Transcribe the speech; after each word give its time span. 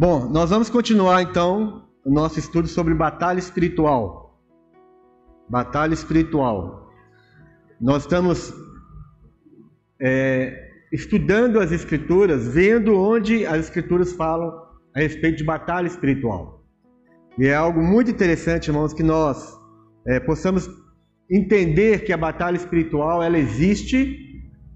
Bom, 0.00 0.28
nós 0.28 0.50
vamos 0.50 0.70
continuar 0.70 1.22
então 1.22 1.88
o 2.04 2.12
nosso 2.12 2.38
estudo 2.38 2.68
sobre 2.68 2.94
batalha 2.94 3.40
espiritual. 3.40 4.40
Batalha 5.48 5.92
espiritual. 5.92 6.92
Nós 7.80 8.04
estamos 8.04 8.54
é, 10.00 10.70
estudando 10.92 11.58
as 11.58 11.72
Escrituras, 11.72 12.46
vendo 12.46 12.96
onde 12.96 13.44
as 13.44 13.64
Escrituras 13.64 14.12
falam 14.12 14.52
a 14.94 15.00
respeito 15.00 15.38
de 15.38 15.44
batalha 15.44 15.88
espiritual. 15.88 16.64
E 17.36 17.48
é 17.48 17.56
algo 17.56 17.82
muito 17.82 18.08
interessante, 18.08 18.68
irmãos, 18.68 18.94
que 18.94 19.02
nós 19.02 19.52
é, 20.06 20.20
possamos 20.20 20.70
entender 21.28 22.04
que 22.04 22.12
a 22.12 22.16
batalha 22.16 22.56
espiritual 22.56 23.20
ela 23.20 23.36
existe. 23.36 24.16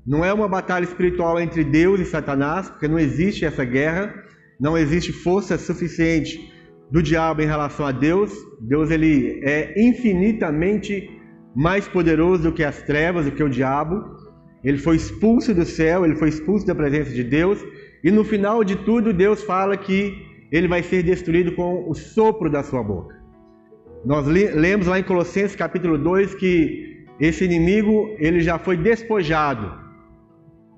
Não 0.04 0.24
é 0.24 0.32
uma 0.32 0.48
batalha 0.48 0.82
espiritual 0.82 1.38
entre 1.38 1.62
Deus 1.62 2.00
e 2.00 2.04
Satanás, 2.04 2.68
porque 2.68 2.88
não 2.88 2.98
existe 2.98 3.44
essa 3.44 3.64
guerra 3.64 4.21
não 4.62 4.78
existe 4.78 5.12
força 5.12 5.58
suficiente 5.58 6.40
do 6.88 7.02
diabo 7.02 7.42
em 7.42 7.46
relação 7.46 7.84
a 7.84 7.90
Deus. 7.90 8.32
Deus 8.60 8.92
ele 8.92 9.40
é 9.42 9.74
infinitamente 9.76 11.10
mais 11.52 11.88
poderoso 11.88 12.44
do 12.44 12.52
que 12.52 12.62
as 12.62 12.80
trevas, 12.82 13.24
do 13.24 13.32
que 13.32 13.42
o 13.42 13.48
diabo. 13.48 13.96
Ele 14.62 14.78
foi 14.78 14.94
expulso 14.94 15.52
do 15.52 15.64
céu, 15.64 16.04
ele 16.04 16.14
foi 16.14 16.28
expulso 16.28 16.64
da 16.64 16.76
presença 16.76 17.10
de 17.10 17.24
Deus, 17.24 17.58
e 18.04 18.10
no 18.12 18.22
final 18.22 18.62
de 18.62 18.76
tudo 18.76 19.12
Deus 19.12 19.42
fala 19.42 19.76
que 19.76 20.14
ele 20.52 20.68
vai 20.68 20.80
ser 20.84 21.02
destruído 21.02 21.56
com 21.56 21.90
o 21.90 21.94
sopro 21.94 22.48
da 22.48 22.62
sua 22.62 22.84
boca. 22.84 23.20
Nós 24.04 24.28
lemos 24.28 24.86
lá 24.86 24.96
em 25.00 25.02
Colossenses 25.02 25.56
capítulo 25.56 25.98
2 25.98 26.36
que 26.36 27.04
esse 27.18 27.44
inimigo 27.44 28.14
ele 28.16 28.40
já 28.40 28.60
foi 28.60 28.76
despojado. 28.76 29.81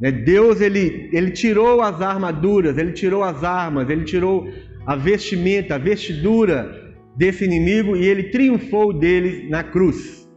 Né? 0.01 0.11
Deus 0.11 0.61
ele, 0.61 1.09
ele 1.13 1.31
tirou 1.31 1.81
as 1.81 2.01
armaduras, 2.01 2.79
ele 2.79 2.93
tirou 2.93 3.23
as 3.23 3.45
armas, 3.45 3.89
ele 3.89 4.05
tirou 4.05 4.49
a 4.87 4.97
vestimenta, 4.97 5.77
a 5.77 5.79
vestidura 5.79 6.95
desse 7.17 7.45
inimigo 7.45 7.97
e 7.97 8.05
ele 8.05 8.25
triunfou 8.25 8.93
dele 8.93 9.49
na 9.49 9.63
cruz. 9.63 10.29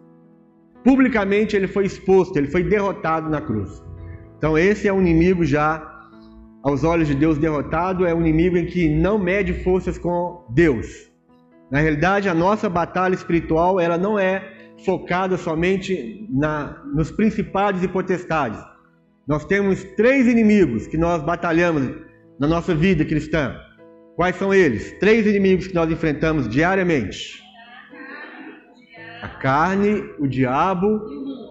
Publicamente 0.84 1.56
ele 1.56 1.68
foi 1.68 1.86
exposto, 1.86 2.38
ele 2.38 2.48
foi 2.48 2.64
derrotado 2.64 3.30
na 3.30 3.42
cruz. 3.42 3.84
Então 4.38 4.58
esse 4.58 4.88
é 4.88 4.94
um 4.94 5.02
inimigo 5.02 5.44
já 5.44 5.96
aos 6.64 6.84
olhos 6.84 7.08
de 7.08 7.16
Deus 7.16 7.38
derrotado, 7.38 8.06
é 8.06 8.14
um 8.14 8.22
inimigo 8.22 8.58
em 8.58 8.66
que 8.66 8.88
não 8.90 9.18
mede 9.18 9.54
forças 9.64 9.98
com 9.98 10.46
Deus. 10.50 11.08
Na 11.72 11.80
realidade, 11.80 12.30
a 12.30 12.34
nossa 12.34 12.70
batalha 12.70 13.14
espiritual 13.14 13.80
ela 13.80 13.98
não 13.98 14.18
é 14.18 14.54
focada 14.86 15.36
somente 15.38 16.26
na, 16.30 16.82
nos 16.94 17.12
principados 17.12 17.84
e 17.84 17.88
potestades 17.88 18.60
nós 19.28 19.44
temos 19.46 19.84
três 19.96 20.26
inimigos 20.26 20.88
que 20.88 20.98
nós 20.98 21.22
batalhamos 21.22 21.96
na 22.40 22.48
nossa 22.48 22.74
vida 22.74 23.04
cristã. 23.04 23.56
Quais 24.16 24.36
são 24.38 24.54
eles? 24.54 24.94
Três 25.00 25.28
inimigos 25.28 25.68
que 25.68 25.76
nós 25.76 25.92
enfrentamos 25.92 26.48
diariamente: 26.48 27.44
a 29.22 29.28
carne, 29.28 30.04
o 30.18 30.28
diabo 30.28 30.88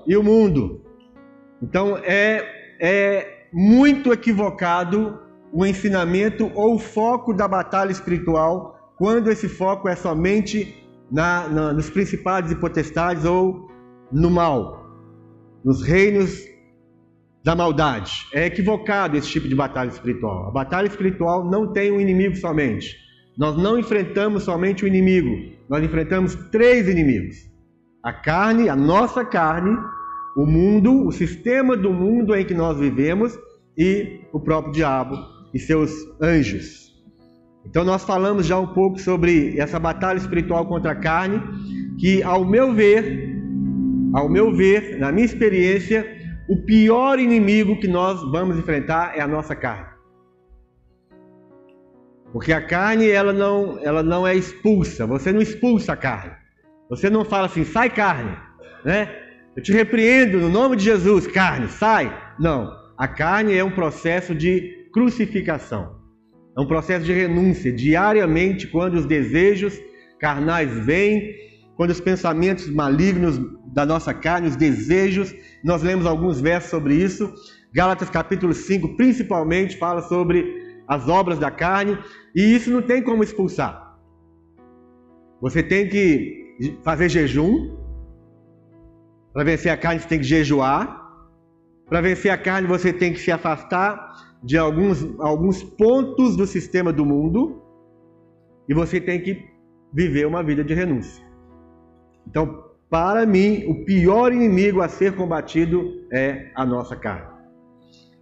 e 0.07 0.17
o 0.17 0.23
mundo. 0.23 0.83
Então 1.63 1.99
é, 1.99 2.45
é 2.81 3.47
muito 3.53 4.13
equivocado 4.13 5.21
o 5.53 5.65
ensinamento 5.65 6.51
ou 6.55 6.75
o 6.75 6.79
foco 6.79 7.33
da 7.33 7.47
batalha 7.47 7.93
espiritual 7.93 8.77
quando 8.99 9.31
esse 9.31 9.49
foco 9.49 9.89
é 9.89 9.95
somente 9.95 10.83
na, 11.11 11.49
na, 11.49 11.73
nos 11.73 11.91
principados 11.91 12.51
e 12.51 12.57
potestades 12.57 13.25
ou 13.25 13.69
no 14.11 14.31
mal, 14.31 14.87
nos 15.65 15.83
reinos 15.83 16.56
da 17.47 17.55
maldade. 17.55 18.27
É 18.33 18.47
equivocado 18.47 19.17
esse 19.17 19.29
tipo 19.29 19.47
de 19.47 19.55
batalha 19.55 19.89
espiritual. 19.89 20.49
A 20.49 20.51
batalha 20.51 20.89
espiritual 20.89 21.49
não 21.49 21.73
tem 21.73 21.93
um 21.93 22.01
inimigo 22.01 22.35
somente. 22.35 22.97
Nós 23.39 23.57
não 23.57 23.79
enfrentamos 23.79 24.43
somente 24.43 24.83
o 24.83 24.89
inimigo, 24.89 25.55
nós 25.69 25.85
enfrentamos 25.85 26.35
três 26.51 26.89
inimigos: 26.89 27.37
a 28.03 28.13
carne, 28.13 28.69
a 28.69 28.75
nossa 28.75 29.25
carne, 29.25 29.79
o 30.37 30.45
mundo, 30.45 31.07
o 31.07 31.13
sistema 31.13 31.77
do 31.77 31.93
mundo 31.93 32.35
em 32.35 32.45
que 32.45 32.55
nós 32.55 32.81
vivemos 32.81 33.39
e 33.79 34.23
o 34.33 34.41
próprio 34.41 34.73
diabo 34.73 35.17
e 35.55 35.59
seus 35.61 35.93
anjos. 36.21 36.93
Então 37.65 37.85
nós 37.85 38.03
falamos 38.03 38.47
já 38.47 38.59
um 38.59 38.69
pouco 38.69 38.99
sobre 38.99 39.57
essa 39.57 39.79
batalha 39.79 40.19
espiritual 40.19 40.67
contra 40.67 40.93
a 40.93 40.97
carne, 40.97 41.41
que 42.01 42.25
ao 42.25 42.45
meu 42.45 42.75
ver, 42.75 43.37
ao 44.15 44.29
meu 44.29 44.53
ver, 44.57 44.99
na 44.99 45.13
minha 45.13 45.27
experiência, 45.27 46.16
o 46.49 46.57
pior 46.65 47.19
inimigo 47.19 47.79
que 47.81 47.89
nós 47.89 48.23
vamos 48.31 48.59
enfrentar 48.59 49.17
é 49.17 49.21
a 49.21 49.27
nossa 49.27 49.55
carne. 49.55 49.97
Porque 52.33 52.53
a 52.53 52.61
carne 52.61 53.09
ela 53.09 53.33
não, 53.33 53.79
ela 53.83 54.03
não 54.03 54.27
é 54.27 54.35
expulsa. 54.35 55.07
Você 55.07 55.33
não 55.33 55.41
expulsa 55.41 55.95
a 55.95 55.97
carne. 55.97 56.33
Você 56.89 57.11
não 57.11 57.25
fala 57.25 57.47
assim, 57.47 57.65
sai 57.65 57.91
carne, 57.91 58.37
né? 58.85 59.11
Eu 59.57 59.63
te 59.63 59.73
repreendo 59.73 60.39
no 60.39 60.49
nome 60.49 60.77
de 60.77 60.85
Jesus, 60.85 61.27
carne, 61.27 61.69
sai. 61.69 62.15
Não. 62.39 62.71
A 62.97 63.09
carne 63.09 63.55
é 63.55 63.65
um 63.65 63.71
processo 63.71 64.35
de 64.35 64.89
crucificação. 64.93 65.97
É 66.57 66.61
um 66.61 66.67
processo 66.67 67.05
de 67.05 67.13
renúncia. 67.13 67.73
Diariamente, 67.73 68.67
quando 68.67 68.95
os 68.95 69.07
desejos 69.07 69.79
carnais 70.21 70.71
vêm, 70.85 71.35
quando 71.77 71.91
os 71.91 72.01
pensamentos 72.01 72.69
malignos 72.71 73.39
da 73.67 73.85
nossa 73.85 74.15
carne, 74.15 74.49
os 74.49 74.57
desejos, 74.57 75.35
nós 75.63 75.83
lemos 75.83 76.07
alguns 76.07 76.41
versos 76.41 76.71
sobre 76.71 76.95
isso. 76.95 77.33
Gálatas 77.73 78.09
capítulo 78.09 78.55
5, 78.55 78.97
principalmente, 78.97 79.77
fala 79.77 80.01
sobre 80.01 80.65
as 80.89 81.07
obras 81.07 81.39
da 81.39 81.51
carne, 81.51 81.99
e 82.35 82.55
isso 82.55 82.71
não 82.71 82.81
tem 82.81 83.03
como 83.03 83.23
expulsar. 83.23 83.99
Você 85.43 85.63
tem 85.63 85.87
que 85.89 86.79
fazer 86.83 87.11
jejum. 87.11 87.77
Para 89.35 89.45
vencer 89.45 89.71
a 89.71 89.77
carne, 89.77 90.01
você 90.01 90.09
tem 90.09 90.21
que 90.21 90.25
jejuar. 90.25 91.05
Para 91.87 92.01
vencer 92.01 92.31
a 92.31 92.39
carne, 92.39 92.67
você 92.67 92.91
tem 92.91 93.13
que 93.13 93.21
se 93.21 93.31
afastar 93.31 94.39
de 94.43 94.57
alguns, 94.57 95.05
alguns 95.21 95.63
pontos 95.63 96.37
do 96.37 96.47
sistema 96.47 96.91
do 96.91 97.05
mundo. 97.05 97.63
E 98.67 98.73
você 98.73 98.99
tem 98.99 99.21
que 99.21 99.45
viver 99.93 100.27
uma 100.27 100.43
vida 100.43 100.65
de 100.65 100.73
renúncia. 100.73 101.26
Então, 102.27 102.65
para 102.89 103.27
mim, 103.27 103.65
o 103.67 103.85
pior 103.85 104.33
inimigo 104.33 104.81
a 104.81 104.89
ser 104.89 105.15
combatido 105.15 106.07
é 106.13 106.51
a 106.55 106.65
nossa 106.65 106.95
carne. 106.95 107.37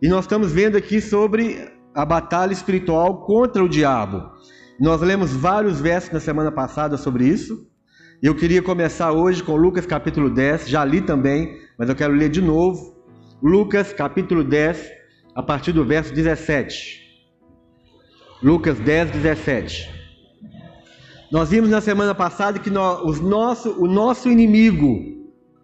E 0.00 0.09
nós 0.09 0.25
estamos 0.25 0.53
vendo 0.53 0.76
aqui 0.76 1.00
sobre 1.00 1.70
a 1.94 2.04
batalha 2.04 2.53
espiritual 2.53 3.25
contra 3.25 3.62
o 3.62 3.69
diabo. 3.69 4.31
Nós 4.81 5.00
lemos 5.00 5.32
vários 5.32 5.81
versos 5.81 6.10
na 6.10 6.20
semana 6.20 6.50
passada 6.50 6.97
sobre 6.97 7.26
isso. 7.26 7.66
Eu 8.22 8.34
queria 8.34 8.62
começar 8.62 9.12
hoje 9.12 9.43
com 9.43 9.54
Lucas 9.54 9.87
capítulo 9.87 10.31
10, 10.31 10.69
já 10.69 10.84
li 10.84 11.00
também, 11.00 11.59
mas 11.78 11.88
eu 11.88 11.94
quero 11.94 12.14
ler 12.14 12.31
de 12.31 12.41
novo. 12.41 12.97
Lucas 13.43 13.93
capítulo 13.93 14.43
10, 14.43 14.91
a 15.34 15.43
partir 15.43 15.72
do 15.72 15.84
verso 15.84 16.12
17. 16.12 17.03
Lucas 18.43 18.78
10, 18.81 19.10
17. 19.10 20.03
Nós 21.34 21.50
vimos 21.50 21.69
na 21.69 21.81
semana 21.81 22.15
passada 22.15 22.61
que 22.61 22.71
nós, 22.71 23.03
os 23.03 23.21
nosso, 23.21 23.75
o 23.83 23.89
nosso 23.89 24.31
inimigo, 24.31 25.03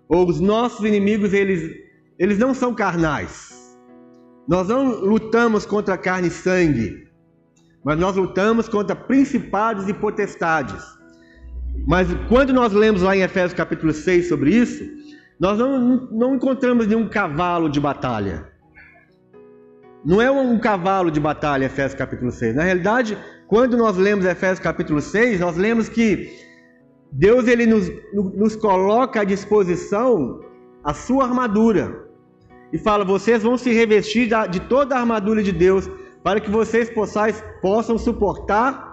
ou 0.09 0.29
os 0.29 0.41
nossos 0.41 0.85
inimigos, 0.85 1.33
eles, 1.33 1.71
eles 2.19 2.39
não 2.39 2.53
são 2.53 2.75
carnais. 2.75 3.79
Nós 4.49 4.67
não 4.67 4.99
lutamos 4.99 5.65
contra 5.65 5.97
carne 5.97 6.27
e 6.27 6.31
sangue, 6.33 7.07
mas 7.85 7.97
nós 7.97 8.17
lutamos 8.17 8.69
contra 8.69 8.97
principados 8.97 9.89
e 9.89 9.95
potestades. 9.95 10.85
Mas 11.87 12.09
quando 12.29 12.53
nós 12.53 12.73
lemos 12.73 13.03
lá 13.03 13.17
em 13.17 13.21
Efésios 13.21 13.55
capítulo 13.55 13.93
6 13.93 14.29
sobre 14.29 14.51
isso, 14.51 14.83
nós 15.39 15.57
não, 15.57 16.09
não 16.11 16.35
encontramos 16.35 16.89
nenhum 16.89 17.09
cavalo 17.09 17.71
de 17.71 17.79
batalha. 17.79 18.45
Não 20.05 20.21
é 20.21 20.29
um 20.29 20.59
cavalo 20.59 21.13
de 21.13 21.21
batalha, 21.21 21.67
Efésios 21.67 21.97
capítulo 21.97 22.33
6. 22.33 22.57
Na 22.57 22.65
realidade, 22.65 23.17
quando 23.51 23.77
nós 23.77 23.97
lemos 23.97 24.25
Efésios 24.25 24.61
capítulo 24.61 25.01
6, 25.01 25.41
nós 25.41 25.57
lemos 25.57 25.89
que 25.89 26.31
Deus 27.11 27.49
ele 27.49 27.67
nos, 27.67 27.91
nos 28.15 28.55
coloca 28.55 29.23
à 29.23 29.25
disposição 29.25 30.41
a 30.85 30.95
sua 30.95 31.25
armadura. 31.25 32.07
E 32.73 32.79
fala: 32.79 33.05
vocês 33.05 33.43
vão 33.43 33.59
se 33.59 33.73
revestir 33.73 34.29
de 34.49 34.61
toda 34.61 34.95
a 34.95 35.01
armadura 35.01 35.43
de 35.43 35.51
Deus, 35.51 35.91
para 36.23 36.39
que 36.39 36.49
vocês 36.49 36.89
possais, 36.91 37.43
possam 37.61 37.99
suportar 37.99 38.89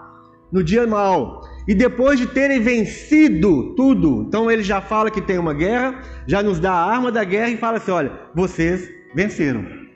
no 0.52 0.64
dia 0.64 0.88
mal. 0.88 1.44
E 1.68 1.76
depois 1.76 2.18
de 2.18 2.26
terem 2.26 2.60
vencido 2.60 3.76
tudo, 3.76 4.24
então 4.24 4.50
ele 4.50 4.64
já 4.64 4.82
fala 4.82 5.12
que 5.12 5.22
tem 5.22 5.38
uma 5.38 5.54
guerra, 5.54 6.02
já 6.26 6.42
nos 6.42 6.60
dá 6.60 6.72
a 6.72 6.92
arma 6.96 7.12
da 7.12 7.24
guerra 7.24 7.52
e 7.52 7.58
fala 7.58 7.78
assim: 7.78 7.92
olha, 7.92 8.12
vocês 8.34 8.90
venceram 9.14 9.87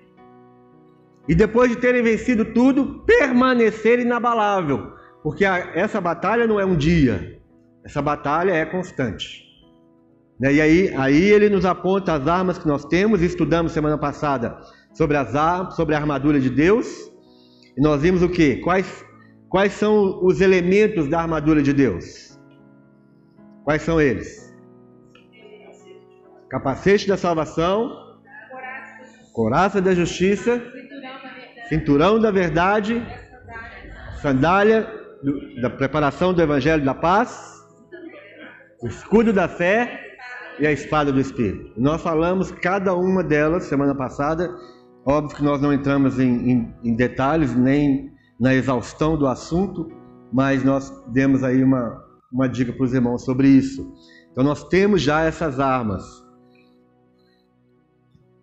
e 1.32 1.34
depois 1.34 1.72
de 1.72 1.78
terem 1.78 2.04
vencido 2.04 2.44
tudo, 2.44 3.06
permanecer 3.06 4.00
inabalável, 4.00 4.92
porque 5.24 5.46
essa 5.46 6.02
batalha 6.02 6.46
não 6.46 6.60
é 6.60 6.66
um 6.66 6.76
dia, 6.76 7.40
essa 7.86 8.02
batalha 8.02 8.52
é 8.52 8.66
constante. 8.66 9.42
Né? 10.38 10.56
E 10.56 10.62
aí, 10.62 10.94
aí 10.94 11.24
ele 11.24 11.48
nos 11.48 11.64
aponta 11.64 12.16
as 12.16 12.28
armas 12.28 12.58
que 12.58 12.68
nós 12.68 12.84
temos, 12.84 13.22
estudamos 13.22 13.72
semana 13.72 13.98
passada 13.98 14.60
sobre 14.94 15.16
as 15.16 15.30
sobre 15.74 15.96
a 15.96 16.00
armadura 16.00 16.38
de 16.38 16.50
Deus, 16.50 17.10
e 17.78 17.82
nós 17.82 18.02
vimos 18.02 18.22
o 18.22 18.28
que? 18.28 18.58
Quais, 18.58 19.06
quais 19.48 19.72
são 19.72 20.22
os 20.22 20.42
elementos 20.42 21.08
da 21.08 21.22
armadura 21.22 21.64
de 21.64 21.72
Deus? 21.72 22.38
Quais 23.64 23.84
são 23.84 24.02
eles? 24.02 24.54
Capacete 26.50 27.08
da 27.08 27.16
salvação, 27.16 27.90
coraça 29.32 29.82
da 29.82 29.96
justiça, 29.96 30.62
cinturão 31.72 32.20
da 32.20 32.30
verdade, 32.32 33.02
sandália 34.22 34.86
da 35.62 35.70
preparação 35.70 36.34
do 36.34 36.42
evangelho 36.42 36.84
da 36.84 36.94
paz, 36.94 37.64
o 38.82 38.88
escudo 38.88 39.32
da 39.32 39.48
fé 39.48 39.98
e 40.60 40.68
a 40.68 40.72
espada 40.74 41.14
do 41.14 41.20
Espírito. 41.22 41.72
Nós 41.78 42.02
falamos 42.02 42.52
cada 42.52 42.94
uma 42.94 43.24
delas 43.24 43.64
semana 43.64 43.96
passada. 43.96 44.54
Óbvio 45.06 45.38
que 45.38 45.44
nós 45.44 45.62
não 45.62 45.72
entramos 45.72 46.20
em, 46.20 46.52
em, 46.52 46.76
em 46.84 46.94
detalhes 46.94 47.56
nem 47.56 48.12
na 48.38 48.54
exaustão 48.54 49.18
do 49.18 49.26
assunto, 49.26 49.90
mas 50.34 50.66
nós 50.66 50.92
demos 51.14 51.42
aí 51.42 51.64
uma, 51.64 52.04
uma 52.34 52.50
dica 52.50 52.74
para 52.74 52.84
os 52.84 52.94
irmãos 52.94 53.24
sobre 53.24 53.48
isso. 53.48 53.94
Então 54.30 54.44
nós 54.44 54.66
temos 54.66 55.02
já 55.02 55.24
essas 55.24 55.58
armas. 55.58 56.04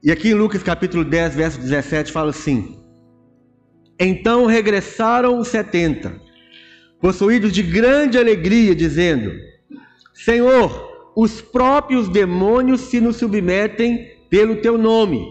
E 0.03 0.11
aqui 0.11 0.31
em 0.31 0.35
Lucas 0.35 0.63
capítulo 0.63 1.05
10, 1.05 1.35
verso 1.35 1.61
17, 1.61 2.11
fala 2.11 2.31
assim: 2.31 2.88
Então 3.99 4.47
regressaram 4.47 5.39
os 5.39 5.49
setenta, 5.49 6.21
possuídos 7.01 7.53
de 7.53 7.63
grande 7.63 8.17
alegria, 8.17 8.75
dizendo: 8.75 9.33
Senhor, 10.15 11.13
os 11.17 11.41
próprios 11.41 12.09
demônios 12.09 12.83
se 12.83 13.01
nos 13.01 13.17
submetem 13.17 14.09
pelo 14.31 14.57
teu 14.57 14.79
nome. 14.79 15.27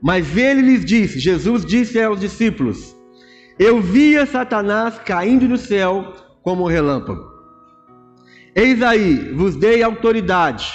Mas 0.00 0.36
ele 0.36 0.62
lhes 0.62 0.84
disse: 0.84 1.18
Jesus 1.18 1.66
disse 1.66 2.00
aos 2.00 2.20
discípulos: 2.20 2.96
Eu 3.58 3.80
via 3.82 4.24
Satanás 4.24 4.98
caindo 4.98 5.46
do 5.46 5.58
céu 5.58 6.14
como 6.42 6.64
um 6.64 6.66
relâmpago. 6.66 7.28
Eis 8.54 8.82
aí, 8.82 9.32
vos 9.34 9.54
dei 9.54 9.82
autoridade 9.82 10.66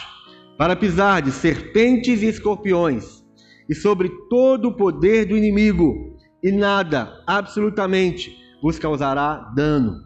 para 0.57 0.75
pisar 0.75 1.21
de 1.21 1.31
serpentes 1.31 2.21
e 2.21 2.27
escorpiões, 2.27 3.23
e 3.67 3.73
sobre 3.73 4.09
todo 4.29 4.69
o 4.69 4.73
poder 4.73 5.25
do 5.25 5.35
inimigo, 5.35 6.12
e 6.43 6.51
nada, 6.51 7.23
absolutamente, 7.25 8.35
vos 8.61 8.77
causará 8.77 9.51
dano. 9.55 10.03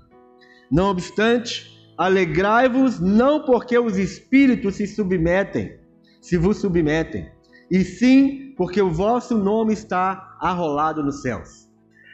Não 0.72 0.90
obstante, 0.90 1.78
Alegrai-vos 1.98 3.00
não 3.00 3.44
porque 3.44 3.78
os 3.78 3.98
espíritos 3.98 4.76
se 4.76 4.86
submetem, 4.86 5.80
se 6.22 6.38
vos 6.38 6.58
submetem, 6.58 7.28
e 7.72 7.84
sim 7.84 8.54
porque 8.56 8.80
o 8.80 8.92
vosso 8.92 9.36
nome 9.36 9.74
está 9.74 10.38
arrolado 10.40 11.04
nos 11.04 11.24
céus. 11.24 11.68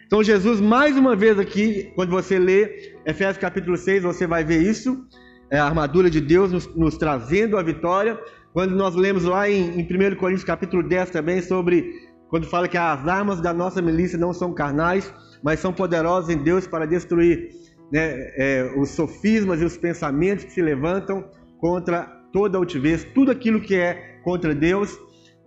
Então 0.05 0.23
Jesus, 0.23 0.61
mais 0.61 0.95
uma 0.95 1.17
vez 1.17 1.37
aqui, 1.37 1.91
quando 1.95 2.11
você 2.11 2.39
lê 2.39 2.93
Efésios 3.05 3.37
capítulo 3.37 3.75
6, 3.75 4.03
você 4.03 4.25
vai 4.25 4.45
ver 4.45 4.61
isso, 4.61 5.05
é 5.49 5.59
a 5.59 5.65
armadura 5.65 6.09
de 6.09 6.21
Deus 6.21 6.49
nos, 6.49 6.65
nos 6.75 6.97
trazendo 6.97 7.57
a 7.57 7.63
vitória. 7.63 8.17
Quando 8.53 8.75
nós 8.75 8.95
lemos 8.95 9.25
lá 9.25 9.49
em, 9.49 9.81
em 9.81 9.83
1 9.83 10.15
Coríntios 10.15 10.45
capítulo 10.45 10.81
10 10.81 11.09
também 11.09 11.41
sobre, 11.41 12.02
quando 12.33 12.47
fala 12.47 12.67
que 12.67 12.79
as 12.79 13.07
armas 13.07 13.39
da 13.39 13.53
nossa 13.53 13.79
milícia 13.79 14.17
não 14.17 14.33
são 14.33 14.51
carnais, 14.55 15.13
mas 15.43 15.59
são 15.59 15.71
poderosas 15.71 16.35
em 16.35 16.39
Deus 16.39 16.65
para 16.65 16.87
destruir 16.87 17.51
né, 17.91 18.31
é, 18.35 18.73
os 18.75 18.89
sofismas 18.89 19.61
e 19.61 19.65
os 19.65 19.77
pensamentos 19.77 20.43
que 20.43 20.51
se 20.51 20.59
levantam 20.59 21.29
contra 21.59 22.05
toda 22.33 22.57
altivez, 22.57 23.03
tudo 23.13 23.29
aquilo 23.29 23.61
que 23.61 23.75
é 23.75 24.19
contra 24.23 24.55
Deus, 24.55 24.97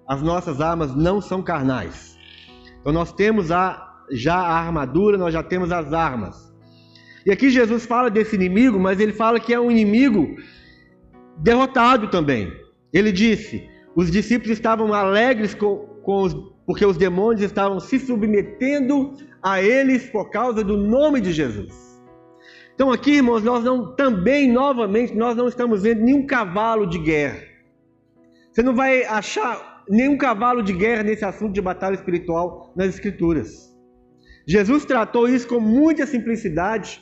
as 0.07 0.23
nossas 0.23 0.61
armas 0.61 0.95
não 0.95 1.21
são 1.21 1.43
carnais. 1.43 2.17
Então 2.81 2.93
nós 2.93 3.13
temos 3.13 3.51
a, 3.51 4.05
já 4.13 4.37
a 4.37 4.53
armadura, 4.53 5.19
nós 5.19 5.35
já 5.35 5.43
temos 5.43 5.73
as 5.73 5.93
armas. 5.93 6.55
E 7.27 7.33
aqui 7.33 7.51
Jesus 7.51 7.85
fala 7.85 8.09
desse 8.09 8.37
inimigo, 8.37 8.79
mas 8.79 9.01
ele 9.01 9.13
fala 9.13 9.41
que 9.41 9.53
é 9.53 9.59
um 9.59 9.73
inimigo 9.73 10.37
derrotado 11.37 12.07
também. 12.13 12.53
Ele 12.93 13.11
disse: 13.11 13.69
os 13.97 14.09
discípulos 14.09 14.53
estavam 14.53 14.95
alegres 14.95 15.53
com, 15.53 15.79
com 16.05 16.23
os, 16.23 16.56
porque 16.67 16.85
os 16.85 16.97
demônios 16.97 17.43
estavam 17.43 17.79
se 17.79 17.99
submetendo 17.99 19.15
a 19.41 19.63
eles 19.63 20.11
por 20.11 20.31
causa 20.31 20.65
do 20.65 20.77
nome 20.77 21.21
de 21.21 21.33
Jesus. 21.33 21.87
Então 22.75 22.91
aqui, 22.91 23.13
irmãos, 23.13 23.43
nós 23.43 23.65
não 23.65 23.95
também 23.95 24.53
novamente 24.53 25.15
nós 25.15 25.37
não 25.37 25.49
estamos 25.49 25.83
vendo 25.83 26.03
nenhum 26.03 26.27
cavalo 26.27 26.87
de 26.87 26.99
guerra. 26.99 27.41
Você 28.53 28.63
não 28.63 28.75
vai 28.75 29.05
achar 29.05 29.85
nenhum 29.89 30.19
cavalo 30.19 30.63
de 30.63 30.73
guerra 30.73 31.05
nesse 31.05 31.25
assunto 31.25 31.53
de 31.53 31.61
batalha 31.61 31.95
espiritual 31.95 32.73
nas 32.77 32.89
escrituras. 32.89 33.75
Jesus 34.47 34.85
tratou 34.85 35.29
isso 35.29 35.47
com 35.49 35.61
muita 35.61 36.07
simplicidade 36.07 37.01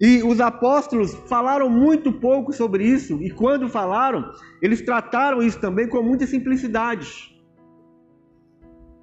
e 0.00 0.22
os 0.22 0.40
apóstolos 0.40 1.14
falaram 1.28 1.68
muito 1.68 2.12
pouco 2.12 2.52
sobre 2.52 2.84
isso 2.84 3.22
e 3.22 3.30
quando 3.30 3.68
falaram, 3.68 4.32
eles 4.62 4.82
trataram 4.82 5.42
isso 5.42 5.60
também 5.60 5.88
com 5.88 6.02
muita 6.02 6.26
simplicidade. 6.26 7.33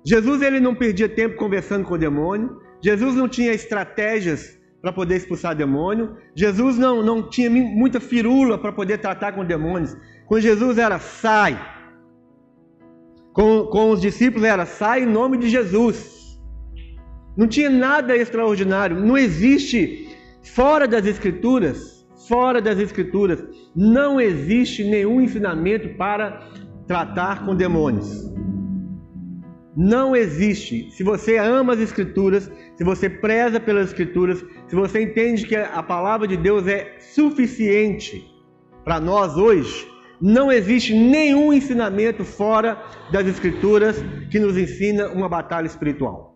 Jesus 0.03 0.41
ele 0.41 0.59
não 0.59 0.73
perdia 0.73 1.07
tempo 1.07 1.35
conversando 1.35 1.85
com 1.85 1.93
o 1.93 1.97
demônio. 1.97 2.59
Jesus 2.81 3.15
não 3.15 3.27
tinha 3.27 3.53
estratégias 3.53 4.59
para 4.81 4.91
poder 4.91 5.17
expulsar 5.17 5.55
demônio. 5.55 6.17
Jesus 6.35 6.77
não, 6.77 7.03
não 7.03 7.29
tinha 7.29 7.49
muita 7.49 7.99
firula 7.99 8.57
para 8.57 8.71
poder 8.71 8.97
tratar 8.97 9.33
com 9.33 9.45
demônios. 9.45 9.95
Com 10.25 10.39
Jesus 10.39 10.77
era 10.77 10.97
sai. 10.99 11.59
Com, 13.33 13.67
com 13.67 13.91
os 13.91 14.01
discípulos 14.01 14.45
era 14.45 14.65
sai 14.65 15.03
em 15.03 15.05
nome 15.05 15.37
de 15.37 15.49
Jesus. 15.49 16.39
Não 17.37 17.47
tinha 17.47 17.69
nada 17.69 18.17
extraordinário. 18.17 18.99
Não 18.99 19.17
existe 19.17 20.09
fora 20.43 20.87
das 20.87 21.05
escrituras, 21.05 22.05
fora 22.27 22.61
das 22.61 22.79
escrituras, 22.79 23.43
não 23.75 24.19
existe 24.19 24.83
nenhum 24.83 25.21
ensinamento 25.21 25.95
para 25.97 26.47
tratar 26.87 27.45
com 27.45 27.55
demônios. 27.55 28.31
Não 29.75 30.15
existe. 30.15 30.91
Se 30.91 31.03
você 31.03 31.37
ama 31.37 31.73
as 31.73 31.79
Escrituras, 31.79 32.51
se 32.75 32.83
você 32.83 33.09
preza 33.09 33.59
pelas 33.59 33.87
Escrituras, 33.87 34.43
se 34.67 34.75
você 34.75 35.01
entende 35.01 35.45
que 35.45 35.55
a 35.55 35.81
palavra 35.81 36.27
de 36.27 36.35
Deus 36.35 36.67
é 36.67 36.97
suficiente 36.99 38.29
para 38.83 38.99
nós 38.99 39.37
hoje, 39.37 39.87
não 40.19 40.51
existe 40.51 40.93
nenhum 40.93 41.53
ensinamento 41.53 42.23
fora 42.23 42.81
das 43.11 43.25
Escrituras 43.27 44.03
que 44.29 44.39
nos 44.39 44.57
ensina 44.57 45.07
uma 45.09 45.29
batalha 45.29 45.67
espiritual. 45.67 46.35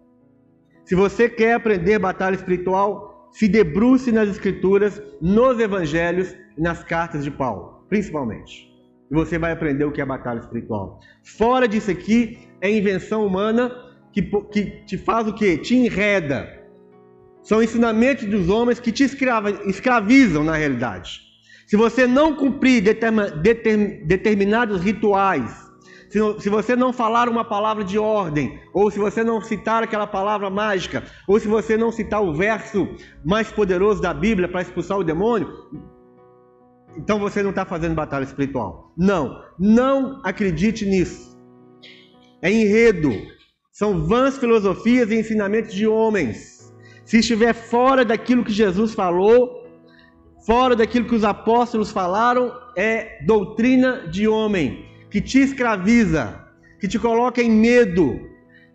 Se 0.85 0.95
você 0.95 1.27
quer 1.27 1.53
aprender 1.55 1.99
batalha 1.99 2.35
espiritual, 2.35 3.29
se 3.31 3.47
debruce 3.47 4.11
nas 4.11 4.29
Escrituras, 4.29 5.01
nos 5.21 5.59
Evangelhos 5.59 6.33
e 6.57 6.61
nas 6.61 6.83
cartas 6.83 7.23
de 7.23 7.31
Paulo, 7.31 7.85
principalmente. 7.89 8.74
E 9.09 9.13
você 9.13 9.37
vai 9.37 9.51
aprender 9.51 9.85
o 9.85 9.91
que 9.91 10.01
é 10.01 10.05
batalha 10.05 10.39
espiritual. 10.39 10.99
Fora 11.23 11.67
disso 11.67 11.91
aqui, 11.91 12.39
é 12.61 12.71
invenção 12.71 13.25
humana 13.25 13.85
que, 14.15 14.21
que 14.21 14.65
te 14.85 14.97
faz 14.97 15.27
o 15.27 15.33
quê? 15.33 15.57
Te 15.57 15.75
enreda. 15.75 16.49
São 17.43 17.61
ensinamentos 17.61 18.25
dos 18.25 18.49
homens 18.49 18.79
que 18.79 18.91
te 18.91 19.03
escrava, 19.03 19.51
escravizam 19.69 20.43
na 20.43 20.55
realidade. 20.55 21.21
Se 21.67 21.75
você 21.75 22.07
não 22.07 22.33
cumprir 22.33 22.81
determinados 22.81 24.81
rituais, 24.81 25.65
se, 26.09 26.19
se 26.39 26.49
você 26.49 26.75
não 26.75 26.93
falar 26.93 27.27
uma 27.27 27.43
palavra 27.43 27.83
de 27.83 27.99
ordem, 27.99 28.59
ou 28.73 28.89
se 28.89 28.97
você 28.97 29.23
não 29.23 29.41
citar 29.41 29.83
aquela 29.83 30.07
palavra 30.07 30.49
mágica, 30.49 31.03
ou 31.27 31.39
se 31.39 31.47
você 31.47 31.75
não 31.75 31.91
citar 31.91 32.23
o 32.23 32.33
verso 32.33 32.87
mais 33.23 33.51
poderoso 33.51 34.01
da 34.01 34.13
Bíblia 34.13 34.47
para 34.47 34.61
expulsar 34.61 34.97
o 34.97 35.03
demônio, 35.03 35.49
então 36.97 37.19
você 37.19 37.43
não 37.43 37.51
está 37.51 37.65
fazendo 37.65 37.95
batalha 37.95 38.23
espiritual. 38.23 38.93
Não, 38.97 39.41
não 39.59 40.21
acredite 40.23 40.85
nisso 40.85 41.35
é 42.45 42.51
enredo, 42.51 43.11
são 43.71 44.05
vãs 44.05 44.37
filosofias 44.37 45.09
e 45.09 45.15
ensinamentos 45.15 45.73
de 45.73 45.87
homens. 45.87 46.71
Se 47.03 47.17
estiver 47.17 47.53
fora 47.53 48.05
daquilo 48.05 48.43
que 48.43 48.53
Jesus 48.53 48.93
falou, 48.93 49.65
fora 50.45 50.75
daquilo 50.75 51.07
que 51.07 51.15
os 51.15 51.23
apóstolos 51.23 51.89
falaram, 51.89 52.51
é 52.77 53.23
doutrina 53.25 54.07
de 54.09 54.27
homem, 54.27 54.85
que 55.09 55.19
te 55.19 55.39
escraviza, 55.39 56.39
que 56.79 56.87
te 56.87 56.99
coloca 56.99 57.41
em 57.41 57.49
medo, 57.49 58.19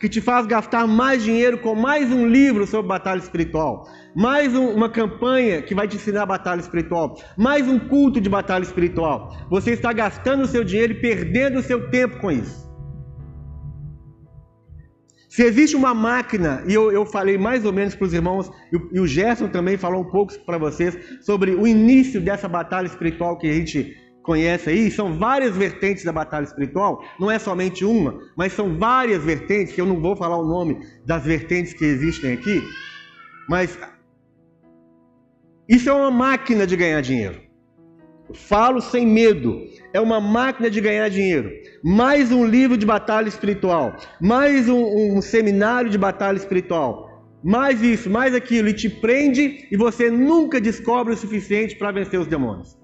que 0.00 0.08
te 0.08 0.20
faz 0.20 0.46
gastar 0.46 0.86
mais 0.86 1.22
dinheiro 1.22 1.58
com 1.58 1.74
mais 1.74 2.10
um 2.10 2.26
livro 2.26 2.66
sobre 2.66 2.88
batalha 2.88 3.18
espiritual, 3.18 3.86
mais 4.16 4.56
um, 4.56 4.70
uma 4.70 4.88
campanha 4.88 5.60
que 5.60 5.74
vai 5.74 5.86
te 5.86 5.96
ensinar 5.96 6.24
batalha 6.24 6.60
espiritual, 6.60 7.16
mais 7.36 7.68
um 7.68 7.78
culto 7.78 8.18
de 8.18 8.28
batalha 8.30 8.62
espiritual. 8.62 9.30
Você 9.50 9.72
está 9.72 9.92
gastando 9.92 10.44
o 10.44 10.46
seu 10.46 10.64
dinheiro 10.64 10.94
e 10.94 11.00
perdendo 11.00 11.58
o 11.58 11.62
seu 11.62 11.90
tempo 11.90 12.18
com 12.18 12.32
isso. 12.32 12.70
Se 15.28 15.44
existe 15.44 15.76
uma 15.76 15.94
máquina, 15.94 16.64
e 16.66 16.72
eu, 16.72 16.90
eu 16.90 17.04
falei 17.04 17.36
mais 17.36 17.64
ou 17.66 17.72
menos 17.72 17.94
para 17.94 18.06
os 18.06 18.14
irmãos, 18.14 18.50
e, 18.72 18.96
e 18.96 19.00
o 19.00 19.06
Gerson 19.06 19.48
também 19.48 19.76
falou 19.76 20.00
um 20.00 20.10
pouco 20.10 20.32
para 20.46 20.56
vocês, 20.56 20.98
sobre 21.20 21.50
o 21.52 21.66
início 21.66 22.20
dessa 22.22 22.48
batalha 22.48 22.86
espiritual 22.86 23.36
que 23.38 23.46
a 23.46 23.52
gente 23.52 23.94
conhece 24.22 24.70
aí, 24.70 24.90
são 24.90 25.18
várias 25.18 25.56
vertentes 25.56 26.04
da 26.04 26.12
batalha 26.12 26.44
espiritual, 26.44 27.02
não 27.18 27.30
é 27.30 27.38
somente 27.38 27.84
uma, 27.84 28.20
mas 28.36 28.52
são 28.52 28.78
várias 28.78 29.24
vertentes, 29.24 29.74
que 29.74 29.80
eu 29.80 29.86
não 29.86 30.00
vou 30.00 30.16
falar 30.16 30.36
o 30.38 30.46
nome 30.46 30.80
das 31.06 31.24
vertentes 31.24 31.72
que 31.72 31.84
existem 31.84 32.32
aqui, 32.34 32.62
mas 33.48 33.78
Isso 35.68 35.88
é 35.88 35.92
uma 35.92 36.10
máquina 36.10 36.66
de 36.66 36.76
ganhar 36.76 37.00
dinheiro. 37.00 37.40
Falo 38.34 38.80
sem 38.80 39.06
medo. 39.06 39.60
É 39.92 40.00
uma 40.00 40.20
máquina 40.20 40.68
de 40.68 40.80
ganhar 40.80 41.08
dinheiro. 41.08 41.48
Mais 41.84 42.32
um 42.32 42.44
livro 42.44 42.76
de 42.76 42.84
batalha 42.84 43.28
espiritual. 43.28 43.96
Mais 44.20 44.68
um, 44.68 45.16
um 45.16 45.22
seminário 45.22 45.88
de 45.88 45.98
batalha 45.98 46.36
espiritual. 46.36 47.24
Mais 47.44 47.82
isso, 47.82 48.10
mais 48.10 48.34
aquilo. 48.34 48.68
E 48.68 48.74
te 48.74 48.88
prende 48.88 49.68
e 49.70 49.76
você 49.76 50.10
nunca 50.10 50.60
descobre 50.60 51.14
o 51.14 51.16
suficiente 51.16 51.76
para 51.76 51.92
vencer 51.92 52.18
os 52.18 52.26
demônios. 52.26 52.79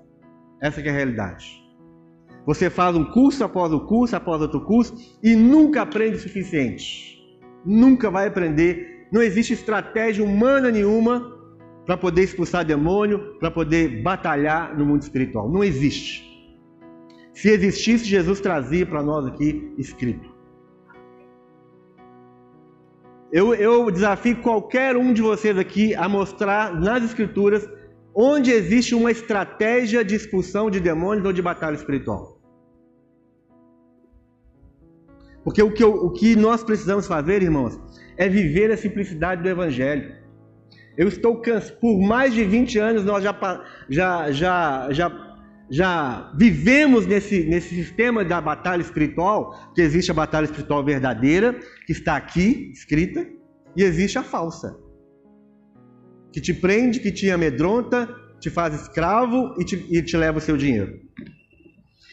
Essa 0.60 0.80
é 0.80 0.88
a 0.88 0.92
realidade. 0.92 1.62
Você 2.46 2.70
faz 2.70 2.94
um 2.94 3.04
curso 3.04 3.42
após 3.44 3.72
o 3.72 3.76
um 3.76 3.86
curso, 3.86 4.14
após 4.14 4.40
outro 4.40 4.60
curso 4.60 4.94
e 5.22 5.34
nunca 5.34 5.82
aprende 5.82 6.16
o 6.16 6.20
suficiente. 6.20 7.16
Nunca 7.64 8.10
vai 8.10 8.28
aprender. 8.28 9.08
Não 9.12 9.20
existe 9.20 9.52
estratégia 9.52 10.25
humana 10.25 10.70
nenhuma 10.70 11.34
para 11.84 11.96
poder 11.96 12.22
expulsar 12.22 12.64
demônio, 12.64 13.38
para 13.38 13.50
poder 13.50 14.02
batalhar 14.02 14.76
no 14.76 14.84
mundo 14.84 15.02
espiritual. 15.02 15.50
Não 15.50 15.62
existe. 15.62 16.25
Se 17.32 17.50
existisse, 17.50 18.04
Jesus 18.04 18.40
trazia 18.40 18.86
para 18.86 19.02
nós 19.02 19.26
aqui 19.26 19.72
escrito. 19.76 20.34
Eu, 23.32 23.54
eu, 23.54 23.90
desafio 23.90 24.40
qualquer 24.40 24.96
um 24.96 25.12
de 25.12 25.20
vocês 25.20 25.58
aqui 25.58 25.94
a 25.94 26.08
mostrar 26.08 26.75
nas 26.75 27.04
Escrituras 27.04 27.68
onde 28.16 28.50
existe 28.50 28.94
uma 28.94 29.11
estratégia 29.11 30.02
de 30.02 30.14
expulsão 30.14 30.70
de 30.70 30.80
demônios 30.80 31.26
ou 31.26 31.35
de 31.35 31.42
batalha 31.42 31.75
espiritual. 31.75 32.40
Porque 35.44 35.62
o 35.62 35.70
que, 35.70 35.85
eu, 35.85 35.92
o 35.92 36.11
que 36.11 36.35
nós 36.35 36.64
precisamos 36.64 37.06
fazer, 37.06 37.42
irmãos, 37.42 37.78
é 38.16 38.26
viver 38.26 38.73
a 38.73 38.76
simplicidade 38.76 39.42
do 39.42 39.49
Evangelho. 39.49 40.14
Eu 40.96 41.08
estou 41.08 41.42
cansado, 41.42 41.76
por 41.78 42.00
mais 42.00 42.32
de 42.32 42.42
20 42.42 42.78
anos 42.78 43.04
nós 43.04 43.23
já, 43.23 43.37
já, 43.88 44.32
já, 44.32 44.88
já, 44.90 45.37
já 45.68 46.32
vivemos 46.35 47.06
nesse, 47.06 47.44
nesse 47.44 47.68
sistema 47.75 48.25
da 48.25 48.40
batalha 48.40 48.80
espiritual, 48.80 49.73
que 49.75 49.82
existe 49.82 50.11
a 50.11 50.14
batalha 50.14 50.46
espiritual 50.46 50.82
verdadeira, 50.82 51.54
que 51.85 51.92
está 51.92 52.16
aqui 52.16 52.73
escrita, 52.73 53.26
e 53.76 53.82
existe 53.82 54.18
a 54.18 54.23
falsa, 54.23 54.75
que 56.33 56.40
te 56.40 56.52
prende, 56.52 57.00
que 57.00 57.11
te 57.11 57.30
amedronta, 57.30 58.09
te 58.40 58.50
faz 58.50 58.75
escravo 58.75 59.54
e 59.59 59.64
te, 59.64 59.87
e 59.90 60.02
te 60.02 60.16
leva 60.16 60.38
o 60.38 60.40
seu 60.40 60.56
dinheiro. 60.56 61.00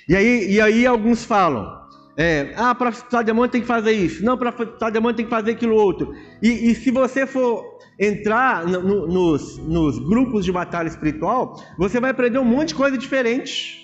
E 0.08 0.15
aí, 0.15 0.51
e 0.51 0.62
aí 0.62 0.86
alguns 0.86 1.24
falam, 1.24 1.84
é, 2.17 2.53
ah, 2.55 2.75
para 2.75 2.89
expulsar 2.89 3.24
demônio 3.24 3.51
tem 3.51 3.62
que 3.62 3.67
fazer 3.67 3.91
isso. 3.91 4.24
Não, 4.24 4.38
para 4.38 4.50
expulsar 4.50 4.91
demônio 4.91 5.15
tem 5.15 5.25
que 5.25 5.32
fazer 5.32 5.51
aquilo 5.51 5.75
outro. 5.75 6.13
E, 6.41 6.72
e 6.72 6.75
se 6.75 6.91
você 6.91 7.25
for 7.25 7.63
entrar 8.00 8.65
no, 8.65 8.82
no, 8.82 9.08
nos, 9.08 9.58
nos 9.60 10.00
grupos 10.00 10.46
de 10.46 10.51
batalha 10.51 10.88
espiritual, 10.88 11.55
você 11.77 12.00
vai 12.00 12.12
aprender 12.12 12.39
um 12.39 12.46
monte 12.46 12.70
de 12.70 12.75
coisa 12.75 12.98
diferente. 12.98 13.82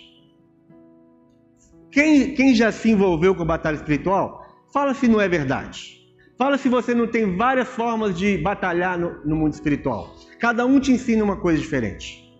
Quem, 1.92 2.36
quem 2.36 2.54
já 2.54 2.72
se 2.72 2.90
envolveu 2.92 3.34
com 3.34 3.46
batalha 3.46 3.76
espiritual, 3.76 4.46
fala 4.72 4.94
se 4.94 5.08
não 5.08 5.20
é 5.20 5.28
verdade. 5.28 5.99
Fala 6.40 6.58
se 6.58 6.70
você 6.70 6.96
não 6.96 7.06
tem 7.06 7.36
várias 7.36 7.68
formas 7.68 8.18
de 8.18 8.38
batalhar 8.38 8.98
no, 8.98 9.10
no 9.26 9.36
mundo 9.36 9.52
espiritual. 9.52 10.16
Cada 10.40 10.66
um 10.66 10.80
te 10.80 10.94
ensina 10.94 11.22
uma 11.22 11.36
coisa 11.36 11.60
diferente. 11.60 12.34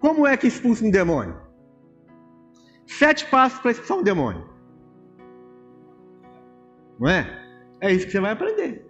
Como 0.00 0.26
é 0.26 0.36
que 0.36 0.48
expulsa 0.48 0.84
um 0.84 0.90
demônio? 0.90 1.40
Sete 2.84 3.30
passos 3.30 3.60
para 3.60 3.70
expulsar 3.70 3.98
um 3.98 4.02
demônio. 4.02 4.44
Não 6.98 7.08
é? 7.08 7.22
É 7.80 7.92
isso 7.92 8.06
que 8.06 8.12
você 8.12 8.20
vai 8.20 8.32
aprender. 8.32 8.84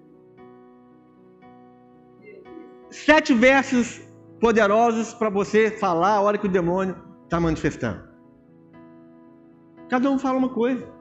Sete 2.89 3.35
versos 3.35 4.01
poderosos 4.41 5.13
para 5.13 5.29
você 5.29 5.71
falar 5.71 6.15
a 6.15 6.21
hora 6.23 6.39
que 6.39 6.47
o 6.47 6.51
demônio 6.51 6.97
está 7.25 7.39
manifestando. 7.39 8.03
Cada 9.91 10.11
um 10.11 10.19
fala 10.19 10.39
uma 10.39 10.49
coisa. 10.49 10.96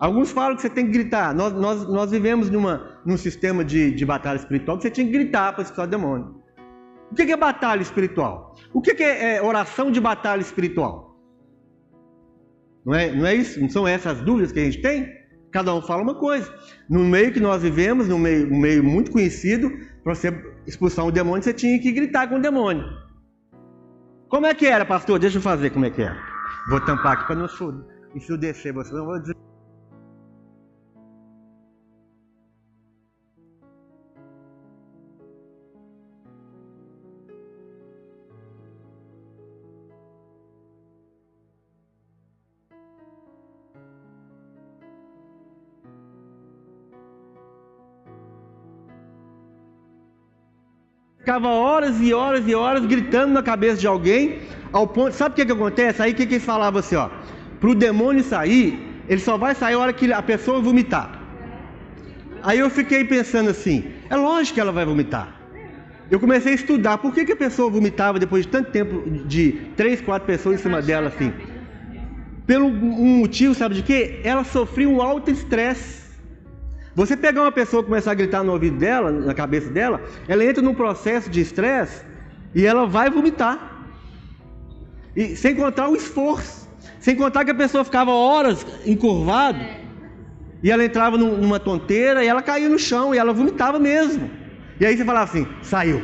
Alguns 0.00 0.30
falam 0.32 0.56
que 0.56 0.62
você 0.62 0.70
tem 0.70 0.86
que 0.86 0.92
gritar. 0.92 1.34
Nós, 1.34 1.52
nós, 1.52 1.86
nós 1.86 2.10
vivemos 2.10 2.48
numa, 2.48 2.98
num 3.04 3.18
sistema 3.18 3.62
de, 3.62 3.90
de 3.90 4.06
batalha 4.06 4.38
espiritual 4.38 4.78
que 4.78 4.84
você 4.84 4.90
tinha 4.90 5.06
que 5.06 5.12
gritar 5.12 5.52
para 5.52 5.62
expulsar 5.62 5.86
o 5.86 5.90
demônio. 5.90 6.40
O 7.12 7.14
que 7.14 7.30
é 7.30 7.36
batalha 7.36 7.82
espiritual? 7.82 8.56
O 8.72 8.80
que 8.80 9.02
é 9.02 9.42
oração 9.42 9.90
de 9.90 10.00
batalha 10.00 10.40
espiritual? 10.40 11.16
Não 12.84 12.94
é, 12.94 13.12
não 13.14 13.26
é 13.26 13.34
isso? 13.34 13.60
Não 13.60 13.68
são 13.68 13.86
essas 13.86 14.18
as 14.18 14.24
dúvidas 14.24 14.52
que 14.52 14.60
a 14.60 14.64
gente 14.64 14.80
tem? 14.80 15.06
Cada 15.52 15.74
um 15.74 15.82
fala 15.82 16.02
uma 16.02 16.14
coisa. 16.14 16.50
No 16.88 17.00
meio 17.00 17.30
que 17.30 17.40
nós 17.40 17.62
vivemos, 17.62 18.08
no 18.08 18.18
meio, 18.18 18.50
um 18.50 18.58
meio 18.58 18.82
muito 18.82 19.10
conhecido, 19.10 19.70
para 20.02 20.14
você 20.14 20.32
expulsar 20.66 21.04
um 21.04 21.10
demônio, 21.10 21.42
você 21.42 21.52
tinha 21.52 21.78
que 21.78 21.92
gritar 21.92 22.26
com 22.28 22.36
o 22.36 22.40
demônio. 22.40 22.84
Como 24.28 24.46
é 24.46 24.54
que 24.54 24.66
era, 24.66 24.86
pastor? 24.86 25.18
Deixa 25.18 25.36
eu 25.38 25.42
fazer 25.42 25.70
como 25.70 25.84
é 25.84 25.90
que 25.90 26.00
era. 26.00 26.16
Vou 26.70 26.80
tampar 26.80 27.14
aqui 27.14 27.26
para 27.26 27.36
não 27.36 27.48
descer 28.38 28.72
você. 28.72 28.94
Não 28.94 29.04
vou 29.04 29.18
dizer. 29.18 29.36
Ficava 51.30 51.48
horas 51.48 52.00
e 52.00 52.12
horas 52.12 52.44
e 52.48 52.54
horas 52.56 52.84
gritando 52.84 53.32
na 53.32 53.40
cabeça 53.40 53.76
de 53.76 53.86
alguém, 53.86 54.40
ao 54.72 54.84
ponto. 54.88 55.12
Sabe 55.12 55.32
o 55.32 55.36
que, 55.36 55.46
que 55.46 55.52
acontece? 55.52 56.02
Aí 56.02 56.10
o 56.10 56.14
que, 56.14 56.26
que 56.26 56.34
eles 56.34 56.44
falavam 56.44 56.80
assim, 56.80 56.96
ó? 56.96 57.08
Para 57.60 57.70
o 57.70 57.74
demônio 57.74 58.24
sair, 58.24 58.66
ele 59.08 59.20
só 59.20 59.38
vai 59.38 59.54
sair 59.54 59.74
a 59.74 59.78
hora 59.78 59.92
que 59.92 60.12
a 60.12 60.22
pessoa 60.22 60.60
vomitar. 60.60 61.22
Aí 62.42 62.58
eu 62.58 62.68
fiquei 62.68 63.04
pensando 63.04 63.48
assim: 63.48 63.84
é 64.08 64.16
lógico 64.16 64.54
que 64.54 64.60
ela 64.60 64.72
vai 64.72 64.84
vomitar. 64.84 65.28
Eu 66.10 66.18
comecei 66.18 66.50
a 66.50 66.54
estudar 66.56 66.98
por 66.98 67.14
que, 67.14 67.24
que 67.24 67.32
a 67.32 67.36
pessoa 67.36 67.70
vomitava 67.70 68.18
depois 68.18 68.44
de 68.44 68.50
tanto 68.50 68.72
tempo 68.72 69.08
de 69.08 69.52
três, 69.76 70.00
quatro 70.00 70.26
pessoas 70.26 70.58
em 70.58 70.62
cima 70.64 70.82
dela 70.82 71.08
assim. 71.08 71.32
Pelo 72.44 72.66
um 72.66 73.18
motivo, 73.18 73.54
sabe 73.54 73.76
de 73.76 73.84
quê? 73.84 74.20
Ela 74.24 74.42
sofria 74.42 74.88
um 74.88 75.00
alto 75.00 75.30
estresse. 75.30 75.99
Você 76.94 77.16
pegar 77.16 77.42
uma 77.42 77.52
pessoa 77.52 77.82
e 77.82 77.86
começar 77.86 78.10
a 78.10 78.14
gritar 78.14 78.42
no 78.42 78.52
ouvido 78.52 78.76
dela, 78.76 79.10
na 79.10 79.32
cabeça 79.32 79.70
dela, 79.70 80.02
ela 80.26 80.44
entra 80.44 80.62
num 80.62 80.74
processo 80.74 81.30
de 81.30 81.40
estresse 81.40 82.04
e 82.54 82.66
ela 82.66 82.86
vai 82.86 83.08
vomitar. 83.08 83.86
E 85.14 85.36
sem 85.36 85.54
contar 85.54 85.88
o 85.88 85.96
esforço, 85.96 86.68
sem 86.98 87.14
contar 87.14 87.44
que 87.44 87.50
a 87.50 87.54
pessoa 87.54 87.84
ficava 87.84 88.10
horas 88.10 88.66
encurvada 88.84 89.64
e 90.62 90.70
ela 90.70 90.84
entrava 90.84 91.16
numa 91.16 91.58
tonteira 91.58 92.24
e 92.24 92.26
ela 92.26 92.42
caía 92.42 92.68
no 92.68 92.78
chão 92.78 93.14
e 93.14 93.18
ela 93.18 93.32
vomitava 93.32 93.78
mesmo. 93.78 94.30
E 94.78 94.86
aí 94.86 94.96
você 94.96 95.04
falava 95.04 95.30
assim: 95.30 95.46
saiu. 95.62 96.02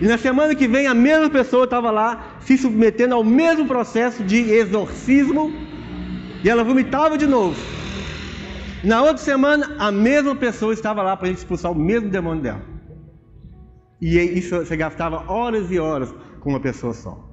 E 0.00 0.06
na 0.06 0.16
semana 0.16 0.54
que 0.54 0.68
vem 0.68 0.86
a 0.86 0.94
mesma 0.94 1.28
pessoa 1.28 1.64
estava 1.64 1.90
lá 1.90 2.38
se 2.40 2.56
submetendo 2.56 3.14
ao 3.14 3.24
mesmo 3.24 3.66
processo 3.66 4.22
de 4.22 4.50
exorcismo 4.52 5.52
e 6.44 6.48
ela 6.48 6.62
vomitava 6.62 7.18
de 7.18 7.26
novo. 7.26 7.77
Na 8.84 9.02
outra 9.02 9.18
semana, 9.18 9.74
a 9.78 9.90
mesma 9.90 10.36
pessoa 10.36 10.72
estava 10.72 11.02
lá 11.02 11.16
para 11.16 11.28
expulsar 11.28 11.72
o 11.72 11.74
mesmo 11.74 12.08
demônio 12.08 12.42
dela. 12.42 12.62
E 14.00 14.16
isso 14.16 14.56
você 14.56 14.76
gastava 14.76 15.30
horas 15.30 15.70
e 15.72 15.78
horas 15.80 16.14
com 16.38 16.50
uma 16.50 16.60
pessoa 16.60 16.94
só. 16.94 17.28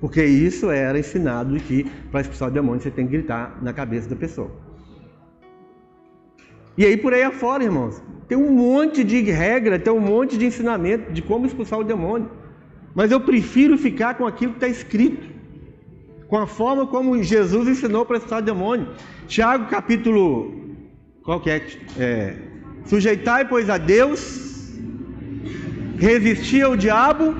Porque 0.00 0.24
isso 0.24 0.70
era 0.70 0.98
ensinado 0.98 1.54
que 1.56 1.84
para 2.10 2.22
expulsar 2.22 2.48
o 2.48 2.50
demônio 2.50 2.80
você 2.80 2.90
tem 2.90 3.06
que 3.06 3.12
gritar 3.12 3.58
na 3.62 3.72
cabeça 3.74 4.08
da 4.08 4.16
pessoa. 4.16 4.50
E 6.76 6.86
aí 6.86 6.96
por 6.96 7.12
aí 7.12 7.22
afora, 7.22 7.62
irmãos, 7.62 8.02
tem 8.26 8.36
um 8.38 8.50
monte 8.50 9.04
de 9.04 9.20
regra, 9.20 9.78
tem 9.78 9.92
um 9.92 10.00
monte 10.00 10.38
de 10.38 10.46
ensinamento 10.46 11.12
de 11.12 11.20
como 11.20 11.44
expulsar 11.44 11.78
o 11.78 11.84
demônio. 11.84 12.30
Mas 12.94 13.10
eu 13.10 13.20
prefiro 13.20 13.76
ficar 13.76 14.14
com 14.14 14.26
aquilo 14.26 14.52
que 14.52 14.64
está 14.64 14.68
escrito 14.68 15.33
com 16.34 16.40
a 16.40 16.48
forma 16.48 16.84
como 16.84 17.22
Jesus 17.22 17.68
ensinou 17.68 18.04
para 18.04 18.16
expulsar 18.16 18.42
demônio. 18.42 18.88
Tiago 19.28 19.66
capítulo, 19.66 20.52
qual 21.22 21.38
que 21.38 21.48
é? 21.48 21.64
é 21.96 22.34
Sujeitai, 22.86 23.46
pois, 23.46 23.70
a 23.70 23.78
Deus, 23.78 24.72
resistir 25.96 26.62
ao 26.62 26.76
diabo, 26.76 27.36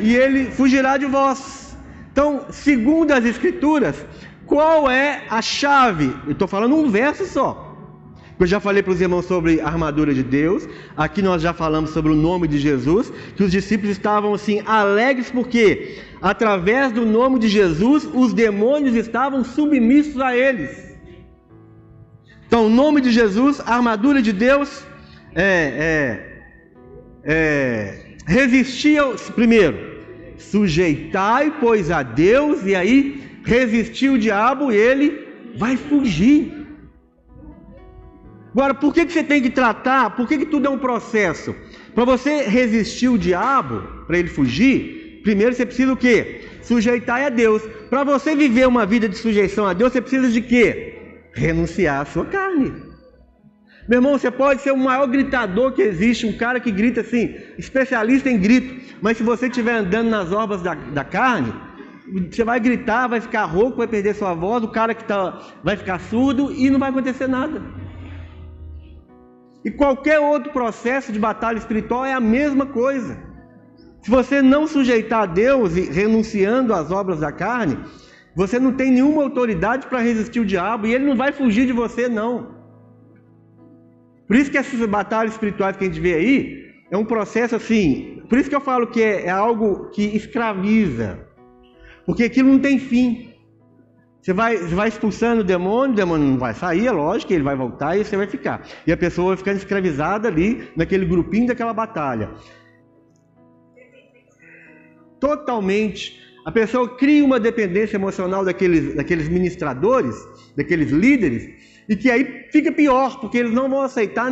e 0.00 0.16
ele 0.16 0.46
fugirá 0.46 0.96
de 0.96 1.04
vós. 1.04 1.76
Então, 2.10 2.46
segundo 2.48 3.10
as 3.12 3.22
Escrituras, 3.26 4.02
qual 4.46 4.90
é 4.90 5.24
a 5.28 5.42
chave? 5.42 6.16
Eu 6.24 6.32
estou 6.32 6.48
falando 6.48 6.74
um 6.74 6.88
verso 6.88 7.26
só. 7.26 7.76
Eu 8.40 8.46
já 8.46 8.58
falei 8.58 8.82
para 8.82 8.94
os 8.94 9.00
irmãos 9.02 9.26
sobre 9.26 9.60
a 9.60 9.66
armadura 9.66 10.14
de 10.14 10.22
Deus. 10.22 10.66
Aqui 10.96 11.20
nós 11.20 11.42
já 11.42 11.52
falamos 11.52 11.90
sobre 11.90 12.10
o 12.10 12.16
nome 12.16 12.48
de 12.48 12.58
Jesus, 12.58 13.12
que 13.36 13.44
os 13.44 13.52
discípulos 13.52 13.92
estavam 13.92 14.32
assim 14.32 14.62
alegres 14.64 15.30
porque 15.30 15.98
através 16.22 16.92
do 16.92 17.04
nome 17.04 17.38
de 17.38 17.48
Jesus 17.48 18.08
os 18.14 18.32
demônios 18.32 18.94
estavam 18.94 19.44
submissos 19.44 20.20
a 20.20 20.36
eles. 20.36 20.96
Então, 22.46 22.66
o 22.66 22.70
nome 22.70 23.00
de 23.00 23.10
Jesus, 23.10 23.60
a 23.60 23.74
armadura 23.74 24.22
de 24.22 24.32
Deus, 24.32 24.84
é, 25.34 26.28
é 26.28 26.32
é, 27.24 28.16
resistir 28.26 28.98
ao, 28.98 29.14
primeiro, 29.14 29.78
sujeitai, 30.36 31.54
pois 31.60 31.90
a 31.90 32.02
Deus, 32.02 32.64
e 32.64 32.74
aí 32.74 33.22
resistir 33.44 34.10
o 34.10 34.18
diabo, 34.18 34.72
ele 34.72 35.28
vai 35.56 35.76
fugir. 35.76 36.60
Agora, 38.52 38.74
por 38.74 38.92
que, 38.92 39.06
que 39.06 39.12
você 39.12 39.24
tem 39.24 39.40
que 39.40 39.50
tratar? 39.50 40.10
Por 40.10 40.28
que, 40.28 40.38
que 40.38 40.46
tudo 40.46 40.66
é 40.66 40.70
um 40.70 40.78
processo? 40.78 41.54
Para 41.94 42.04
você 42.04 42.42
resistir 42.42 43.08
o 43.08 43.18
diabo, 43.18 43.82
para 44.06 44.18
ele 44.18 44.28
fugir, 44.28 45.01
primeiro 45.22 45.54
você 45.54 45.64
precisa 45.64 45.92
o 45.92 45.96
quê? 45.96 46.42
Sujeitar 46.62 47.22
a 47.22 47.28
Deus. 47.28 47.62
Para 47.88 48.04
você 48.04 48.34
viver 48.34 48.66
uma 48.66 48.86
vida 48.86 49.08
de 49.08 49.16
sujeição 49.16 49.66
a 49.66 49.72
Deus, 49.72 49.92
você 49.92 50.00
precisa 50.00 50.28
de 50.28 50.40
quê? 50.40 50.94
Renunciar 51.34 52.00
à 52.00 52.04
sua 52.04 52.26
carne. 52.26 52.72
Meu 53.88 53.98
irmão, 53.98 54.16
você 54.16 54.30
pode 54.30 54.62
ser 54.62 54.70
o 54.72 54.76
maior 54.76 55.06
gritador 55.08 55.72
que 55.72 55.82
existe, 55.82 56.24
um 56.24 56.36
cara 56.36 56.60
que 56.60 56.70
grita 56.70 57.00
assim, 57.00 57.34
especialista 57.58 58.30
em 58.30 58.38
grito, 58.38 58.96
mas 59.00 59.16
se 59.16 59.24
você 59.24 59.48
estiver 59.48 59.74
andando 59.74 60.08
nas 60.08 60.30
obras 60.32 60.62
da, 60.62 60.74
da 60.74 61.02
carne, 61.02 61.52
você 62.30 62.44
vai 62.44 62.60
gritar, 62.60 63.08
vai 63.08 63.20
ficar 63.20 63.44
rouco, 63.44 63.78
vai 63.78 63.88
perder 63.88 64.14
sua 64.14 64.34
voz, 64.34 64.62
o 64.62 64.68
cara 64.68 64.94
que 64.94 65.04
tá, 65.04 65.40
vai 65.64 65.76
ficar 65.76 65.98
surdo 65.98 66.52
e 66.52 66.70
não 66.70 66.78
vai 66.78 66.90
acontecer 66.90 67.26
nada. 67.26 67.60
E 69.64 69.70
qualquer 69.70 70.18
outro 70.20 70.52
processo 70.52 71.12
de 71.12 71.18
batalha 71.18 71.58
espiritual 71.58 72.04
é 72.04 72.12
a 72.12 72.20
mesma 72.20 72.66
coisa. 72.66 73.16
Se 74.02 74.10
você 74.10 74.42
não 74.42 74.66
sujeitar 74.66 75.22
a 75.22 75.26
Deus 75.26 75.76
e 75.76 75.82
renunciando 75.82 76.74
às 76.74 76.90
obras 76.90 77.20
da 77.20 77.30
carne, 77.30 77.78
você 78.34 78.58
não 78.58 78.72
tem 78.72 78.90
nenhuma 78.90 79.22
autoridade 79.22 79.86
para 79.86 80.00
resistir 80.00 80.40
o 80.40 80.44
diabo 80.44 80.86
e 80.86 80.94
ele 80.94 81.06
não 81.06 81.16
vai 81.16 81.32
fugir 81.32 81.66
de 81.66 81.72
você, 81.72 82.08
não. 82.08 82.62
Por 84.26 84.36
isso 84.36 84.50
que 84.50 84.58
essas 84.58 84.84
batalhas 84.88 85.34
espirituais 85.34 85.76
que 85.76 85.84
a 85.84 85.86
gente 85.86 86.00
vê 86.00 86.14
aí 86.14 86.62
é 86.90 86.96
um 86.96 87.04
processo 87.04 87.54
assim. 87.54 88.22
Por 88.28 88.38
isso 88.38 88.48
que 88.48 88.56
eu 88.56 88.60
falo 88.60 88.88
que 88.88 89.02
é, 89.02 89.26
é 89.26 89.30
algo 89.30 89.90
que 89.90 90.02
escraviza, 90.16 91.20
porque 92.04 92.24
aquilo 92.24 92.50
não 92.50 92.58
tem 92.58 92.78
fim. 92.78 93.28
Você 94.20 94.32
vai, 94.32 94.56
você 94.56 94.74
vai 94.74 94.88
expulsando 94.88 95.42
o 95.42 95.44
demônio, 95.44 95.92
o 95.92 95.96
demônio 95.96 96.26
não 96.26 96.38
vai 96.38 96.54
sair, 96.54 96.86
é 96.86 96.92
lógico, 96.92 97.32
ele 97.32 97.42
vai 97.42 97.56
voltar 97.56 97.96
e 97.96 98.04
você 98.04 98.16
vai 98.16 98.26
ficar. 98.26 98.62
E 98.86 98.92
a 98.92 98.96
pessoa 98.96 99.28
vai 99.28 99.36
ficando 99.36 99.56
escravizada 99.56 100.28
ali, 100.28 100.68
naquele 100.76 101.04
grupinho 101.04 101.48
daquela 101.48 101.72
batalha. 101.72 102.30
Totalmente. 105.22 106.20
A 106.44 106.50
pessoa 106.50 106.96
cria 106.96 107.24
uma 107.24 107.38
dependência 107.38 107.96
emocional 107.96 108.44
daqueles, 108.44 108.96
daqueles 108.96 109.28
ministradores, 109.28 110.16
daqueles 110.56 110.90
líderes, 110.90 111.48
e 111.88 111.94
que 111.94 112.10
aí 112.10 112.48
fica 112.50 112.72
pior, 112.72 113.20
porque 113.20 113.38
eles 113.38 113.52
não 113.52 113.68
vão 113.70 113.82
aceitar. 113.82 114.28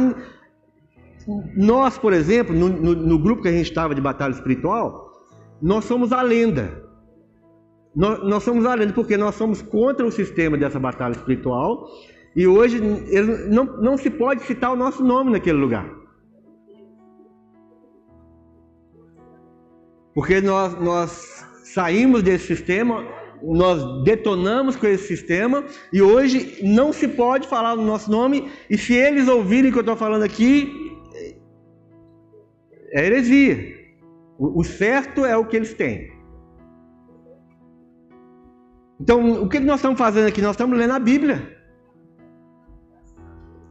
Nós, 1.56 1.96
por 1.96 2.12
exemplo, 2.12 2.52
no, 2.52 2.68
no, 2.68 2.92
no 2.96 3.18
grupo 3.20 3.40
que 3.42 3.48
a 3.48 3.52
gente 3.52 3.68
estava 3.68 3.94
de 3.94 4.00
batalha 4.00 4.32
espiritual, 4.32 5.12
nós 5.62 5.84
somos 5.84 6.12
a 6.12 6.22
lenda. 6.22 6.82
Nós, 7.94 8.18
nós 8.24 8.42
somos 8.42 8.66
além, 8.66 8.90
porque 8.90 9.16
nós 9.16 9.36
somos 9.36 9.62
contra 9.62 10.04
o 10.04 10.10
sistema 10.10 10.58
dessa 10.58 10.80
batalha 10.80 11.12
espiritual 11.12 11.88
e 12.34 12.48
hoje 12.48 12.80
não, 13.48 13.64
não 13.64 13.96
se 13.96 14.10
pode 14.10 14.42
citar 14.42 14.72
o 14.72 14.76
nosso 14.76 15.04
nome 15.04 15.30
naquele 15.30 15.58
lugar. 15.58 15.99
Porque 20.14 20.40
nós, 20.40 20.78
nós 20.80 21.44
saímos 21.64 22.22
desse 22.22 22.46
sistema, 22.46 23.04
nós 23.42 24.04
detonamos 24.04 24.76
com 24.76 24.86
esse 24.86 25.06
sistema 25.06 25.64
e 25.92 26.02
hoje 26.02 26.58
não 26.62 26.92
se 26.92 27.08
pode 27.08 27.48
falar 27.48 27.74
o 27.74 27.82
nosso 27.82 28.10
nome. 28.10 28.50
E 28.68 28.76
se 28.76 28.94
eles 28.94 29.28
ouvirem 29.28 29.70
o 29.70 29.72
que 29.72 29.78
eu 29.78 29.82
estou 29.82 29.96
falando 29.96 30.22
aqui, 30.22 30.72
é 32.92 33.06
heresia. 33.06 33.78
O, 34.38 34.60
o 34.60 34.64
certo 34.64 35.24
é 35.24 35.36
o 35.36 35.46
que 35.46 35.56
eles 35.56 35.74
têm. 35.74 36.10
Então, 39.00 39.42
o 39.42 39.48
que 39.48 39.58
nós 39.60 39.76
estamos 39.76 39.98
fazendo 39.98 40.28
aqui? 40.28 40.42
Nós 40.42 40.52
estamos 40.52 40.76
lendo 40.76 40.92
a 40.92 40.98
Bíblia. 40.98 41.58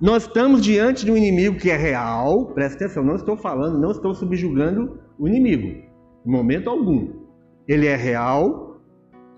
Nós 0.01 0.23
estamos 0.23 0.61
diante 0.61 1.05
de 1.05 1.11
um 1.11 1.17
inimigo 1.17 1.57
que 1.57 1.69
é 1.69 1.75
real, 1.75 2.53
presta 2.53 2.85
atenção, 2.85 3.03
não 3.03 3.15
estou 3.15 3.35
falando, 3.35 3.77
não 3.77 3.91
estou 3.91 4.15
subjugando 4.15 4.97
o 5.19 5.27
inimigo, 5.27 5.83
momento 6.29 6.69
algum. 6.69 7.25
Ele 7.67 7.87
é 7.87 7.95
real, 7.95 8.81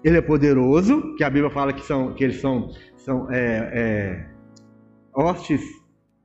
ele 0.04 0.18
é 0.18 0.22
poderoso, 0.22 1.16
que 1.16 1.24
a 1.24 1.30
Bíblia 1.30 1.50
fala 1.50 1.74
que, 1.74 1.84
são, 1.84 2.14
que 2.14 2.24
eles 2.24 2.40
são, 2.40 2.70
são 2.98 3.32
é, 3.32 3.72
é, 3.74 4.30
hostes 5.14 5.62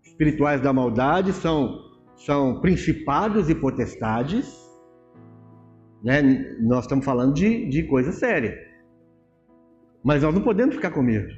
espirituais 0.05 0.61
da 0.61 0.73
maldade, 0.73 1.33
são, 1.33 1.79
são 2.17 2.61
principados 2.61 3.51
e 3.51 3.55
potestades. 3.55 4.55
Né? 6.03 6.23
Nós 6.61 6.85
estamos 6.85 7.05
falando 7.05 7.35
de, 7.35 7.69
de 7.69 7.83
coisa 7.85 8.13
séria. 8.13 8.57
Mas 10.03 10.23
nós 10.23 10.35
não 10.35 10.43
podemos 10.43 10.77
ficar 10.77 10.91
com 10.91 11.03
medo. 11.03 11.29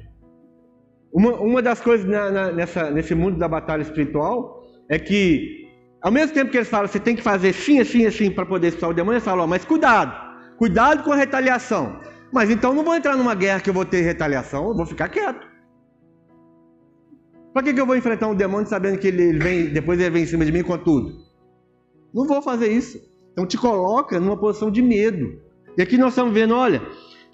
Uma, 1.11 1.39
uma 1.39 1.61
das 1.61 1.81
coisas 1.81 2.07
na, 2.07 2.31
na, 2.31 2.51
nessa, 2.51 2.91
nesse 2.91 3.15
mundo 3.15 3.37
da 3.37 3.47
batalha 3.47 3.81
espiritual 3.81 4.63
é 4.87 4.99
que, 4.99 5.68
ao 6.01 6.11
mesmo 6.11 6.33
tempo 6.33 6.51
que 6.51 6.57
eles 6.57 6.69
falam, 6.69 6.87
você 6.87 6.99
tem 6.99 7.15
que 7.15 7.21
fazer 7.21 7.49
assim, 7.49 7.79
assim, 7.79 8.05
assim 8.05 8.31
para 8.31 8.45
poder 8.45 8.67
expulsar 8.67 8.89
o 8.89 8.93
demônio, 8.93 9.17
eles 9.17 9.25
falam, 9.25 9.47
mas 9.47 9.65
cuidado, 9.65 10.13
cuidado 10.57 11.03
com 11.03 11.11
a 11.11 11.15
retaliação. 11.15 11.99
Mas 12.31 12.49
então 12.49 12.73
não 12.73 12.83
vou 12.83 12.95
entrar 12.95 13.17
numa 13.17 13.35
guerra 13.35 13.59
que 13.59 13.69
eu 13.69 13.73
vou 13.73 13.85
ter 13.85 14.01
retaliação, 14.01 14.69
eu 14.69 14.75
vou 14.75 14.85
ficar 14.85 15.09
quieto. 15.09 15.47
Para 17.51 17.63
que, 17.63 17.73
que 17.73 17.81
eu 17.81 17.85
vou 17.85 17.97
enfrentar 17.97 18.27
um 18.27 18.35
demônio 18.35 18.67
sabendo 18.67 18.99
que 18.99 19.07
ele 19.07 19.37
vem, 19.37 19.69
depois 19.73 19.99
ele 19.99 20.11
vem 20.11 20.23
em 20.23 20.27
cima 20.27 20.45
de 20.45 20.51
mim 20.51 20.63
com 20.63 20.77
tudo? 20.77 21.25
Não 22.13 22.25
vou 22.25 22.41
fazer 22.41 22.71
isso. 22.71 22.99
Então 23.31 23.45
te 23.45 23.57
coloca 23.57 24.19
numa 24.19 24.37
posição 24.37 24.69
de 24.71 24.81
medo. 24.81 25.41
E 25.77 25.81
aqui 25.81 25.97
nós 25.97 26.09
estamos 26.09 26.33
vendo, 26.33 26.55
olha, 26.55 26.81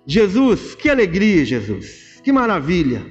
Jesus, 0.07 0.75
que 0.75 0.89
alegria, 0.89 1.43
Jesus, 1.43 2.21
que 2.23 2.31
maravilha. 2.31 3.05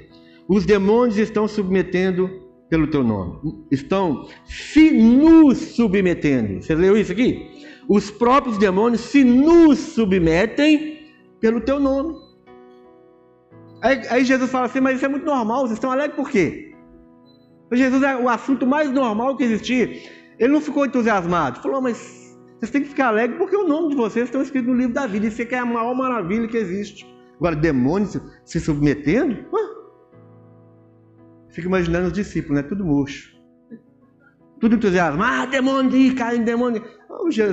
Os 0.48 0.64
demônios 0.64 1.18
estão 1.18 1.46
submetendo 1.46 2.30
pelo 2.68 2.86
teu 2.86 3.04
nome, 3.04 3.66
estão 3.70 4.28
se 4.44 4.90
nos 4.90 5.58
submetendo. 5.58 6.62
Você 6.62 6.74
leu 6.74 6.96
isso 6.96 7.12
aqui? 7.12 7.64
Os 7.88 8.10
próprios 8.10 8.58
demônios 8.58 9.02
se 9.02 9.22
nos 9.22 9.78
submetem 9.78 11.12
pelo 11.40 11.60
teu 11.60 11.78
nome. 11.78 12.14
Aí, 13.82 14.00
aí 14.08 14.24
Jesus 14.24 14.50
fala 14.50 14.66
assim: 14.66 14.80
Mas 14.80 14.96
isso 14.96 15.04
é 15.04 15.08
muito 15.08 15.26
normal, 15.26 15.62
vocês 15.62 15.74
estão 15.74 15.90
alegres 15.90 16.16
por 16.16 16.30
quê? 16.30 16.74
Jesus 17.72 18.02
é 18.02 18.16
o 18.16 18.28
assunto 18.28 18.66
mais 18.66 18.90
normal 18.90 19.36
que 19.36 19.44
existia. 19.44 20.00
Ele 20.38 20.52
não 20.52 20.60
ficou 20.60 20.86
entusiasmado, 20.86 21.60
falou: 21.60 21.82
Mas 21.82 22.24
vocês 22.58 22.70
têm 22.70 22.82
que 22.82 22.88
ficar 22.88 23.08
alegres 23.08 23.38
porque 23.38 23.56
o 23.56 23.68
nome 23.68 23.90
de 23.90 23.96
vocês 23.96 24.26
está 24.26 24.40
escrito 24.40 24.68
no 24.68 24.74
livro 24.74 24.94
da 24.94 25.06
vida. 25.06 25.26
Isso 25.26 25.42
aqui 25.42 25.54
é 25.54 25.58
a 25.58 25.66
maior 25.66 25.94
maravilha 25.94 26.48
que 26.48 26.56
existe. 26.56 27.06
Agora, 27.36 27.54
demônios 27.54 28.18
se 28.44 28.58
submetendo? 28.58 29.44
Ué? 29.52 29.73
Fica 31.54 31.68
imaginando 31.68 32.08
os 32.08 32.12
discípulos, 32.12 32.60
né? 32.60 32.68
Tudo 32.68 32.84
murcho. 32.84 33.32
Tudo 34.60 34.74
entusiasmo. 34.74 35.22
Ah, 35.22 35.46
demônio, 35.46 36.14
caindo 36.16 36.44
demônio. 36.44 36.82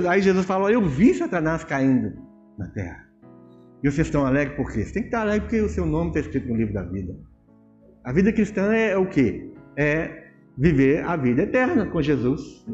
Aí 0.08 0.20
Jesus 0.20 0.44
falou: 0.44 0.68
Eu 0.68 0.84
vi 0.84 1.14
Satanás 1.14 1.62
caindo 1.62 2.12
na 2.58 2.66
terra. 2.68 3.08
E 3.82 3.90
vocês 3.90 4.08
estão 4.08 4.26
alegres 4.26 4.56
por 4.56 4.72
quê? 4.72 4.84
Você 4.84 4.92
tem 4.92 5.02
que 5.02 5.08
estar 5.08 5.20
alegre 5.20 5.42
porque 5.42 5.60
o 5.60 5.68
seu 5.68 5.86
nome 5.86 6.08
está 6.08 6.20
escrito 6.20 6.48
no 6.48 6.56
livro 6.56 6.74
da 6.74 6.82
vida. 6.82 7.14
A 8.04 8.12
vida 8.12 8.32
cristã 8.32 8.72
é 8.72 8.96
o 8.96 9.06
quê? 9.06 9.52
É 9.76 10.24
viver 10.58 11.04
a 11.04 11.16
vida 11.16 11.42
eterna 11.42 11.86
com 11.86 12.02
Jesus. 12.02 12.66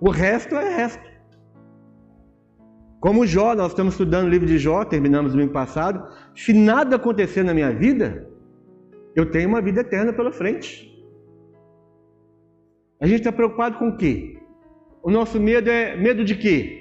O 0.00 0.08
resto 0.10 0.54
é 0.54 0.76
resto. 0.76 1.10
Como 3.00 3.26
Jó, 3.26 3.54
nós 3.56 3.72
estamos 3.72 3.94
estudando 3.94 4.26
o 4.26 4.28
livro 4.28 4.46
de 4.46 4.58
Jó, 4.58 4.84
terminamos 4.84 5.32
domingo 5.32 5.52
passado. 5.52 6.06
Se 6.34 6.52
nada 6.52 6.96
acontecer 6.96 7.42
na 7.42 7.54
minha 7.54 7.72
vida, 7.72 8.29
eu 9.14 9.30
tenho 9.30 9.48
uma 9.48 9.60
vida 9.60 9.80
eterna 9.80 10.12
pela 10.12 10.32
frente. 10.32 10.90
A 13.00 13.06
gente 13.06 13.20
está 13.20 13.32
preocupado 13.32 13.78
com 13.78 13.88
o 13.88 13.96
quê? 13.96 14.38
O 15.02 15.10
nosso 15.10 15.40
medo 15.40 15.70
é 15.70 15.96
medo 15.96 16.24
de 16.24 16.36
quê? 16.36 16.80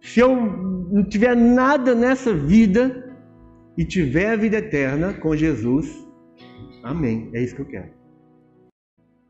Se 0.00 0.20
eu 0.20 0.36
não 0.36 1.02
tiver 1.02 1.34
nada 1.34 1.94
nessa 1.94 2.32
vida 2.34 3.16
e 3.76 3.84
tiver 3.84 4.32
a 4.32 4.36
vida 4.36 4.58
eterna 4.58 5.14
com 5.14 5.34
Jesus, 5.34 5.86
amém. 6.82 7.30
É 7.32 7.42
isso 7.42 7.56
que 7.56 7.62
eu 7.62 7.66
quero. 7.66 7.96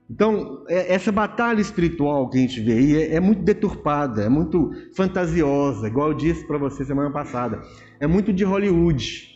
Então, 0.09 0.64
é, 0.68 0.94
essa 0.94 1.11
batalha 1.11 1.61
espiritual 1.61 2.31
que 2.31 2.38
a 2.38 2.40
gente 2.40 2.61
vê 2.61 2.72
aí 2.72 2.96
é, 2.96 3.14
é 3.14 3.20
muito 3.20 3.42
deturpada, 3.42 4.22
é 4.22 4.29
muito 4.29 4.70
fantasiosa, 4.96 5.88
igual 5.88 6.09
eu 6.11 6.14
disse 6.16 6.46
para 6.46 6.59
você 6.59 6.85
semana 6.85 7.11
passada. 7.11 7.61
É 7.99 8.07
muito 8.07 8.33
de 8.33 8.44
Hollywood. 8.44 9.36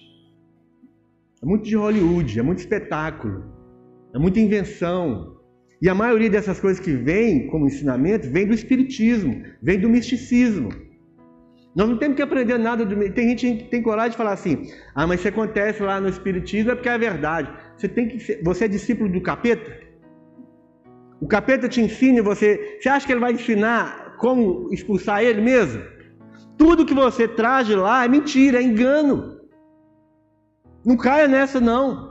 É 1.43 1.47
muito 1.47 1.65
de 1.65 1.75
Hollywood, 1.75 2.39
é 2.39 2.43
muito 2.43 2.59
espetáculo, 2.59 3.45
é 4.15 4.19
muita 4.19 4.39
invenção. 4.39 5.39
E 5.81 5.89
a 5.89 5.95
maioria 5.95 6.29
dessas 6.29 6.61
coisas 6.61 6.79
que 6.79 6.93
vem 6.93 7.47
como 7.47 7.67
ensinamento 7.67 8.29
vem 8.31 8.47
do 8.47 8.53
espiritismo, 8.53 9.43
vem 9.63 9.81
do 9.81 9.89
misticismo. 9.89 10.69
Nós 11.75 11.89
não 11.89 11.97
temos 11.97 12.17
que 12.17 12.23
aprender 12.23 12.59
nada 12.59 12.85
do. 12.85 12.95
Tem 13.13 13.29
gente 13.31 13.65
que 13.65 13.71
tem 13.71 13.81
coragem 13.83 14.11
de 14.11 14.17
falar 14.19 14.33
assim: 14.33 14.71
ah, 14.95 15.07
mas 15.07 15.21
se 15.21 15.29
acontece 15.29 15.83
lá 15.83 15.99
no 15.99 16.11
espiritismo 16.11 16.73
é 16.73 16.75
porque 16.75 16.91
é 16.91 16.99
verdade. 16.99 17.51
Você 17.75 17.89
tem 17.89 18.09
que 18.09 18.21
ser... 18.21 18.43
Você 18.43 18.67
é 18.67 18.69
discípulo 18.69 19.11
do 19.11 19.23
capeta? 19.23 19.81
O 21.23 21.27
capeta 21.27 21.69
te 21.69 21.81
ensina 21.81 22.19
e 22.19 22.23
você. 22.23 22.79
Você 22.79 22.89
acha 22.91 23.07
que 23.07 23.13
ele 23.13 23.21
vai 23.21 23.33
ensinar 23.33 24.17
como 24.19 24.69
expulsar 24.75 25.23
ele 25.23 25.41
mesmo? 25.41 25.83
Tudo 26.59 26.85
que 26.85 26.93
você 26.93 27.27
traz 27.27 27.67
de 27.67 27.75
lá 27.75 28.05
é 28.05 28.09
mentira, 28.09 28.59
é 28.59 28.63
engano. 28.63 29.40
Não 30.85 30.97
caia 30.97 31.29
nessa, 31.29 31.61
não. 31.61 32.11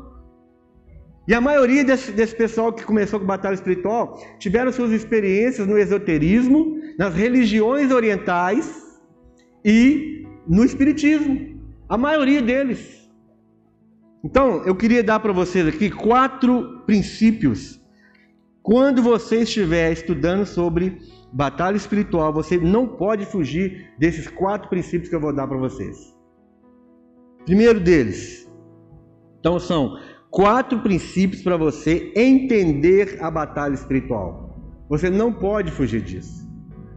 E 1.28 1.34
a 1.34 1.40
maioria 1.40 1.84
desse, 1.84 2.12
desse 2.12 2.36
pessoal 2.36 2.74
que 2.74 2.84
começou 2.84 3.20
com 3.20 3.26
batalha 3.26 3.54
espiritual 3.54 4.20
tiveram 4.40 4.72
suas 4.72 4.92
experiências 4.92 5.68
no 5.68 5.78
esoterismo, 5.78 6.80
nas 6.98 7.14
religiões 7.14 7.92
orientais 7.92 8.98
e 9.64 10.26
no 10.48 10.66
espiritismo. 10.66 11.62
A 11.88 11.98
maioria 11.98 12.42
deles. 12.42 13.00
Então, 14.24 14.64
eu 14.66 14.76
queria 14.76 15.04
dar 15.04 15.20
para 15.20 15.32
vocês 15.32 15.68
aqui 15.68 15.92
quatro 15.92 16.82
princípios. 16.88 17.80
Quando 18.64 19.02
você 19.02 19.44
estiver 19.44 19.92
estudando 19.92 20.48
sobre 20.48 20.98
batalha 21.32 21.78
espiritual, 21.78 22.34
você 22.34 22.58
não 22.58 22.88
pode 22.88 23.28
fugir 23.28 23.94
desses 24.00 24.28
quatro 24.28 24.68
princípios 24.68 25.10
que 25.10 25.16
eu 25.16 25.22
vou 25.22 25.34
dar 25.34 25.48
para 25.48 25.58
vocês. 25.58 25.96
Primeiro 27.46 27.80
deles, 27.80 28.49
então 29.40 29.60
são 29.60 29.98
quatro 30.30 30.80
princípios 30.80 31.42
para 31.42 31.58
você 31.58 32.12
entender 32.16 33.18
a 33.22 33.32
batalha 33.32 33.74
espiritual. 33.74 34.50
Você 34.90 35.10
não 35.10 35.32
pode 35.32 35.72
fugir 35.72 36.02
disso, 36.02 36.48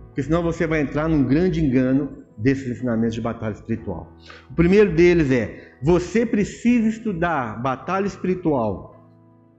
porque 0.07 0.23
senão 0.23 0.43
você 0.43 0.67
vai 0.67 0.81
entrar 0.81 1.09
num 1.09 1.25
grande 1.25 1.65
engano 1.65 2.23
desses 2.39 2.69
ensinamentos 2.69 3.15
de 3.15 3.21
batalha 3.21 3.53
espiritual. 3.53 4.13
O 4.51 4.55
primeiro 4.55 4.95
deles 4.95 5.31
é: 5.31 5.75
você 5.83 6.25
precisa 6.27 6.89
estudar 6.89 7.61
batalha 7.63 8.07
espiritual 8.07 8.93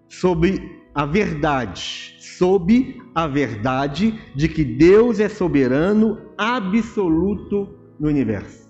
sobre 0.10 0.62
a 0.94 1.06
verdade, 1.06 2.16
sob 2.20 3.02
a 3.16 3.28
verdade 3.28 4.20
de 4.36 4.48
que 4.48 4.64
Deus 4.64 5.20
é 5.20 5.30
soberano 5.30 6.20
absoluto 6.38 7.70
no 8.00 8.08
universo. 8.10 8.63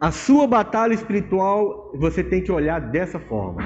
A 0.00 0.12
sua 0.12 0.46
batalha 0.46 0.94
espiritual 0.94 1.90
você 1.98 2.22
tem 2.22 2.40
que 2.40 2.52
olhar 2.52 2.80
dessa 2.80 3.18
forma. 3.18 3.60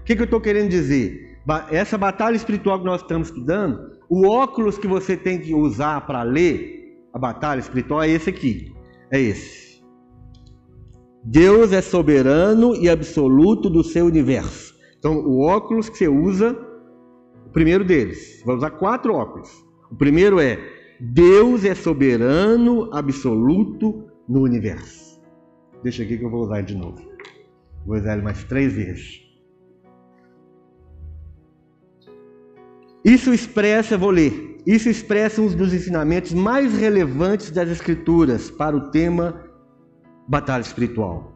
O 0.00 0.04
que, 0.04 0.14
que 0.14 0.20
eu 0.20 0.26
estou 0.26 0.40
querendo 0.40 0.68
dizer? 0.68 1.38
Essa 1.70 1.96
batalha 1.96 2.36
espiritual 2.36 2.78
que 2.78 2.84
nós 2.84 3.00
estamos 3.00 3.28
estudando, 3.28 3.98
o 4.08 4.28
óculos 4.28 4.76
que 4.76 4.86
você 4.86 5.16
tem 5.16 5.40
que 5.40 5.54
usar 5.54 6.06
para 6.06 6.22
ler 6.22 7.08
a 7.14 7.18
batalha 7.18 7.60
espiritual 7.60 8.02
é 8.02 8.10
esse 8.10 8.28
aqui. 8.28 8.74
É 9.10 9.18
esse. 9.18 9.82
Deus 11.24 11.72
é 11.72 11.80
soberano 11.80 12.76
e 12.76 12.88
absoluto 12.88 13.70
do 13.70 13.82
seu 13.82 14.04
universo. 14.04 14.74
Então, 14.98 15.16
o 15.16 15.40
óculos 15.40 15.88
que 15.88 15.96
você 15.96 16.08
usa, 16.08 16.52
o 17.46 17.50
primeiro 17.50 17.84
deles, 17.84 18.42
vai 18.44 18.54
usar 18.54 18.70
quatro 18.72 19.14
óculos. 19.14 19.48
O 19.90 19.96
primeiro 19.96 20.38
é 20.38 20.58
Deus 21.00 21.64
é 21.64 21.74
soberano 21.74 22.90
absoluto 22.92 24.04
no 24.28 24.42
universo. 24.42 25.09
Deixa 25.82 26.02
aqui 26.02 26.18
que 26.18 26.24
eu 26.24 26.30
vou 26.30 26.42
usar 26.42 26.60
de 26.62 26.74
novo. 26.74 27.00
Vou 27.86 27.96
usar 27.96 28.14
ele 28.14 28.22
mais 28.22 28.44
três 28.44 28.74
vezes. 28.74 29.20
Isso 33.04 33.32
expressa, 33.32 33.96
vou 33.96 34.10
ler, 34.10 34.58
isso 34.66 34.88
expressa 34.90 35.40
um 35.40 35.48
dos 35.48 35.72
ensinamentos 35.72 36.34
mais 36.34 36.76
relevantes 36.76 37.50
das 37.50 37.70
Escrituras 37.70 38.50
para 38.50 38.76
o 38.76 38.90
tema 38.90 39.42
batalha 40.28 40.60
espiritual. 40.60 41.32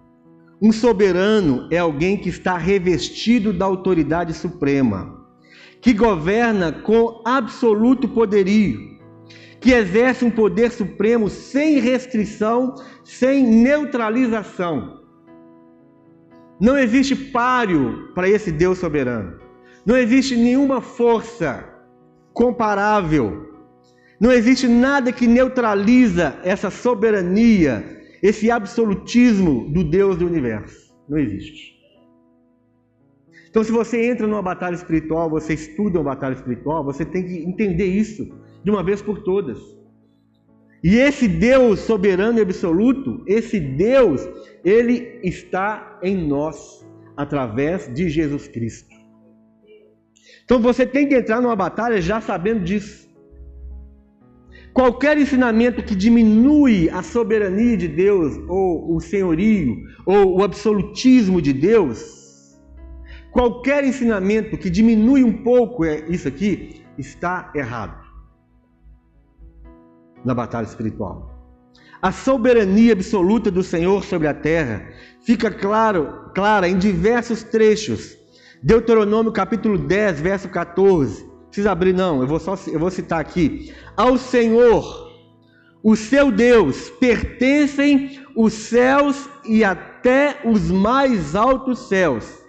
Um 0.60 0.70
soberano 0.70 1.66
é 1.70 1.78
alguém 1.78 2.18
que 2.18 2.28
está 2.28 2.58
revestido 2.58 3.52
da 3.52 3.64
autoridade 3.64 4.34
suprema, 4.34 5.26
que 5.80 5.92
governa 5.94 6.70
com 6.70 7.22
absoluto 7.24 8.06
poderio, 8.08 8.93
que 9.64 9.72
exerce 9.72 10.26
um 10.26 10.30
poder 10.30 10.70
supremo 10.70 11.30
sem 11.30 11.78
restrição, 11.80 12.74
sem 13.02 13.42
neutralização. 13.46 15.00
Não 16.60 16.76
existe 16.76 17.16
páreo 17.16 18.12
para 18.14 18.28
esse 18.28 18.52
Deus 18.52 18.76
soberano. 18.76 19.40
Não 19.86 19.96
existe 19.96 20.36
nenhuma 20.36 20.82
força 20.82 21.64
comparável. 22.34 23.54
Não 24.20 24.30
existe 24.30 24.68
nada 24.68 25.10
que 25.10 25.26
neutraliza 25.26 26.38
essa 26.44 26.68
soberania, 26.68 28.02
esse 28.22 28.50
absolutismo 28.50 29.70
do 29.70 29.82
Deus 29.82 30.18
do 30.18 30.26
universo. 30.26 30.94
Não 31.08 31.16
existe. 31.16 31.72
Então, 33.48 33.64
se 33.64 33.72
você 33.72 34.10
entra 34.10 34.26
numa 34.26 34.42
batalha 34.42 34.74
espiritual, 34.74 35.30
você 35.30 35.54
estuda 35.54 35.98
uma 36.00 36.10
batalha 36.10 36.34
espiritual, 36.34 36.84
você 36.84 37.02
tem 37.02 37.24
que 37.24 37.38
entender 37.38 37.86
isso 37.86 38.43
de 38.64 38.70
uma 38.70 38.82
vez 38.82 39.02
por 39.02 39.22
todas. 39.22 39.58
E 40.82 40.96
esse 40.96 41.28
Deus 41.28 41.80
soberano 41.80 42.38
e 42.38 42.42
absoluto, 42.42 43.22
esse 43.26 43.60
Deus, 43.60 44.26
ele 44.64 45.20
está 45.22 45.98
em 46.02 46.16
nós 46.26 46.84
através 47.16 47.92
de 47.94 48.08
Jesus 48.08 48.48
Cristo. 48.48 48.94
Então 50.44 50.60
você 50.60 50.84
tem 50.84 51.08
que 51.08 51.14
entrar 51.14 51.40
numa 51.40 51.56
batalha 51.56 52.00
já 52.02 52.20
sabendo 52.20 52.64
disso. 52.64 53.04
Qualquer 54.74 55.16
ensinamento 55.16 55.82
que 55.82 55.94
diminui 55.94 56.90
a 56.90 57.02
soberania 57.02 57.76
de 57.76 57.86
Deus, 57.86 58.36
ou 58.48 58.94
o 58.94 59.00
senhorio, 59.00 59.76
ou 60.04 60.38
o 60.38 60.42
absolutismo 60.42 61.40
de 61.40 61.52
Deus, 61.52 62.60
qualquer 63.30 63.84
ensinamento 63.84 64.58
que 64.58 64.68
diminui 64.68 65.22
um 65.22 65.44
pouco 65.44 65.84
é 65.84 66.04
isso 66.10 66.26
aqui, 66.26 66.82
está 66.98 67.52
errado 67.54 68.03
na 70.24 70.34
batalha 70.34 70.66
espiritual. 70.66 71.30
A 72.00 72.12
soberania 72.12 72.92
absoluta 72.92 73.50
do 73.50 73.62
Senhor 73.62 74.04
sobre 74.04 74.28
a 74.28 74.34
terra 74.34 74.86
fica 75.24 75.50
claro, 75.50 76.30
clara 76.34 76.68
em 76.68 76.78
diversos 76.78 77.42
trechos 77.42 78.16
Deuteronômio 78.64 79.30
capítulo 79.30 79.76
10, 79.76 80.22
verso 80.22 80.48
14. 80.48 81.22
Não 81.22 81.44
precisa 81.48 81.70
abrir, 81.70 81.92
não, 81.92 82.22
eu 82.22 82.26
vou, 82.26 82.40
só, 82.40 82.56
eu 82.66 82.80
vou 82.80 82.90
citar 82.90 83.20
aqui. 83.20 83.74
Ao 83.94 84.16
Senhor, 84.16 85.12
o 85.82 85.94
seu 85.94 86.32
Deus, 86.32 86.88
pertencem 86.98 88.22
os 88.34 88.54
céus 88.54 89.28
e 89.44 89.62
até 89.62 90.40
os 90.46 90.70
mais 90.70 91.34
altos 91.34 91.88
céus, 91.88 92.42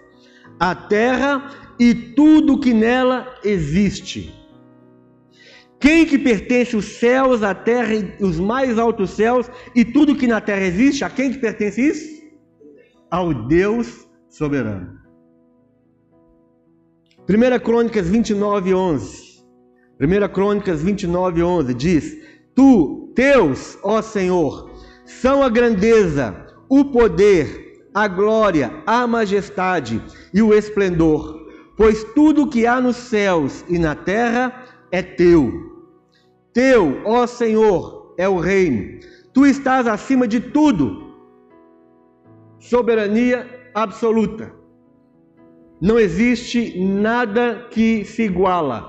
a 0.58 0.74
terra 0.74 1.50
e 1.78 1.94
tudo 1.94 2.58
que 2.58 2.72
nela 2.72 3.34
existe. 3.44 4.34
Quem 5.78 6.06
que 6.06 6.18
pertence 6.18 6.76
os 6.76 6.84
céus, 6.84 7.42
a 7.42 7.54
terra 7.54 7.94
e 7.94 8.24
os 8.24 8.40
mais 8.40 8.78
altos 8.78 9.10
céus 9.10 9.50
e 9.74 9.84
tudo 9.84 10.16
que 10.16 10.26
na 10.26 10.40
terra 10.40 10.64
existe? 10.64 11.04
A 11.04 11.10
quem 11.10 11.30
que 11.30 11.38
pertence 11.38 11.80
isso? 11.80 12.22
Ao 13.10 13.32
Deus 13.32 14.08
soberano. 14.28 14.98
1 17.28 17.58
Crônicas 17.64 18.08
29, 18.08 18.72
11. 18.72 19.44
1 20.00 20.28
Crônicas 20.32 20.82
29, 20.82 21.42
11 21.42 21.74
diz: 21.74 22.16
Tu, 22.54 23.12
teus, 23.14 23.78
ó 23.82 24.00
Senhor, 24.00 24.70
são 25.04 25.42
a 25.42 25.48
grandeza, 25.48 26.46
o 26.68 26.84
poder, 26.86 27.88
a 27.92 28.08
glória, 28.08 28.82
a 28.86 29.06
majestade 29.06 30.02
e 30.32 30.40
o 30.40 30.54
esplendor, 30.54 31.46
pois 31.76 32.04
tudo 32.14 32.48
que 32.48 32.66
há 32.66 32.80
nos 32.80 32.96
céus 32.96 33.64
e 33.68 33.78
na 33.78 33.94
terra 33.94 34.65
é 34.96 35.02
teu. 35.02 35.42
Teu, 36.54 37.02
ó 37.04 37.26
Senhor, 37.26 38.14
é 38.16 38.26
o 38.26 38.38
reino. 38.38 38.98
Tu 39.34 39.44
estás 39.44 39.86
acima 39.86 40.26
de 40.26 40.40
tudo. 40.40 41.14
Soberania 42.58 43.46
absoluta. 43.74 44.50
Não 45.82 45.98
existe 45.98 46.82
nada 46.82 47.68
que 47.70 48.06
se 48.06 48.22
iguala. 48.22 48.80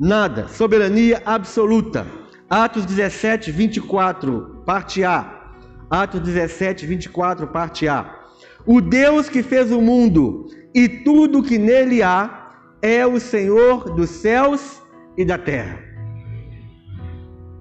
Nada. 0.00 0.48
Soberania 0.48 1.22
absoluta. 1.24 2.04
Atos 2.50 2.84
17, 2.84 3.52
24, 3.52 4.64
parte 4.66 5.04
A. 5.04 5.54
Atos 5.88 6.20
17, 6.22 6.84
24, 6.86 7.46
parte 7.46 7.86
A. 7.86 8.18
O 8.66 8.80
Deus 8.80 9.28
que 9.28 9.44
fez 9.44 9.70
o 9.70 9.80
mundo 9.80 10.48
e 10.74 10.88
tudo 10.88 11.40
que 11.40 11.56
nele 11.56 12.02
há 12.02 12.41
é 12.82 13.06
o 13.06 13.20
Senhor 13.20 13.94
dos 13.94 14.10
céus 14.10 14.82
e 15.16 15.24
da 15.24 15.38
terra. 15.38 15.78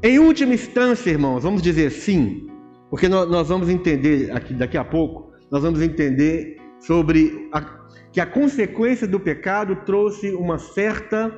Em 0.03 0.17
última 0.17 0.55
instância, 0.55 1.12
irmãos, 1.12 1.43
vamos 1.43 1.62
dizer 1.62 1.91
sim, 1.91 2.49
porque 2.89 3.07
nós 3.07 3.47
vamos 3.47 3.69
entender 3.69 4.31
aqui 4.31 4.53
daqui 4.53 4.77
a 4.77 4.84
pouco, 4.84 5.31
nós 5.51 5.62
vamos 5.62 5.81
entender 5.81 6.57
sobre 6.79 7.47
a 7.53 7.81
que 8.12 8.19
a 8.19 8.25
consequência 8.25 9.07
do 9.07 9.19
pecado 9.19 9.75
trouxe 9.86 10.34
uma 10.34 10.57
certa, 10.60 11.31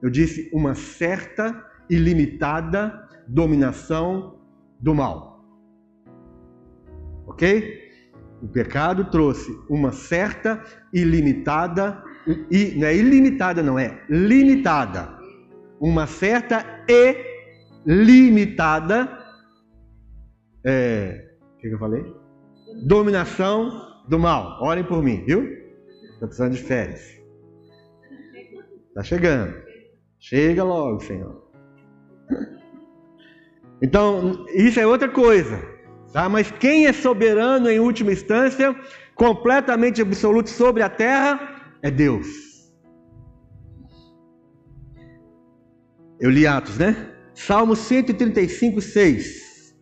eu 0.00 0.08
disse, 0.08 0.48
uma 0.52 0.74
certa 0.74 1.66
e 1.88 1.96
limitada 1.96 3.08
dominação 3.26 4.38
do 4.78 4.94
mal. 4.94 5.44
Ok? 7.26 7.90
O 8.40 8.48
pecado 8.48 9.10
trouxe 9.10 9.50
uma 9.68 9.92
certa 9.92 10.62
e 10.94 11.02
limitada, 11.02 12.02
e 12.50 12.74
não 12.76 12.86
é 12.86 12.96
ilimitada, 12.96 13.62
não 13.62 13.78
é 13.78 14.02
limitada 14.08 15.20
uma 15.80 16.06
certa 16.06 16.84
e 16.86 17.16
limitada. 17.86 19.08
É, 20.64 21.30
o 21.54 21.58
que, 21.58 21.68
eu 21.68 21.78
falei? 21.78 22.04
Dominação 22.84 23.70
do 24.06 24.18
mal. 24.18 24.62
Orem 24.62 24.84
por 24.84 25.02
mim, 25.02 25.24
viu? 25.24 25.42
Estou 26.12 26.28
precisando 26.28 26.52
de 26.52 26.62
férias. 26.62 27.00
Está 28.88 29.02
chegando. 29.02 29.54
Chega 30.18 30.62
logo, 30.62 31.00
Senhor. 31.00 31.50
Então, 33.82 34.44
isso 34.54 34.78
é 34.78 34.86
outra 34.86 35.08
coisa. 35.08 35.58
Tá? 36.12 36.28
Mas 36.28 36.50
quem 36.50 36.86
é 36.86 36.92
soberano 36.92 37.70
em 37.70 37.80
última 37.80 38.12
instância, 38.12 38.76
completamente 39.14 40.02
absoluto 40.02 40.50
sobre 40.50 40.82
a 40.82 40.90
terra, 40.90 41.49
é 41.82 41.90
Deus. 41.90 42.26
Eu 46.20 46.30
li 46.30 46.46
Atos, 46.46 46.76
né? 46.76 47.14
Salmo 47.34 47.74
135, 47.74 48.80
6. 48.80 49.74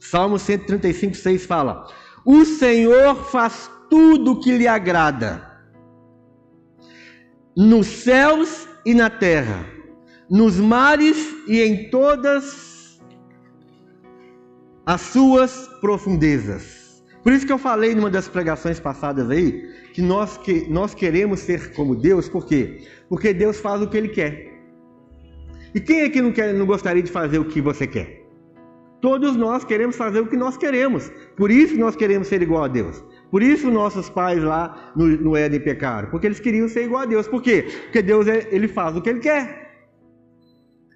Salmo 0.00 0.38
135, 0.38 1.14
6 1.14 1.46
fala: 1.46 1.86
O 2.24 2.44
Senhor 2.44 3.14
faz 3.30 3.70
tudo 3.88 4.32
o 4.32 4.40
que 4.40 4.56
lhe 4.56 4.66
agrada, 4.66 5.48
nos 7.56 7.86
céus 7.86 8.68
e 8.84 8.94
na 8.94 9.08
terra, 9.08 9.64
nos 10.28 10.56
mares 10.56 11.16
e 11.46 11.60
em 11.60 11.88
todas 11.90 13.00
as 14.84 15.00
suas 15.00 15.68
profundezas. 15.80 16.85
Por 17.26 17.32
isso 17.32 17.44
que 17.44 17.52
eu 17.52 17.58
falei 17.58 17.92
numa 17.92 18.08
das 18.08 18.28
pregações 18.28 18.78
passadas 18.78 19.28
aí, 19.28 19.68
que 19.92 20.00
nós, 20.00 20.38
que 20.38 20.64
nós 20.70 20.94
queremos 20.94 21.40
ser 21.40 21.72
como 21.72 21.96
Deus, 21.96 22.28
por 22.28 22.46
quê? 22.46 22.86
Porque 23.08 23.34
Deus 23.34 23.58
faz 23.58 23.82
o 23.82 23.88
que 23.88 23.96
Ele 23.96 24.10
quer. 24.10 24.54
E 25.74 25.80
quem 25.80 26.02
é 26.02 26.08
que 26.08 26.22
não, 26.22 26.30
quer, 26.30 26.54
não 26.54 26.64
gostaria 26.64 27.02
de 27.02 27.10
fazer 27.10 27.40
o 27.40 27.44
que 27.44 27.60
você 27.60 27.84
quer? 27.84 28.22
Todos 29.00 29.34
nós 29.34 29.64
queremos 29.64 29.96
fazer 29.96 30.20
o 30.20 30.28
que 30.28 30.36
nós 30.36 30.56
queremos. 30.56 31.10
Por 31.36 31.50
isso 31.50 31.76
nós 31.76 31.96
queremos 31.96 32.28
ser 32.28 32.42
igual 32.42 32.62
a 32.62 32.68
Deus. 32.68 33.04
Por 33.28 33.42
isso 33.42 33.72
nossos 33.72 34.08
pais 34.08 34.40
lá 34.40 34.92
no, 34.94 35.08
no 35.08 35.36
Éden 35.36 35.58
pecaram. 35.58 36.08
Porque 36.10 36.28
eles 36.28 36.38
queriam 36.38 36.68
ser 36.68 36.84
igual 36.84 37.02
a 37.02 37.06
Deus. 37.06 37.26
Por 37.26 37.42
quê? 37.42 37.66
Porque 37.86 38.02
Deus 38.02 38.28
é, 38.28 38.46
ele 38.52 38.68
faz 38.68 38.96
o 38.96 39.02
que 39.02 39.10
Ele 39.10 39.18
quer. 39.18 39.72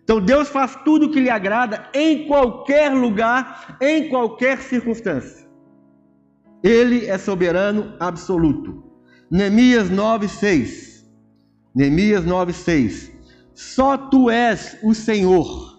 Então 0.05 0.21
Deus 0.21 0.49
faz 0.49 0.77
tudo 0.85 1.07
o 1.07 1.11
que 1.11 1.19
lhe 1.19 1.29
agrada 1.29 1.91
em 1.93 2.29
qualquer 2.29 2.93
lugar, 2.93 3.77
em 3.81 4.09
qualquer 4.09 4.61
circunstância. 4.61 5.40
Ele 6.63 7.07
é 7.07 7.17
soberano 7.17 7.95
absoluto. 7.99 8.85
Neemias 9.31 9.89
9:6. 9.89 11.05
Neemias 11.75 12.25
9:6. 12.25 13.11
Só 13.55 13.97
tu 13.97 14.29
és 14.31 14.77
o 14.83 14.95
Senhor. 14.95 15.79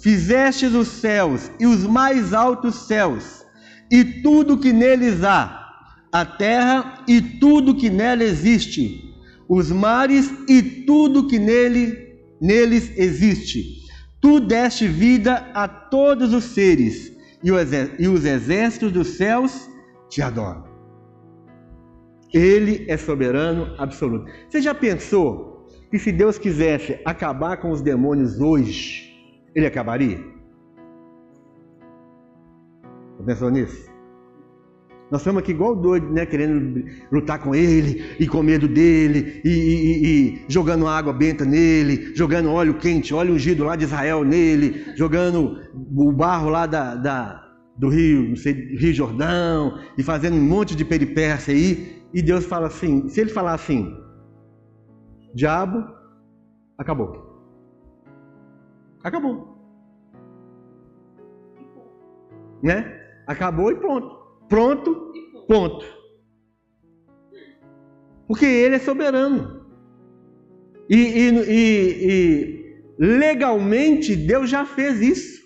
Fizestes 0.00 0.74
os 0.74 0.88
céus 0.88 1.50
e 1.58 1.66
os 1.66 1.84
mais 1.84 2.34
altos 2.34 2.86
céus, 2.86 3.44
e 3.90 4.04
tudo 4.04 4.58
que 4.58 4.72
neles 4.72 5.24
há, 5.24 5.64
a 6.12 6.24
terra 6.24 7.02
e 7.08 7.20
tudo 7.22 7.74
que 7.74 7.88
nela 7.88 8.22
existe, 8.22 9.14
os 9.48 9.70
mares 9.70 10.30
e 10.48 10.62
tudo 10.62 11.26
que 11.26 11.38
nele 11.38 12.18
neles 12.40 12.92
existe. 12.96 13.82
Tu 14.20 14.40
deste 14.40 14.86
vida 14.86 15.50
a 15.54 15.66
todos 15.66 16.34
os 16.34 16.44
seres, 16.44 17.12
e 17.42 18.08
os 18.08 18.24
exércitos 18.24 18.92
dos 18.92 19.08
céus 19.16 19.68
te 20.14 20.22
adoram. 20.22 20.62
Ele 22.32 22.84
é 22.88 22.96
soberano 22.96 23.74
absoluto. 23.78 24.30
Você 24.48 24.60
já 24.60 24.72
pensou 24.72 25.66
que 25.90 25.98
se 25.98 26.12
Deus 26.12 26.38
quisesse 26.38 27.00
acabar 27.04 27.56
com 27.56 27.70
os 27.72 27.82
demônios 27.82 28.40
hoje, 28.40 29.12
ele 29.56 29.66
acabaria? 29.66 30.18
Já 33.18 33.24
pensou 33.26 33.50
nisso? 33.50 33.92
Nós 35.10 35.20
estamos 35.20 35.42
aqui 35.42 35.50
igual 35.50 35.74
doido, 35.74 36.08
né? 36.12 36.24
Querendo 36.24 36.84
lutar 37.10 37.40
com 37.40 37.52
ele 37.52 38.16
e 38.18 38.26
com 38.26 38.40
medo 38.42 38.68
dele 38.68 39.40
e, 39.44 39.48
e, 39.48 40.06
e, 40.06 40.44
jogando 40.48 40.86
água 40.86 41.12
benta 41.12 41.44
nele, 41.44 42.14
jogando 42.14 42.50
óleo 42.50 42.74
quente, 42.74 43.12
óleo 43.12 43.34
ungido 43.34 43.64
lá 43.64 43.74
de 43.74 43.84
Israel 43.84 44.24
nele, 44.24 44.92
jogando 44.96 45.60
o 45.74 46.12
barro 46.12 46.48
lá 46.48 46.66
da, 46.66 46.94
da 46.94 47.44
do 47.76 47.88
rio, 47.88 48.28
não 48.28 48.36
sei, 48.36 48.52
Rio 48.76 48.92
Jordão 48.92 49.78
e 49.98 50.02
fazendo 50.02 50.36
um 50.36 50.42
monte 50.42 50.76
de 50.76 50.84
peripécia 50.84 51.52
aí. 51.52 52.02
E 52.12 52.22
Deus 52.22 52.46
fala 52.46 52.68
assim: 52.68 53.08
se 53.08 53.20
ele 53.20 53.30
falar 53.30 53.54
assim, 53.54 53.96
diabo, 55.34 55.84
acabou. 56.78 57.34
Acabou. 59.02 59.54
Né? 62.62 63.00
Acabou 63.26 63.70
e 63.70 63.76
pronto. 63.76 64.24
Pronto, 64.48 65.12
ponto. 65.46 65.84
Porque 68.26 68.46
ele 68.46 68.76
é 68.76 68.78
soberano. 68.78 69.64
E, 70.88 70.96
e, 70.96 71.28
e, 71.30 72.10
e, 72.10 72.84
legalmente 72.98 74.14
Deus 74.14 74.48
já 74.48 74.64
fez 74.64 75.00
isso. 75.00 75.43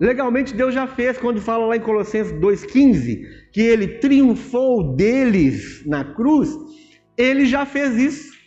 Legalmente 0.00 0.54
Deus 0.54 0.72
já 0.72 0.86
fez, 0.86 1.18
quando 1.18 1.40
fala 1.40 1.66
lá 1.66 1.76
em 1.76 1.80
Colossenses 1.80 2.32
2,15, 2.34 3.50
que 3.52 3.60
ele 3.60 3.98
triunfou 3.98 4.94
deles 4.94 5.84
na 5.84 6.04
cruz, 6.14 6.56
ele 7.16 7.44
já 7.46 7.66
fez 7.66 7.96
isso. 7.96 8.38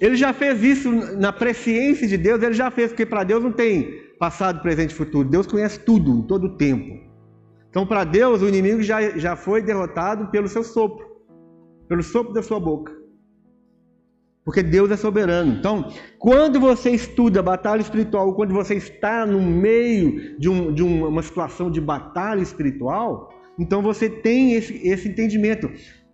Ele 0.00 0.16
já 0.16 0.32
fez 0.32 0.62
isso 0.62 0.90
na 0.92 1.32
presciência 1.32 2.06
de 2.06 2.16
Deus, 2.16 2.42
ele 2.42 2.54
já 2.54 2.70
fez, 2.70 2.90
porque 2.90 3.06
para 3.06 3.24
Deus 3.24 3.42
não 3.42 3.52
tem 3.52 4.02
passado, 4.18 4.62
presente 4.62 4.90
e 4.90 4.94
futuro. 4.94 5.28
Deus 5.28 5.46
conhece 5.46 5.80
tudo, 5.80 6.22
todo 6.24 6.46
o 6.46 6.56
tempo. 6.56 7.02
Então, 7.70 7.84
para 7.84 8.04
Deus, 8.04 8.40
o 8.40 8.48
inimigo 8.48 8.82
já, 8.82 9.18
já 9.18 9.34
foi 9.34 9.60
derrotado 9.60 10.30
pelo 10.30 10.46
seu 10.46 10.62
sopro, 10.62 11.04
pelo 11.88 12.02
sopro 12.02 12.32
da 12.32 12.42
sua 12.42 12.60
boca. 12.60 13.03
Porque 14.44 14.62
Deus 14.62 14.90
é 14.90 14.96
soberano. 14.96 15.54
Então, 15.54 15.90
quando 16.18 16.60
você 16.60 16.90
estuda 16.90 17.42
batalha 17.42 17.80
espiritual, 17.80 18.34
quando 18.34 18.52
você 18.52 18.74
está 18.74 19.24
no 19.24 19.40
meio 19.40 20.38
de, 20.38 20.48
um, 20.50 20.72
de 20.72 20.82
uma 20.82 21.22
situação 21.22 21.70
de 21.70 21.80
batalha 21.80 22.42
espiritual, 22.42 23.32
então 23.58 23.80
você 23.80 24.08
tem 24.08 24.52
esse, 24.52 24.86
esse 24.86 25.08
entendimento. 25.08 25.70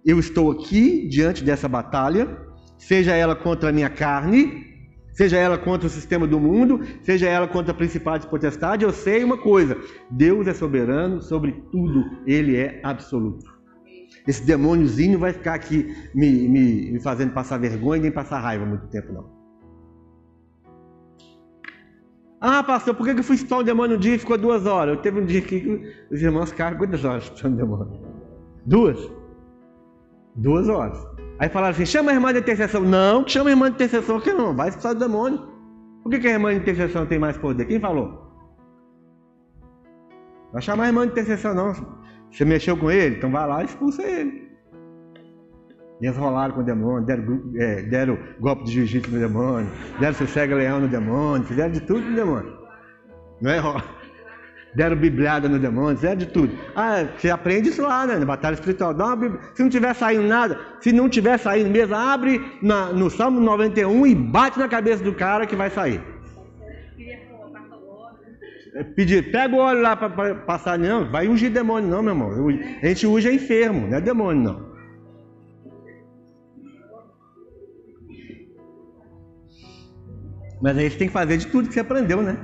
Eu 0.06 0.18
estou 0.18 0.52
aqui 0.52 1.08
diante 1.08 1.42
dessa 1.42 1.68
batalha, 1.68 2.38
seja 2.78 3.14
ela 3.14 3.34
contra 3.34 3.70
a 3.70 3.72
minha 3.72 3.90
carne, 3.90 4.64
seja 5.12 5.36
ela 5.36 5.58
contra 5.58 5.88
o 5.88 5.90
sistema 5.90 6.26
do 6.26 6.38
mundo, 6.38 6.80
seja 7.02 7.28
ela 7.28 7.48
contra 7.48 7.72
a 7.72 7.76
principais 7.76 8.24
potestade, 8.24 8.84
eu 8.84 8.92
sei 8.92 9.24
uma 9.24 9.36
coisa: 9.36 9.76
Deus 10.08 10.46
é 10.46 10.54
soberano 10.54 11.20
sobre 11.20 11.52
tudo, 11.72 12.04
Ele 12.26 12.56
é 12.56 12.80
absoluto. 12.84 13.49
Esse 14.26 14.44
demôniozinho 14.44 15.18
vai 15.18 15.32
ficar 15.32 15.54
aqui 15.54 15.94
me, 16.14 16.48
me, 16.48 16.92
me 16.92 17.00
fazendo 17.00 17.32
passar 17.32 17.58
vergonha 17.58 18.02
nem 18.02 18.12
passar 18.12 18.40
raiva 18.40 18.66
muito 18.66 18.86
tempo, 18.88 19.12
não. 19.12 19.40
Ah, 22.40 22.62
pastor, 22.62 22.94
por 22.94 23.04
que 23.04 23.18
eu 23.18 23.22
fui 23.22 23.36
expulsar 23.36 23.60
um 23.60 23.62
demônio 23.62 23.96
um 23.96 24.00
dia 24.00 24.14
e 24.14 24.18
ficou 24.18 24.38
duas 24.38 24.64
horas? 24.64 24.96
Eu 24.96 25.02
teve 25.02 25.20
um 25.20 25.26
dia 25.26 25.42
que 25.42 25.94
os 26.10 26.22
irmãos 26.22 26.50
ficaram 26.50 26.78
quantas 26.78 27.04
horas 27.04 27.24
expulsando 27.24 27.56
demônio? 27.56 28.00
Duas? 28.64 29.10
Duas 30.36 30.68
horas. 30.68 30.98
Aí 31.38 31.48
falaram 31.50 31.72
assim: 31.74 31.84
chama 31.84 32.10
a 32.10 32.14
irmã 32.14 32.32
de 32.32 32.38
intercessão. 32.38 32.82
Não, 32.82 33.28
chama 33.28 33.50
a 33.50 33.52
irmã 33.52 33.68
de 33.68 33.74
intercessão, 33.74 34.20
que 34.20 34.32
não, 34.32 34.56
vai 34.56 34.68
expulsar 34.68 34.92
o 34.92 34.98
demônio. 34.98 35.50
Por 36.02 36.10
que, 36.10 36.18
que 36.18 36.28
a 36.28 36.32
irmã 36.32 36.50
de 36.52 36.60
intercessão 36.60 37.04
tem 37.04 37.18
mais 37.18 37.36
poder? 37.36 37.66
Quem 37.66 37.78
falou? 37.78 38.30
Vai 40.52 40.62
chamar 40.62 40.84
a 40.84 40.86
irmã 40.86 41.06
de 41.06 41.12
intercessão, 41.12 41.54
não. 41.54 41.99
Você 42.30 42.44
mexeu 42.44 42.76
com 42.76 42.90
ele? 42.90 43.16
Então 43.16 43.30
vai 43.30 43.46
lá 43.46 43.62
e 43.62 43.66
expulsa 43.66 44.02
ele. 44.02 44.50
E 46.00 46.06
eles 46.06 46.16
rolaram 46.16 46.54
com 46.54 46.60
o 46.60 46.64
demônio, 46.64 47.04
deram, 47.04 47.42
é, 47.56 47.82
deram 47.82 48.18
golpe 48.40 48.64
de 48.64 48.72
jiu-jitsu 48.72 49.10
no 49.10 49.18
demônio, 49.18 49.70
deram 49.98 50.14
sossega 50.14 50.54
leão 50.54 50.80
no 50.80 50.88
demônio, 50.88 51.46
fizeram 51.46 51.70
de 51.70 51.80
tudo 51.80 52.00
no 52.00 52.16
demônio. 52.16 52.56
Não 53.40 53.50
é? 53.50 53.60
deram 54.74 54.96
bibliada 54.96 55.48
no 55.48 55.58
demônio, 55.58 55.96
fizeram 55.96 56.16
de 56.16 56.26
tudo. 56.26 56.56
Ah, 56.74 57.04
você 57.16 57.28
aprende 57.28 57.68
isso 57.68 57.82
lá, 57.82 58.06
né? 58.06 58.16
Na 58.16 58.24
batalha 58.24 58.54
espiritual. 58.54 58.94
Dá 58.94 59.14
uma 59.14 59.38
Se 59.54 59.62
não 59.62 59.68
tiver 59.68 59.94
saindo 59.94 60.26
nada, 60.26 60.58
se 60.80 60.92
não 60.92 61.08
tiver 61.08 61.38
saindo 61.38 61.70
mesmo, 61.70 61.94
abre 61.94 62.40
na, 62.62 62.86
no 62.86 63.10
Salmo 63.10 63.40
91 63.40 64.06
e 64.06 64.14
bate 64.14 64.58
na 64.58 64.68
cabeça 64.68 65.02
do 65.02 65.12
cara 65.12 65.46
que 65.46 65.56
vai 65.56 65.70
sair. 65.70 66.00
É, 68.74 68.84
pedir, 68.84 69.30
pega 69.32 69.54
o 69.54 69.58
óleo 69.58 69.80
lá 69.80 69.96
para 69.96 70.34
passar, 70.34 70.78
não, 70.78 71.10
vai 71.10 71.28
ungir 71.28 71.50
demônio, 71.50 71.88
não, 71.90 72.02
meu 72.02 72.12
irmão. 72.12 72.48
A 72.82 72.86
gente 72.86 73.06
usa 73.06 73.32
enfermo, 73.32 73.88
não 73.88 73.96
é 73.96 74.00
demônio, 74.00 74.42
não. 74.42 74.70
Mas 80.62 80.76
aí 80.76 80.90
você 80.90 80.98
tem 80.98 81.08
que 81.08 81.12
fazer 81.12 81.38
de 81.38 81.46
tudo 81.46 81.68
que 81.68 81.74
você 81.74 81.80
aprendeu, 81.80 82.22
né? 82.22 82.36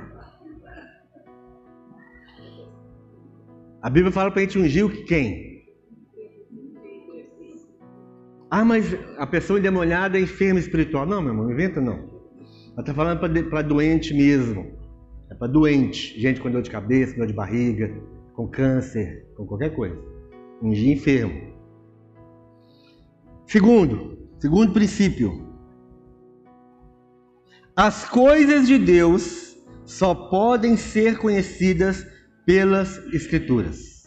A 3.81 3.89
Bíblia 3.89 4.11
fala 4.11 4.31
para 4.31 4.41
a 4.41 4.43
gente 4.43 4.57
ungir 4.57 4.85
o 4.85 5.05
quem? 5.05 5.47
Ah, 8.49 8.65
mas 8.65 8.97
a 9.17 9.27
pessoa 9.27 9.59
endemoniada 9.59 10.17
é 10.17 10.21
enferma 10.21 10.59
espiritual. 10.59 11.05
Não, 11.05 11.21
meu 11.21 11.31
irmão, 11.31 11.51
inventa 11.51 11.79
não. 11.79 12.17
Ela 12.73 12.79
está 12.79 12.93
falando 12.93 13.19
para 13.49 13.61
doente 13.61 14.13
mesmo. 14.13 14.76
Para 15.37 15.47
doente. 15.47 16.19
Gente 16.19 16.41
com 16.41 16.49
dor 16.49 16.61
de 16.61 16.69
cabeça, 16.69 17.15
dor 17.15 17.27
de 17.27 17.33
barriga, 17.33 17.93
com 18.33 18.47
câncer, 18.47 19.27
com 19.35 19.45
qualquer 19.45 19.75
coisa. 19.75 19.97
Um 20.61 20.71
dia 20.71 20.93
enfermo. 20.93 21.53
Segundo, 23.45 24.17
segundo 24.39 24.73
princípio. 24.73 25.47
As 27.75 28.09
coisas 28.09 28.67
de 28.67 28.77
Deus 28.77 29.55
só 29.85 30.13
podem 30.13 30.75
ser 30.75 31.17
conhecidas 31.17 32.05
pelas 32.45 32.97
Escrituras. 33.13 34.03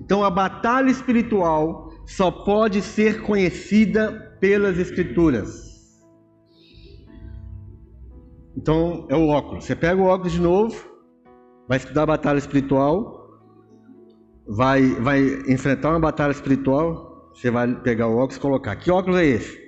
Então 0.00 0.22
a 0.22 0.30
batalha 0.30 0.90
espiritual 0.90 1.92
só 2.06 2.30
pode 2.30 2.82
ser 2.82 3.22
conhecida 3.22 4.36
pelas 4.40 4.78
Escrituras. 4.78 5.73
Então 8.56 9.06
é 9.08 9.16
o 9.16 9.28
óculos. 9.28 9.64
Você 9.64 9.74
pega 9.74 10.00
o 10.00 10.06
óculos 10.06 10.32
de 10.32 10.40
novo, 10.40 10.76
vai 11.68 11.78
estudar 11.78 12.02
a 12.02 12.06
batalha 12.06 12.38
espiritual, 12.38 13.28
vai, 14.46 14.86
vai 15.00 15.20
enfrentar 15.48 15.90
uma 15.90 16.00
batalha 16.00 16.32
espiritual, 16.32 17.30
você 17.34 17.50
vai 17.50 17.74
pegar 17.80 18.06
o 18.06 18.16
óculos 18.16 18.36
e 18.36 18.40
colocar. 18.40 18.76
Que 18.76 18.90
óculos 18.90 19.18
é 19.18 19.26
esse? 19.26 19.58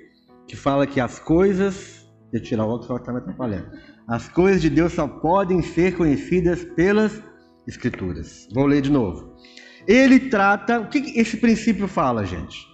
Que 0.47 0.55
fala 0.55 0.87
que 0.87 0.99
as 0.99 1.19
coisas. 1.19 1.97
Deixa 2.31 2.45
eu 2.45 2.49
tirar 2.49 2.65
o 2.65 2.69
óculos, 2.69 2.87
que 2.87 2.93
está 2.93 3.11
me 3.11 3.19
atrapalhando. 3.19 3.71
As 4.07 4.29
coisas 4.29 4.61
de 4.61 4.69
Deus 4.69 4.93
só 4.93 5.07
podem 5.07 5.61
ser 5.61 5.95
conhecidas 5.95 6.63
pelas 6.63 7.21
Escrituras. 7.67 8.47
Vou 8.53 8.65
ler 8.65 8.81
de 8.81 8.91
novo. 8.91 9.35
Ele 9.85 10.19
trata, 10.19 10.79
o 10.79 10.87
que 10.87 11.19
esse 11.19 11.37
princípio 11.37 11.87
fala, 11.87 12.25
gente? 12.25 12.65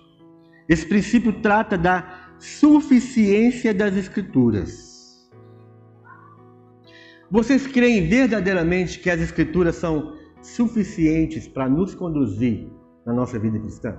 Esse 0.69 0.85
princípio 0.85 1.33
trata 1.41 1.77
da 1.77 2.35
suficiência 2.39 3.73
das 3.73 3.95
Escrituras. 3.95 4.92
Vocês 7.33 7.65
creem 7.65 8.07
verdadeiramente 8.07 8.99
que 8.99 9.09
as 9.09 9.19
Escrituras 9.19 9.77
são 9.77 10.15
suficientes 10.39 11.47
para 11.47 11.67
nos 11.67 11.95
conduzir 11.95 12.69
na 13.07 13.11
nossa 13.11 13.39
vida 13.39 13.57
cristã? 13.57 13.97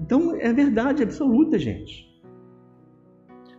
Então 0.00 0.34
é 0.36 0.50
verdade 0.54 1.02
absoluta, 1.02 1.58
gente. 1.58 2.08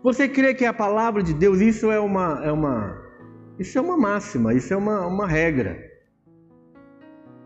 Você 0.02 0.28
crê 0.28 0.56
que 0.56 0.66
a 0.66 0.74
palavra 0.74 1.22
de 1.22 1.32
Deus, 1.32 1.62
isso 1.62 1.92
é 1.92 2.00
uma, 2.00 2.44
é 2.44 2.52
uma, 2.52 3.00
isso 3.60 3.78
é 3.78 3.82
uma 3.82 3.96
máxima, 3.96 4.52
isso 4.56 4.74
é 4.74 4.78
uma, 4.78 5.06
uma 5.06 5.28
regra. 5.28 5.78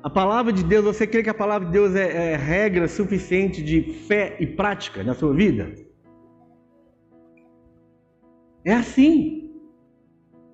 A 0.01 0.09
palavra 0.09 0.53
de 0.53 0.63
Deus, 0.63 0.85
você 0.85 1.05
crê 1.05 1.21
que 1.21 1.29
a 1.29 1.33
palavra 1.33 1.67
de 1.67 1.73
Deus 1.73 1.93
é, 1.95 2.31
é 2.31 2.37
regra 2.37 2.87
suficiente 2.87 3.61
de 3.61 3.81
fé 4.07 4.37
e 4.39 4.47
prática 4.47 5.03
na 5.03 5.13
sua 5.13 5.33
vida? 5.33 5.75
É 8.63 8.73
assim. 8.73 9.44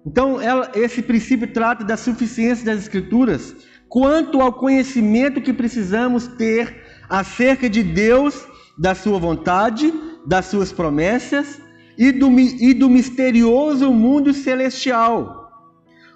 Então, 0.06 0.42
ela, 0.42 0.72
esse 0.76 1.02
princípio 1.02 1.52
trata 1.52 1.84
da 1.84 1.96
suficiência 1.96 2.66
das 2.66 2.80
Escrituras 2.80 3.56
quanto 3.88 4.42
ao 4.42 4.54
conhecimento 4.54 5.42
que 5.42 5.54
precisamos 5.54 6.28
ter 6.28 6.84
acerca 7.10 7.70
de 7.70 7.84
Deus, 7.84 8.48
da 8.78 8.96
Sua 8.96 9.20
vontade, 9.20 9.94
das 10.26 10.46
Suas 10.46 10.72
promessas 10.72 11.62
e 11.98 12.12
do, 12.12 12.30
e 12.40 12.74
do 12.74 12.90
misterioso 12.90 13.92
mundo 13.92 14.34
celestial 14.34 15.42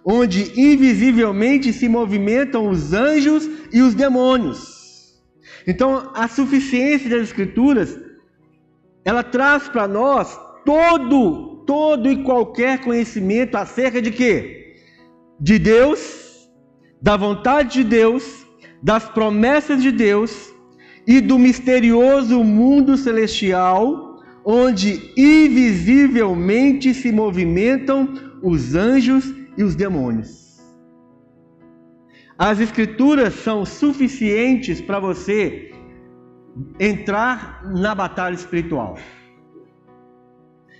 onde 0.06 0.54
invisivelmente 0.56 1.74
se 1.74 1.90
movimentam 1.90 2.70
os 2.70 2.94
anjos 2.94 3.50
e 3.74 3.82
os 3.82 3.96
demônios. 3.96 5.20
Então, 5.66 6.12
a 6.14 6.28
suficiência 6.28 7.10
das 7.10 7.24
Escrituras, 7.24 8.00
ela 9.04 9.24
traz 9.24 9.68
para 9.68 9.88
nós 9.88 10.40
todo, 10.64 11.55
todo 11.66 12.10
e 12.10 12.24
qualquer 12.24 12.80
conhecimento 12.82 13.56
acerca 13.56 14.02
de 14.02 14.12
quê? 14.12 14.76
De 15.40 15.60
Deus, 15.60 16.50
da 17.02 17.18
vontade 17.18 17.82
de 17.82 17.84
Deus, 17.84 18.46
das 18.82 19.08
promessas 19.10 19.82
de 19.82 19.92
Deus 19.92 20.54
e 21.08 21.22
do 21.22 21.38
misterioso 21.38 22.44
mundo 22.44 22.98
celestial, 22.98 24.20
onde 24.44 25.12
invisivelmente 25.18 26.94
se 26.94 27.12
movimentam 27.12 28.14
os 28.42 28.76
anjos 28.76 29.34
e 29.58 29.64
os 29.64 29.76
demônios. 29.76 30.46
As 32.38 32.60
escrituras 32.60 33.34
são 33.34 33.66
suficientes 33.66 34.82
para 34.82 35.00
você 35.00 35.72
entrar 36.80 37.64
na 37.76 37.96
batalha 37.96 38.36
espiritual. 38.36 38.98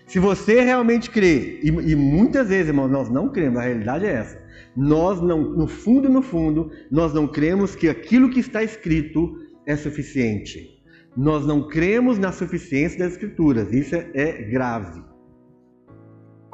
Se 0.08 0.20
você 0.20 0.62
realmente 0.62 1.10
crê, 1.10 1.60
e, 1.64 1.68
e, 1.68 1.96
muitas 1.96 2.50
vezes, 2.50 2.68
irmãos, 2.68 2.90
nós 2.90 3.10
não 3.10 3.30
cremos, 3.30 3.60
a 3.60 3.64
realidade 3.64 4.06
é 4.06 4.14
essa. 4.14 4.46
Nós 4.76 5.22
não, 5.22 5.42
no 5.42 5.68
fundo, 5.68 6.10
no 6.10 6.22
fundo, 6.22 6.72
nós 6.92 7.14
não 7.14 7.28
cremos 7.28 7.76
que 7.76 7.90
aquilo 7.90 8.30
que 8.30 8.40
está 8.40 8.64
escrito 8.64 9.38
é 9.66 9.76
suficiente. 9.76 10.82
Nós 11.18 11.46
não 11.46 11.68
cremos 11.68 12.20
na 12.20 12.32
suficiência 12.32 13.00
das 13.00 13.14
escrituras. 13.14 13.72
Isso 13.72 13.96
é, 13.96 14.10
é 14.14 14.32
grave. 14.44 15.02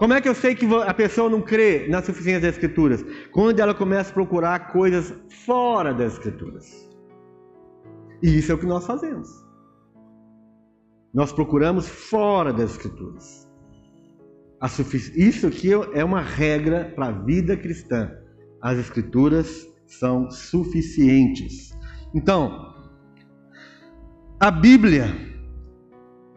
Como 0.01 0.13
é 0.13 0.19
que 0.19 0.27
eu 0.27 0.33
sei 0.33 0.55
que 0.55 0.65
a 0.65 0.93
pessoa 0.95 1.29
não 1.29 1.43
crê 1.43 1.87
na 1.87 2.01
suficiência 2.01 2.41
das 2.41 2.55
Escrituras? 2.55 3.05
Quando 3.31 3.59
ela 3.59 3.71
começa 3.71 4.09
a 4.09 4.13
procurar 4.13 4.71
coisas 4.71 5.13
fora 5.45 5.93
das 5.93 6.13
Escrituras. 6.13 6.89
E 8.23 8.39
isso 8.39 8.51
é 8.51 8.55
o 8.55 8.57
que 8.57 8.65
nós 8.65 8.83
fazemos. 8.83 9.29
Nós 11.13 11.31
procuramos 11.33 11.87
fora 11.87 12.53
das 12.53 12.71
Escrituras. 12.71 13.47
Isso 15.15 15.47
aqui 15.47 15.71
é 15.93 16.03
uma 16.03 16.21
regra 16.21 16.85
para 16.95 17.07
a 17.07 17.11
vida 17.11 17.57
cristã. 17.57 18.11
As 18.61 18.77
Escrituras 18.77 19.67
são 19.87 20.29
suficientes. 20.29 21.71
Então, 22.13 22.73
a 24.39 24.49
Bíblia, 24.49 25.13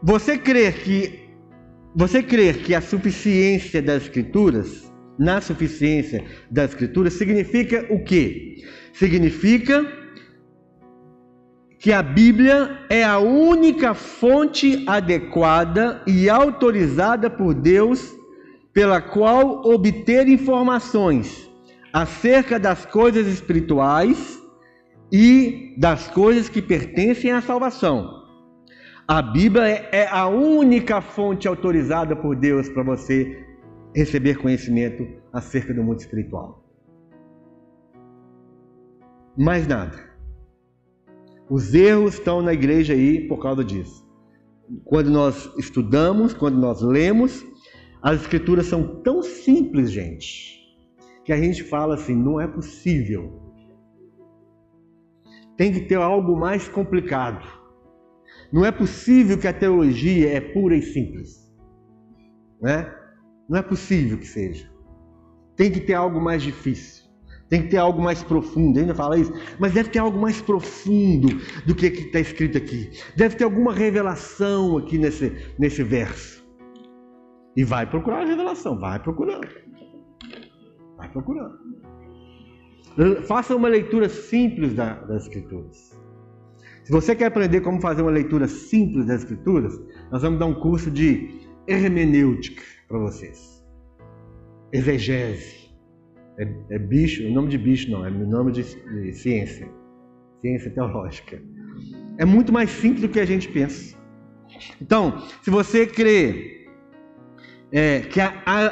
você 0.03 0.37
crê 0.37 0.73
que 0.73 1.25
você 1.97 2.23
crer 2.23 2.63
que 2.65 2.75
a 2.75 2.81
suficiência 2.81 3.81
das 3.81 4.03
Escrituras, 4.03 4.93
na 5.17 5.41
suficiência 5.41 6.25
das 6.51 6.71
Escrituras, 6.71 7.13
significa 7.13 7.87
o 7.89 8.03
quê? 8.03 8.65
Significa 8.93 10.04
que 11.85 11.93
a 11.93 12.03
Bíblia 12.03 12.79
é 12.89 13.05
a 13.05 13.19
única 13.19 13.93
fonte 13.93 14.87
adequada 14.87 16.01
e 16.07 16.31
autorizada 16.31 17.29
por 17.29 17.53
Deus 17.53 18.11
pela 18.73 19.03
qual 19.03 19.61
obter 19.67 20.27
informações 20.27 21.47
acerca 21.93 22.59
das 22.59 22.87
coisas 22.87 23.27
espirituais 23.27 24.43
e 25.13 25.75
das 25.77 26.09
coisas 26.09 26.49
que 26.49 26.63
pertencem 26.63 27.31
à 27.33 27.43
salvação. 27.43 28.25
A 29.07 29.21
Bíblia 29.21 29.87
é, 29.93 30.09
a 30.11 30.27
única 30.27 31.03
fonte 31.03 31.47
autorizada 31.47 32.17
por 32.17 32.35
Deus 32.35 32.67
para 32.67 32.83
você 32.83 33.45
receber 33.95 34.39
conhecimento 34.39 35.07
acerca 35.35 35.75
do 35.75 35.83
mundo 35.83 36.01
espiritual. 36.01 36.65
Mais 39.37 39.67
nada. 39.67 40.04
Os 41.49 41.75
erros 41.75 42.15
estão 42.15 42.41
na 42.41 42.53
igreja 42.53 42.95
aí 42.95 43.29
por 43.29 43.41
causa 43.41 43.63
disso. 43.63 44.05
Quando 44.85 45.11
nós 45.11 45.53
estudamos, 45.59 46.33
quando 46.33 46.57
nós 46.59 46.81
lemos, 46.81 47.45
as 48.03 48.23
escrituras 48.23 48.67
são 48.67 49.03
tão 49.03 49.23
simples, 49.23 49.91
gente, 49.91 50.59
que 51.25 51.33
a 51.33 51.37
gente 51.37 51.63
fala 51.63 51.95
assim: 51.95 52.15
não 52.15 52.41
é 52.41 52.47
possível. 52.47 53.43
Tem 55.57 55.73
que 55.73 55.81
ter 55.81 55.97
algo 55.97 56.37
mais 56.37 56.67
complicado. 56.69 57.47
Não 58.53 58.65
é 58.65 58.73
possível 58.73 59.39
que 59.39 59.47
a 59.47 59.53
teologia 59.53 60.31
é 60.31 60.41
pura 60.41 60.77
e 60.77 60.83
simples. 60.83 61.53
Né? 62.61 62.93
Não 63.49 63.59
é 63.59 63.63
possível 63.63 64.19
que 64.19 64.27
seja. 64.27 64.71
Tem 65.57 65.71
que 65.71 65.81
ter 65.81 65.95
algo 65.95 66.21
mais 66.21 66.43
difícil. 66.43 67.04
Tem 67.49 67.63
que 67.63 67.69
ter 67.69 67.77
algo 67.77 68.03
mais 68.03 68.23
profundo. 68.23 68.79
Ainda 68.79 68.95
fala 68.95 69.19
isso, 69.19 69.33
mas 69.59 69.73
deve 69.73 69.91
ter 69.91 69.99
algo 69.99 70.19
mais 70.19 70.41
profundo 70.41 71.29
do 71.67 71.75
que 71.75 71.87
está 71.87 72.21
escrito 72.21 72.59
aqui. 72.59 72.91
Deve 73.17 73.37
ter 73.37 73.45
alguma 73.45 73.73
revelação 73.73 74.79
aqui 74.79 74.99
nesse, 74.99 75.33
nesse 75.59 75.83
verso. 75.83 76.45
E 77.57 77.63
vai 77.63 77.87
procurar 77.87 78.23
a 78.23 78.25
revelação, 78.25 78.79
vai 78.79 78.99
procurando. 78.99 79.47
Vai 80.97 81.09
procurando. 81.11 81.59
Faça 83.27 83.55
uma 83.55 83.69
leitura 83.69 84.09
simples 84.09 84.75
das 84.75 85.23
Escrituras. 85.23 85.95
Se 86.85 86.93
você 86.93 87.15
quer 87.17 87.27
aprender 87.27 87.61
como 87.61 87.81
fazer 87.81 88.03
uma 88.03 88.11
leitura 88.11 88.47
simples 88.47 89.07
das 89.07 89.23
Escrituras, 89.23 89.81
nós 90.11 90.23
vamos 90.23 90.39
dar 90.39 90.47
um 90.47 90.55
curso 90.55 90.91
de 90.91 91.41
hermenêutica 91.67 92.63
para 92.89 92.99
vocês. 92.99 93.65
Exegese. 94.73 95.64
É, 96.39 96.49
é 96.71 96.79
bicho, 96.79 97.23
é 97.23 97.31
nome 97.31 97.49
de 97.49 97.59
bicho 97.59 97.91
não, 97.91 98.05
é 98.05 98.11
nome 98.11 98.53
de, 98.53 98.63
de 98.63 99.13
ciência. 99.13 99.69
Ciência 100.41 100.71
teológica. 100.71 101.41
É 102.19 102.25
muito 102.25 102.53
mais 102.53 102.71
simples 102.71 103.03
do 103.03 103.09
que 103.09 103.21
a 103.21 103.25
gente 103.25 103.49
pensa. 103.49 103.97
Então, 104.81 105.23
se 105.43 105.51
você 105.51 105.87
crê 105.87 106.69
é, 107.73 108.01
que 108.01 108.21
a, 108.21 108.43
a, 108.45 108.67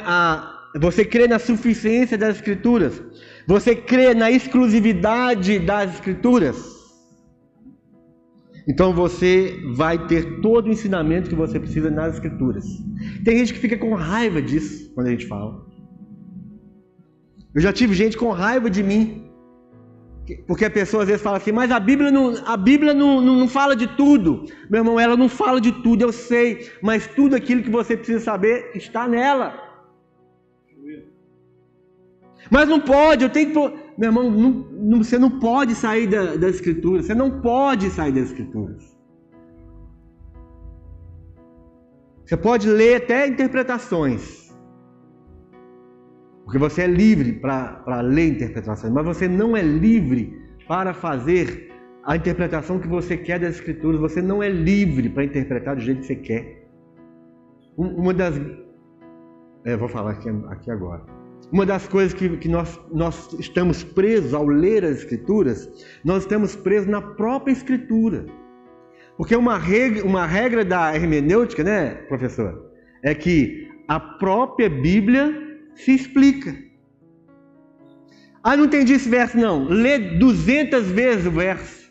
a, 0.75 0.79
você 0.79 1.03
crê 1.03 1.27
na 1.27 1.39
suficiência 1.39 2.17
das 2.17 2.37
Escrituras, 2.37 3.01
você 3.47 3.75
crê 3.75 4.13
na 4.13 4.31
exclusividade 4.31 5.59
das 5.59 5.95
Escrituras, 5.95 6.73
então 8.67 8.93
você 8.93 9.59
vai 9.75 10.07
ter 10.07 10.39
todo 10.39 10.67
o 10.67 10.71
ensinamento 10.71 11.29
que 11.29 11.35
você 11.35 11.59
precisa 11.59 11.89
nas 11.89 12.13
Escrituras. 12.13 12.65
Tem 13.25 13.37
gente 13.39 13.53
que 13.53 13.59
fica 13.59 13.77
com 13.77 13.93
raiva 13.93 14.41
disso 14.41 14.91
quando 14.93 15.07
a 15.07 15.11
gente 15.11 15.27
fala. 15.27 15.72
Eu 17.55 17.61
já 17.61 17.71
tive 17.71 17.93
gente 17.93 18.17
com 18.17 18.29
raiva 18.31 18.69
de 18.69 18.81
mim. 18.81 19.33
Porque 20.47 20.65
a 20.65 20.71
pessoa 20.71 21.03
às 21.03 21.09
vezes 21.09 21.21
fala 21.21 21.37
assim, 21.37 21.51
mas 21.51 21.69
a 21.69 21.79
Bíblia, 21.79 22.09
não, 22.09 22.33
a 22.45 22.55
Bíblia 22.55 22.93
não, 22.93 23.19
não, 23.19 23.35
não 23.39 23.47
fala 23.47 23.75
de 23.75 23.87
tudo. 23.87 24.45
Meu 24.69 24.79
irmão, 24.79 24.99
ela 24.99 25.17
não 25.17 25.27
fala 25.27 25.59
de 25.59 25.71
tudo, 25.83 26.01
eu 26.01 26.13
sei. 26.13 26.71
Mas 26.81 27.07
tudo 27.07 27.35
aquilo 27.35 27.61
que 27.61 27.69
você 27.69 27.97
precisa 27.97 28.21
saber 28.21 28.71
está 28.73 29.07
nela. 29.07 29.61
Mas 32.49 32.67
não 32.69 32.79
pode, 32.79 33.23
eu 33.23 33.29
tenho 33.29 33.51
que. 33.51 33.53
Meu 33.97 34.09
irmão, 34.09 34.31
não, 34.31 34.49
não, 34.71 35.03
você 35.03 35.19
não 35.19 35.39
pode 35.39 35.75
sair 35.75 36.07
da, 36.07 36.35
da 36.35 36.49
Escritura. 36.49 37.03
Você 37.03 37.13
não 37.13 37.41
pode 37.41 37.89
sair 37.89 38.11
das 38.11 38.25
Escrituras. 38.25 38.97
Você 42.25 42.37
pode 42.37 42.67
ler 42.69 42.95
até 42.95 43.27
interpretações. 43.27 44.42
Porque 46.43 46.57
você 46.57 46.81
é 46.83 46.87
livre 46.87 47.33
para 47.33 48.01
ler 48.01 48.29
interpretações, 48.29 48.91
mas 48.91 49.05
você 49.05 49.27
não 49.27 49.55
é 49.55 49.61
livre 49.61 50.37
para 50.67 50.93
fazer 50.93 51.71
a 52.03 52.15
interpretação 52.15 52.79
que 52.79 52.87
você 52.87 53.15
quer 53.15 53.39
das 53.39 53.55
Escrituras. 53.55 53.99
Você 54.01 54.21
não 54.21 54.43
é 54.43 54.49
livre 54.49 55.09
para 55.09 55.23
interpretar 55.23 55.75
do 55.75 55.81
jeito 55.81 56.01
que 56.01 56.07
você 56.07 56.15
quer. 56.15 56.67
Uma 57.77 58.13
das. 58.13 58.39
É, 59.65 59.77
vou 59.77 59.87
falar 59.87 60.11
aqui, 60.11 60.29
aqui 60.49 60.69
agora. 60.69 61.01
Uma 61.51 61.65
das 61.65 61.87
coisas 61.87 62.13
que, 62.13 62.37
que 62.37 62.49
nós, 62.49 62.79
nós 62.91 63.33
estamos 63.39 63.83
presos 63.83 64.33
ao 64.33 64.45
ler 64.45 64.83
as 64.83 64.97
Escrituras, 64.97 65.69
nós 66.03 66.23
estamos 66.23 66.55
presos 66.55 66.87
na 66.87 67.01
própria 67.01 67.53
Escritura. 67.53 68.25
Porque 69.17 69.35
uma 69.35 69.57
regra, 69.57 70.03
uma 70.03 70.25
regra 70.25 70.65
da 70.65 70.95
hermenêutica, 70.95 71.63
né, 71.63 71.95
professor? 72.07 72.71
É 73.03 73.13
que 73.13 73.69
a 73.87 73.99
própria 73.99 74.69
Bíblia 74.69 75.52
se 75.75 75.93
explica. 75.93 76.55
Ah, 78.43 78.57
não 78.57 78.65
entendi 78.65 78.93
esse 78.93 79.07
verso, 79.07 79.37
não. 79.37 79.65
Lê 79.65 79.97
200 80.17 80.87
vezes 80.87 81.25
o 81.25 81.31
verso. 81.31 81.83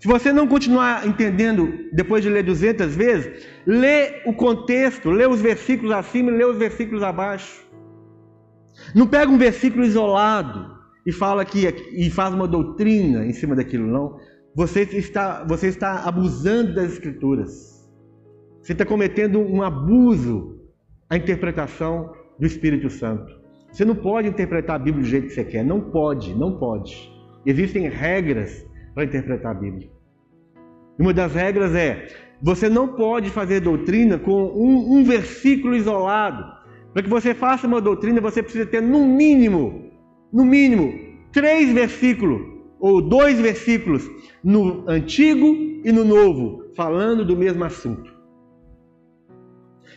Se 0.00 0.08
você 0.08 0.32
não 0.32 0.46
continuar 0.48 1.06
entendendo 1.06 1.90
depois 1.92 2.22
de 2.22 2.30
ler 2.30 2.42
200 2.42 2.96
vezes, 2.96 3.46
lê 3.66 4.22
o 4.24 4.32
contexto, 4.32 5.10
lê 5.10 5.26
os 5.26 5.42
versículos 5.42 5.92
acima 5.92 6.30
e 6.30 6.36
lê 6.36 6.44
os 6.44 6.56
versículos 6.56 7.02
abaixo. 7.02 7.62
Não 8.94 9.06
pega 9.06 9.30
um 9.30 9.36
versículo 9.36 9.84
isolado 9.84 10.74
e 11.04 11.12
fala 11.12 11.44
que 11.44 11.66
e 11.92 12.10
faz 12.10 12.32
uma 12.32 12.48
doutrina 12.48 13.26
em 13.26 13.32
cima 13.34 13.54
daquilo, 13.54 13.86
não. 13.86 14.18
Você 14.54 14.82
está, 14.82 15.44
você 15.44 15.68
está 15.68 16.04
abusando 16.04 16.74
das 16.74 16.92
escrituras. 16.92 17.86
Você 18.62 18.72
está 18.72 18.86
cometendo 18.86 19.38
um 19.38 19.62
abuso 19.62 20.60
à 21.10 21.16
interpretação 21.16 22.10
do 22.40 22.46
Espírito 22.46 22.88
Santo. 22.88 23.38
Você 23.70 23.84
não 23.84 23.94
pode 23.94 24.26
interpretar 24.26 24.76
a 24.76 24.78
Bíblia 24.78 25.04
do 25.04 25.08
jeito 25.08 25.28
que 25.28 25.34
você 25.34 25.44
quer. 25.44 25.64
Não 25.64 25.80
pode, 25.80 26.34
não 26.34 26.58
pode. 26.58 27.12
Existem 27.46 27.88
regras 27.88 28.66
para 28.94 29.04
interpretar 29.04 29.52
a 29.52 29.58
Bíblia. 29.58 29.88
Uma 30.98 31.12
das 31.12 31.34
regras 31.34 31.74
é: 31.74 32.08
você 32.42 32.68
não 32.68 32.88
pode 32.88 33.30
fazer 33.30 33.60
doutrina 33.60 34.18
com 34.18 34.32
um, 34.32 34.98
um 34.98 35.04
versículo 35.04 35.76
isolado. 35.76 36.58
Para 36.92 37.02
que 37.02 37.08
você 37.08 37.32
faça 37.32 37.66
uma 37.66 37.80
doutrina, 37.80 38.20
você 38.20 38.42
precisa 38.42 38.66
ter 38.66 38.82
no 38.82 39.06
mínimo, 39.06 39.92
no 40.32 40.44
mínimo, 40.44 40.92
três 41.30 41.72
versículos 41.72 42.40
ou 42.80 43.00
dois 43.00 43.38
versículos 43.38 44.10
no 44.42 44.84
Antigo 44.88 45.46
e 45.84 45.92
no 45.92 46.04
Novo, 46.04 46.64
falando 46.74 47.24
do 47.24 47.36
mesmo 47.36 47.62
assunto. 47.62 48.19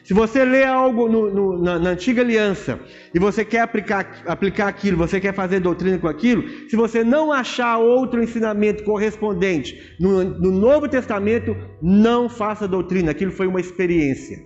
Se 0.03 0.13
você 0.13 0.43
lê 0.43 0.65
algo 0.65 1.07
no, 1.07 1.33
no, 1.33 1.61
na, 1.61 1.79
na, 1.79 1.91
antiga 1.91 2.21
aliança 2.21 2.77
e 3.13 3.19
você 3.19 3.45
quer 3.45 3.61
aplicar, 3.61 4.21
aplicar 4.25 4.67
aquilo, 4.67 4.97
você 4.97 5.19
quer 5.19 5.33
fazer 5.33 5.61
doutrina 5.61 5.97
com 5.97 6.09
aquilo, 6.09 6.43
se 6.69 6.75
você 6.75 7.03
não 7.03 7.31
achar 7.31 7.77
outro 7.77 8.21
ensinamento 8.21 8.83
correspondente 8.83 9.95
no, 9.99 10.23
no 10.23 10.51
Novo 10.51 10.89
Testamento, 10.89 11.55
não 11.81 12.27
faça 12.27 12.67
doutrina, 12.67 13.11
aquilo 13.11 13.31
foi 13.31 13.47
uma 13.47 13.61
experiência. 13.61 14.37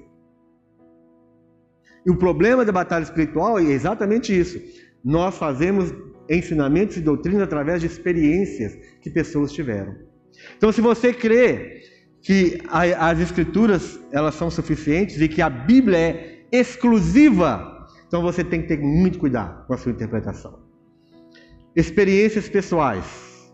E 2.05 2.11
o 2.11 2.17
problema 2.17 2.63
da 2.63 2.71
batalha 2.71 3.03
espiritual 3.03 3.57
é 3.57 3.63
exatamente 3.63 4.37
isso. 4.37 4.61
Nós 5.03 5.37
fazemos 5.37 5.93
ensinamentos 6.29 6.97
e 6.97 7.01
doutrina 7.01 7.43
através 7.43 7.81
de 7.81 7.87
experiências 7.87 8.75
que 9.01 9.09
pessoas 9.09 9.51
tiveram. 9.51 9.95
Então, 10.55 10.71
se 10.71 10.81
você 10.81 11.11
crê 11.11 11.81
que 12.21 12.61
as 12.69 13.19
escrituras 13.19 13.99
elas 14.11 14.35
são 14.35 14.49
suficientes 14.49 15.21
e 15.21 15.27
que 15.27 15.41
a 15.41 15.49
Bíblia 15.49 15.97
é 15.97 16.47
exclusiva, 16.51 17.87
então 18.07 18.21
você 18.21 18.43
tem 18.43 18.61
que 18.61 18.67
ter 18.67 18.79
muito 18.79 19.19
cuidado 19.19 19.65
com 19.65 19.73
a 19.73 19.77
sua 19.77 19.91
interpretação. 19.91 20.59
Experiências 21.75 22.49
pessoais. 22.49 23.51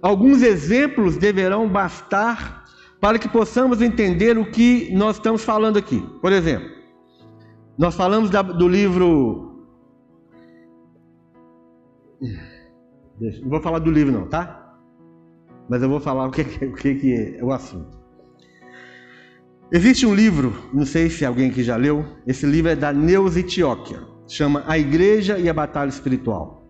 Alguns 0.00 0.42
exemplos 0.42 1.16
deverão 1.16 1.68
bastar 1.68 2.64
para 3.00 3.18
que 3.18 3.28
possamos 3.28 3.82
entender 3.82 4.38
o 4.38 4.50
que 4.50 4.92
nós 4.94 5.16
estamos 5.16 5.44
falando 5.44 5.78
aqui. 5.78 6.00
Por 6.20 6.32
exemplo, 6.32 6.68
nós 7.78 7.94
falamos 7.94 8.30
da, 8.30 8.42
do 8.42 8.68
livro. 8.68 9.66
Deixa, 13.18 13.42
não 13.42 13.50
vou 13.50 13.60
falar 13.60 13.78
do 13.80 13.90
livro, 13.90 14.12
não, 14.12 14.26
tá? 14.28 14.78
Mas 15.68 15.82
eu 15.82 15.88
vou 15.88 16.00
falar 16.00 16.26
o 16.26 16.30
que, 16.30 16.42
o 16.64 16.74
que 16.74 17.36
é 17.38 17.44
o 17.44 17.52
assunto. 17.52 17.95
Existe 19.72 20.06
um 20.06 20.14
livro, 20.14 20.54
não 20.72 20.86
sei 20.86 21.10
se 21.10 21.24
alguém 21.24 21.50
aqui 21.50 21.62
já 21.62 21.74
leu, 21.76 22.04
esse 22.24 22.46
livro 22.46 22.70
é 22.70 22.76
da 22.76 22.92
Neuza 22.92 23.40
Etióquia, 23.40 24.00
chama 24.28 24.62
A 24.64 24.78
Igreja 24.78 25.38
e 25.38 25.48
a 25.48 25.54
Batalha 25.54 25.88
Espiritual. 25.88 26.64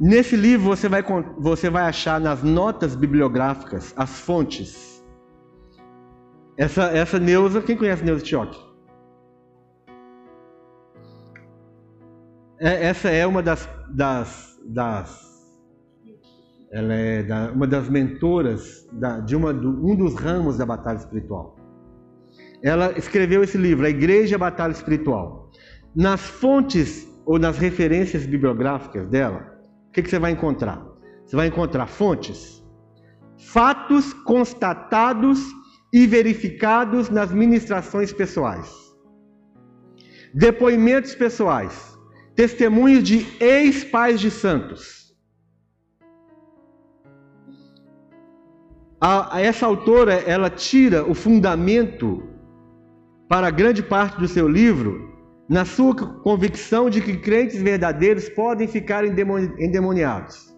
Nesse 0.00 0.34
livro 0.34 0.66
você 0.66 0.88
vai, 0.88 1.02
você 1.38 1.70
vai 1.70 1.84
achar 1.84 2.20
nas 2.20 2.42
notas 2.42 2.96
bibliográficas 2.96 3.94
as 3.96 4.18
fontes. 4.18 5.00
Essa, 6.58 6.90
essa 6.90 7.20
Neuza, 7.20 7.62
quem 7.62 7.76
conhece 7.76 8.04
Neuza 8.04 8.24
Etióquia? 8.24 8.60
É, 12.58 12.86
essa 12.86 13.10
é 13.10 13.24
uma 13.26 13.42
das, 13.42 13.68
das, 13.90 14.58
das 14.66 15.35
ela 16.70 16.94
é 16.94 17.22
da, 17.22 17.52
uma 17.52 17.66
das 17.66 17.88
mentoras 17.88 18.86
da, 18.92 19.20
de 19.20 19.36
uma, 19.36 19.52
do, 19.52 19.68
um 19.86 19.94
dos 19.94 20.14
ramos 20.14 20.58
da 20.58 20.66
batalha 20.66 20.98
espiritual. 20.98 21.56
Ela 22.62 22.98
escreveu 22.98 23.42
esse 23.42 23.56
livro, 23.56 23.86
A 23.86 23.90
Igreja 23.90 24.36
Batalha 24.36 24.72
Espiritual. 24.72 25.50
Nas 25.94 26.20
fontes 26.20 27.06
ou 27.24 27.38
nas 27.38 27.58
referências 27.58 28.26
bibliográficas 28.26 29.08
dela, 29.08 29.54
o 29.88 29.92
que, 29.92 30.02
que 30.02 30.10
você 30.10 30.18
vai 30.18 30.32
encontrar? 30.32 30.84
Você 31.24 31.36
vai 31.36 31.46
encontrar 31.46 31.86
fontes, 31.86 32.64
fatos 33.38 34.12
constatados 34.12 35.40
e 35.92 36.06
verificados 36.06 37.08
nas 37.08 37.32
ministrações 37.32 38.12
pessoais, 38.12 38.70
depoimentos 40.34 41.14
pessoais, 41.14 41.96
testemunhos 42.34 43.02
de 43.02 43.26
ex-pais 43.40 44.20
de 44.20 44.30
santos 44.30 45.05
a, 49.06 49.36
a 49.36 49.40
essa 49.40 49.64
autora 49.64 50.14
ela 50.14 50.50
tira 50.50 51.08
o 51.08 51.14
fundamento 51.14 52.24
para 53.28 53.50
grande 53.50 53.80
parte 53.80 54.18
do 54.18 54.26
seu 54.26 54.48
livro 54.48 55.14
na 55.48 55.64
sua 55.64 55.94
convicção 55.94 56.90
de 56.90 57.00
que 57.00 57.16
crentes 57.16 57.62
verdadeiros 57.62 58.28
podem 58.28 58.66
ficar 58.66 59.04
endemoniados. 59.04 60.52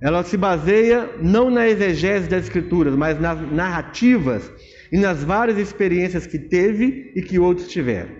Ela 0.00 0.22
se 0.22 0.36
baseia 0.36 1.10
não 1.20 1.50
na 1.50 1.66
exegese 1.66 2.28
das 2.28 2.44
escrituras, 2.44 2.94
mas 2.94 3.18
nas 3.20 3.40
narrativas 3.50 4.48
e 4.92 4.96
nas 4.96 5.24
várias 5.24 5.58
experiências 5.58 6.24
que 6.24 6.38
teve 6.38 7.12
e 7.16 7.22
que 7.22 7.36
outros 7.36 7.66
tiveram. 7.66 8.14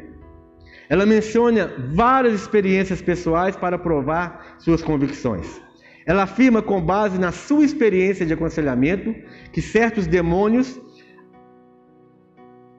Ela 0.89 1.07
menciona 1.07 1.71
várias 1.95 2.35
experiências 2.35 3.01
pessoais 3.01 3.55
para 3.55 3.79
provar 3.79 4.57
suas 4.59 4.83
convicções. 4.83 5.66
Ela 6.07 6.23
afirma, 6.23 6.63
com 6.63 6.81
base 6.81 7.19
na 7.19 7.33
sua 7.33 7.65
experiência 7.65 8.25
de 8.25 8.33
aconselhamento, 8.33 9.13
que 9.53 9.61
certos 9.61 10.07
demônios 10.07 10.81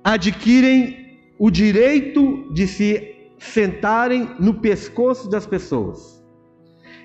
adquirem 0.01 1.19
o 1.38 1.51
direito 1.51 2.51
de 2.53 2.65
se 2.65 3.15
sentarem 3.38 4.30
no 4.39 4.53
pescoço 4.61 5.30
das 5.30 5.45
pessoas. 5.45 6.23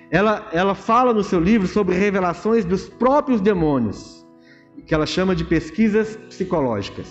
ela, 0.09 0.47
ela 0.53 0.73
fala 0.73 1.13
no 1.13 1.23
seu 1.23 1.39
livro 1.39 1.67
sobre 1.67 1.95
revelações 1.95 2.63
dos 2.63 2.87
próprios 2.87 3.41
demônios, 3.41 4.25
que 4.85 4.93
ela 4.93 5.05
chama 5.05 5.35
de 5.35 5.43
pesquisas 5.43 6.15
psicológicas. 6.29 7.07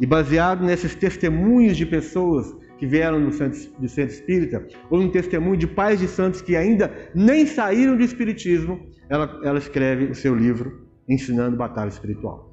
E 0.00 0.06
baseado 0.06 0.64
nesses 0.64 0.94
testemunhos 0.94 1.76
de 1.76 1.84
pessoas 1.84 2.54
que 2.78 2.86
vieram 2.86 3.24
do 3.24 3.32
centro, 3.32 3.58
do 3.78 3.88
centro 3.88 4.14
espírita, 4.14 4.66
ou 4.90 5.00
um 5.00 5.10
testemunho 5.10 5.56
de 5.56 5.66
pais 5.66 6.00
de 6.00 6.08
santos 6.08 6.42
que 6.42 6.56
ainda 6.56 6.92
nem 7.14 7.46
saíram 7.46 7.96
do 7.96 8.02
espiritismo, 8.02 8.78
ela, 9.08 9.40
ela 9.42 9.58
escreve 9.58 10.06
o 10.06 10.14
seu 10.14 10.34
livro 10.34 10.86
Ensinando 11.08 11.56
Batalha 11.56 11.88
Espiritual. 11.88 12.52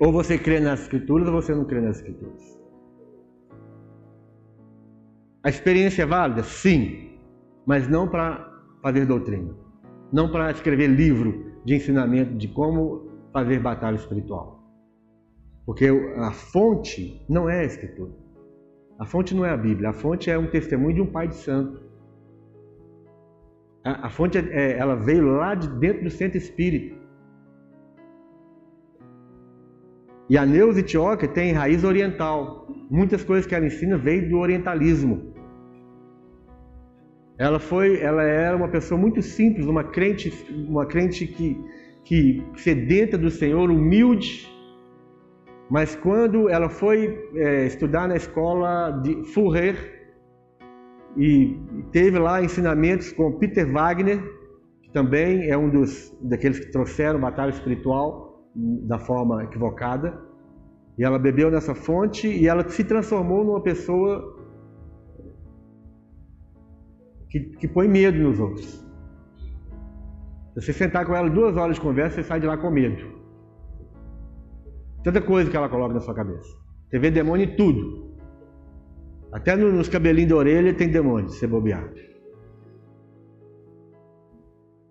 Ou 0.00 0.12
você 0.12 0.38
crê 0.38 0.60
nas 0.60 0.82
escrituras 0.82 1.26
ou 1.28 1.34
você 1.34 1.54
não 1.54 1.64
crê 1.64 1.80
nas 1.80 1.96
escrituras. 1.96 2.56
A 5.42 5.48
experiência 5.48 6.02
é 6.02 6.06
válida? 6.06 6.42
Sim, 6.42 7.18
mas 7.66 7.88
não 7.88 8.08
para 8.08 8.52
fazer 8.82 9.06
doutrina, 9.06 9.54
não 10.12 10.30
para 10.30 10.50
escrever 10.50 10.88
livro 10.88 11.52
de 11.64 11.74
ensinamento 11.74 12.34
de 12.34 12.48
como 12.48 13.10
fazer 13.32 13.60
batalha 13.60 13.96
espiritual. 13.96 14.55
Porque 15.66 15.86
a 16.16 16.30
fonte 16.30 17.20
não 17.28 17.50
é 17.50 17.60
a 17.60 17.64
Escritura. 17.64 18.12
A 18.98 19.04
fonte 19.04 19.34
não 19.34 19.44
é 19.44 19.50
a 19.50 19.56
Bíblia. 19.56 19.90
A 19.90 19.92
fonte 19.92 20.30
é 20.30 20.38
um 20.38 20.46
testemunho 20.46 20.94
de 20.94 21.02
um 21.02 21.06
pai 21.06 21.26
de 21.26 21.34
santo. 21.34 21.82
A, 23.84 24.06
a 24.06 24.08
fonte, 24.08 24.38
é, 24.38 24.78
ela 24.78 24.94
veio 24.94 25.26
lá 25.26 25.56
de 25.56 25.68
dentro 25.80 26.04
do 26.04 26.10
centro 26.10 26.38
espírita. 26.38 26.94
E 30.30 30.38
a 30.38 30.46
Neuza 30.46 30.80
Itioca 30.80 31.26
tem 31.26 31.52
raiz 31.52 31.82
oriental. 31.82 32.68
Muitas 32.88 33.24
coisas 33.24 33.44
que 33.44 33.54
ela 33.54 33.66
ensina 33.66 33.98
veio 33.98 34.28
do 34.28 34.38
orientalismo. 34.38 35.34
Ela 37.38 37.58
foi, 37.58 38.00
ela 38.00 38.22
era 38.22 38.56
uma 38.56 38.68
pessoa 38.68 38.98
muito 38.98 39.20
simples, 39.20 39.66
uma 39.66 39.84
crente, 39.84 40.32
uma 40.68 40.86
crente 40.86 41.26
que, 41.26 41.60
que 42.02 42.42
sedenta 42.56 43.18
do 43.18 43.30
Senhor, 43.30 43.70
humilde, 43.70 44.48
mas 45.68 45.96
quando 45.96 46.48
ela 46.48 46.68
foi 46.68 47.30
é, 47.34 47.66
estudar 47.66 48.06
na 48.08 48.16
escola 48.16 48.90
de 49.02 49.24
Furrer 49.32 49.76
e 51.16 51.58
teve 51.92 52.18
lá 52.18 52.42
ensinamentos 52.42 53.12
com 53.12 53.32
Peter 53.32 53.70
Wagner, 53.70 54.22
que 54.82 54.92
também 54.92 55.48
é 55.50 55.56
um 55.56 55.68
dos 55.68 56.16
daqueles 56.22 56.60
que 56.60 56.70
trouxeram 56.70 57.18
batalha 57.20 57.50
espiritual 57.50 58.46
da 58.54 58.98
forma 58.98 59.44
equivocada, 59.44 60.18
e 60.96 61.04
ela 61.04 61.18
bebeu 61.18 61.50
nessa 61.50 61.74
fonte 61.74 62.28
e 62.28 62.46
ela 62.46 62.66
se 62.68 62.84
transformou 62.84 63.44
numa 63.44 63.60
pessoa 63.60 64.34
que, 67.28 67.40
que 67.40 67.68
põe 67.68 67.88
medo 67.88 68.18
nos 68.18 68.38
outros. 68.38 68.86
Se 70.54 70.62
você 70.62 70.72
sentar 70.72 71.04
com 71.04 71.14
ela 71.14 71.28
duas 71.28 71.56
horas 71.56 71.76
de 71.76 71.82
conversa, 71.82 72.16
você 72.16 72.22
sai 72.22 72.40
de 72.40 72.46
lá 72.46 72.56
com 72.56 72.70
medo. 72.70 73.15
Tanta 75.06 75.22
coisa 75.22 75.48
que 75.48 75.56
ela 75.56 75.68
coloca 75.68 75.94
na 75.94 76.00
sua 76.00 76.12
cabeça. 76.12 76.50
Você 76.90 76.98
vê 76.98 77.12
demônio 77.12 77.46
em 77.46 77.54
tudo. 77.54 78.12
Até 79.32 79.54
nos 79.54 79.88
cabelinhos 79.88 80.30
da 80.30 80.36
orelha 80.36 80.74
tem 80.74 80.90
demônio, 80.90 81.28
se 81.28 81.46
bobear. 81.46 81.88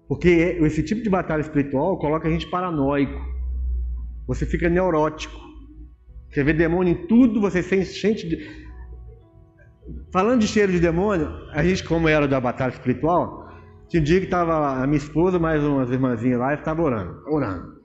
Porque 0.08 0.30
esse 0.62 0.82
tipo 0.84 1.04
de 1.04 1.10
batalha 1.10 1.42
espiritual 1.42 2.00
coloca 2.00 2.30
a 2.30 2.32
gente 2.32 2.50
paranoico. 2.50 3.20
Você 4.26 4.46
fica 4.46 4.70
neurótico. 4.70 5.36
Você 6.32 6.46
vê 6.46 6.54
demônio 6.54 6.94
em 6.94 7.08
tudo, 7.08 7.42
você 7.42 7.62
sente 7.62 8.30
de. 8.30 8.38
Falando 10.14 10.40
de 10.40 10.48
cheiro 10.48 10.72
de 10.72 10.80
demônio, 10.80 11.28
a 11.52 11.62
gente, 11.62 11.84
como 11.84 12.08
era 12.08 12.26
da 12.26 12.40
batalha 12.40 12.72
espiritual, 12.72 13.50
tinha 13.90 14.00
um 14.00 14.06
dia 14.06 14.20
que 14.22 14.28
estava 14.28 14.82
a 14.82 14.88
minha 14.88 14.98
esposa, 14.98 15.38
mais 15.38 15.62
umas 15.62 15.92
irmãzinhas 15.92 16.40
lá, 16.40 16.54
e 16.54 16.56
estava 16.56 16.82
orando, 16.82 17.22
orando. 17.28 17.82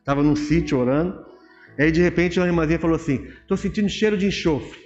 Estava 0.00 0.24
num 0.24 0.34
sítio 0.34 0.80
orando. 0.80 1.30
Aí 1.78 1.90
de 1.90 2.02
repente 2.02 2.38
uma 2.38 2.46
irmãzinha 2.46 2.78
falou 2.78 2.96
assim: 2.96 3.26
estou 3.40 3.56
sentindo 3.56 3.88
cheiro 3.88 4.16
de 4.16 4.26
enxofre. 4.26 4.80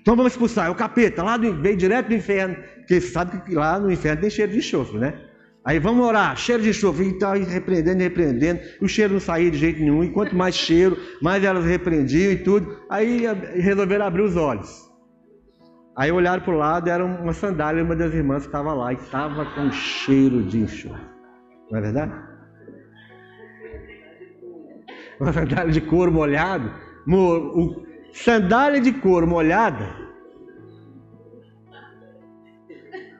Então 0.00 0.16
vamos 0.16 0.32
expulsar. 0.32 0.66
É 0.66 0.70
o 0.70 0.74
capeta, 0.74 1.22
lá 1.22 1.36
do, 1.36 1.52
veio 1.60 1.76
direto 1.76 2.08
do 2.08 2.14
inferno. 2.14 2.56
Porque 2.78 3.00
sabe 3.00 3.42
que 3.44 3.54
lá 3.54 3.78
no 3.78 3.90
inferno 3.90 4.20
tem 4.22 4.30
cheiro 4.30 4.52
de 4.52 4.58
enxofre, 4.58 4.98
né? 4.98 5.14
Aí 5.64 5.78
vamos 5.78 6.06
orar, 6.06 6.36
cheiro 6.36 6.62
de 6.62 6.70
enxofre, 6.70 7.06
e 7.06 7.18
tá 7.18 7.34
repreendendo, 7.34 8.02
repreendendo, 8.02 8.60
o 8.80 8.88
cheiro 8.88 9.12
não 9.12 9.20
saía 9.20 9.50
de 9.50 9.58
jeito 9.58 9.78
nenhum, 9.78 10.02
e 10.02 10.10
quanto 10.10 10.34
mais 10.34 10.54
cheiro, 10.54 10.96
mais 11.20 11.44
elas 11.44 11.66
repreendiam 11.66 12.32
e 12.32 12.38
tudo. 12.38 12.78
Aí 12.88 13.24
resolveram 13.54 14.06
abrir 14.06 14.22
os 14.22 14.36
olhos. 14.36 14.90
Aí 15.94 16.10
olharam 16.10 16.42
para 16.42 16.54
o 16.54 16.56
lado, 16.56 16.88
era 16.88 17.04
uma 17.04 17.34
sandália, 17.34 17.84
uma 17.84 17.94
das 17.94 18.14
irmãs 18.14 18.44
estava 18.44 18.72
lá, 18.72 18.92
e 18.92 18.96
estava 18.96 19.44
com 19.54 19.70
cheiro 19.70 20.42
de 20.44 20.60
enxofre. 20.60 21.02
Não 21.70 21.78
é 21.78 21.82
verdade? 21.82 22.29
Uma 25.20 25.32
sandália 25.32 25.72
de 25.72 25.80
couro 25.82 26.10
molhado, 26.10 26.72
o, 27.06 27.82
sandália 28.12 28.80
de 28.80 28.92
couro 28.92 29.26
molhada. 29.26 29.86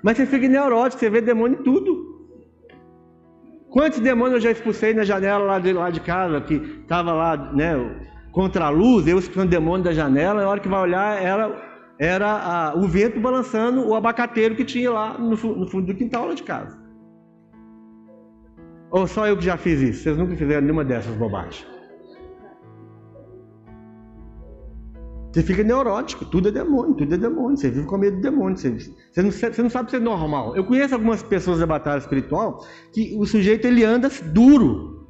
Mas 0.02 0.16
você 0.16 0.24
fica 0.24 0.48
neurótico, 0.48 0.98
você 0.98 1.10
vê 1.10 1.20
demônio 1.20 1.60
em 1.60 1.62
tudo. 1.62 2.08
Quantos 3.68 4.00
demônios 4.00 4.36
eu 4.36 4.40
já 4.40 4.50
expulsei 4.50 4.94
na 4.94 5.04
janela 5.04 5.44
lá 5.44 5.58
de, 5.58 5.72
lá 5.72 5.90
de 5.90 6.00
casa, 6.00 6.40
que 6.40 6.54
estava 6.54 7.12
lá, 7.12 7.36
né, 7.52 7.74
contra 8.32 8.64
a 8.64 8.70
luz, 8.70 9.06
eu 9.06 9.18
expulsando 9.18 9.50
demônio 9.50 9.84
da 9.84 9.92
janela, 9.92 10.40
na 10.40 10.48
hora 10.48 10.58
que 10.58 10.68
vai 10.68 10.80
olhar, 10.80 11.22
era, 11.22 11.94
era 11.98 12.26
a, 12.26 12.74
o 12.74 12.88
vento 12.88 13.20
balançando 13.20 13.86
o 13.86 13.94
abacateiro 13.94 14.56
que 14.56 14.64
tinha 14.64 14.90
lá 14.90 15.18
no, 15.18 15.30
no 15.30 15.68
fundo 15.68 15.86
do 15.86 15.94
quintal 15.94 16.28
lá 16.28 16.34
de 16.34 16.42
casa. 16.42 16.80
Ou 18.90 19.06
só 19.06 19.28
eu 19.28 19.36
que 19.36 19.44
já 19.44 19.56
fiz 19.56 19.80
isso? 19.80 20.02
Vocês 20.02 20.18
nunca 20.18 20.34
fizeram 20.34 20.62
nenhuma 20.62 20.84
dessas 20.84 21.14
bobagens. 21.14 21.79
Você 25.32 25.44
fica 25.44 25.62
neurótico, 25.62 26.24
tudo 26.24 26.48
é 26.48 26.52
demônio, 26.52 26.94
tudo 26.94 27.14
é 27.14 27.18
demônio. 27.18 27.56
Você 27.56 27.70
vive 27.70 27.86
com 27.86 27.96
medo 27.96 28.16
de 28.16 28.22
demônio. 28.22 28.56
Você, 28.56 28.70
você, 28.70 29.22
não, 29.22 29.30
você 29.30 29.62
não 29.62 29.70
sabe 29.70 29.90
ser 29.90 30.00
normal. 30.00 30.56
Eu 30.56 30.64
conheço 30.64 30.94
algumas 30.94 31.22
pessoas 31.22 31.60
da 31.60 31.66
batalha 31.66 32.00
espiritual 32.00 32.66
que 32.92 33.16
o 33.16 33.24
sujeito 33.24 33.66
ele 33.66 33.84
anda 33.84 34.10
duro. 34.32 35.08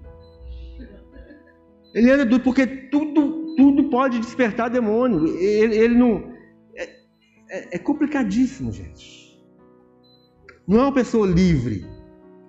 Ele 1.95 2.11
anda 2.11 2.27
duro 2.27 2.43
porque 2.43 2.67
tudo, 2.67 3.55
tudo 3.57 3.89
pode 3.89 4.19
despertar 4.19 4.69
demônio. 4.69 5.27
Ele, 5.39 5.75
ele 5.75 5.95
não. 5.95 6.31
É, 6.77 6.83
é, 7.49 7.77
é 7.77 7.79
complicadíssimo, 7.79 8.71
gente. 8.71 9.41
Não 10.69 10.81
é 10.81 10.83
uma 10.83 10.95
pessoa 10.95 11.27
livre. 11.27 11.87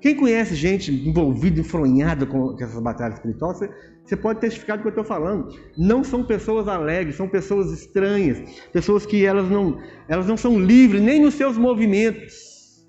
Quem 0.01 0.15
conhece 0.15 0.55
gente 0.55 0.91
envolvida, 0.91 1.61
enfronhada 1.61 2.25
com 2.25 2.55
essas 2.59 2.81
batalhas 2.81 3.15
espirituais, 3.15 3.59
você, 3.59 3.69
você 4.03 4.15
pode 4.15 4.39
testificar 4.39 4.77
do 4.77 4.81
que 4.81 4.87
eu 4.87 4.91
estou 4.91 5.03
falando. 5.03 5.49
Não 5.77 6.03
são 6.03 6.23
pessoas 6.23 6.67
alegres, 6.67 7.15
são 7.15 7.27
pessoas 7.27 7.71
estranhas, 7.71 8.41
pessoas 8.73 9.05
que 9.05 9.25
elas 9.25 9.49
não, 9.49 9.79
elas 10.07 10.27
não 10.27 10.35
são 10.35 10.59
livres 10.59 11.01
nem 11.01 11.21
nos 11.21 11.35
seus 11.35 11.57
movimentos. 11.57 12.85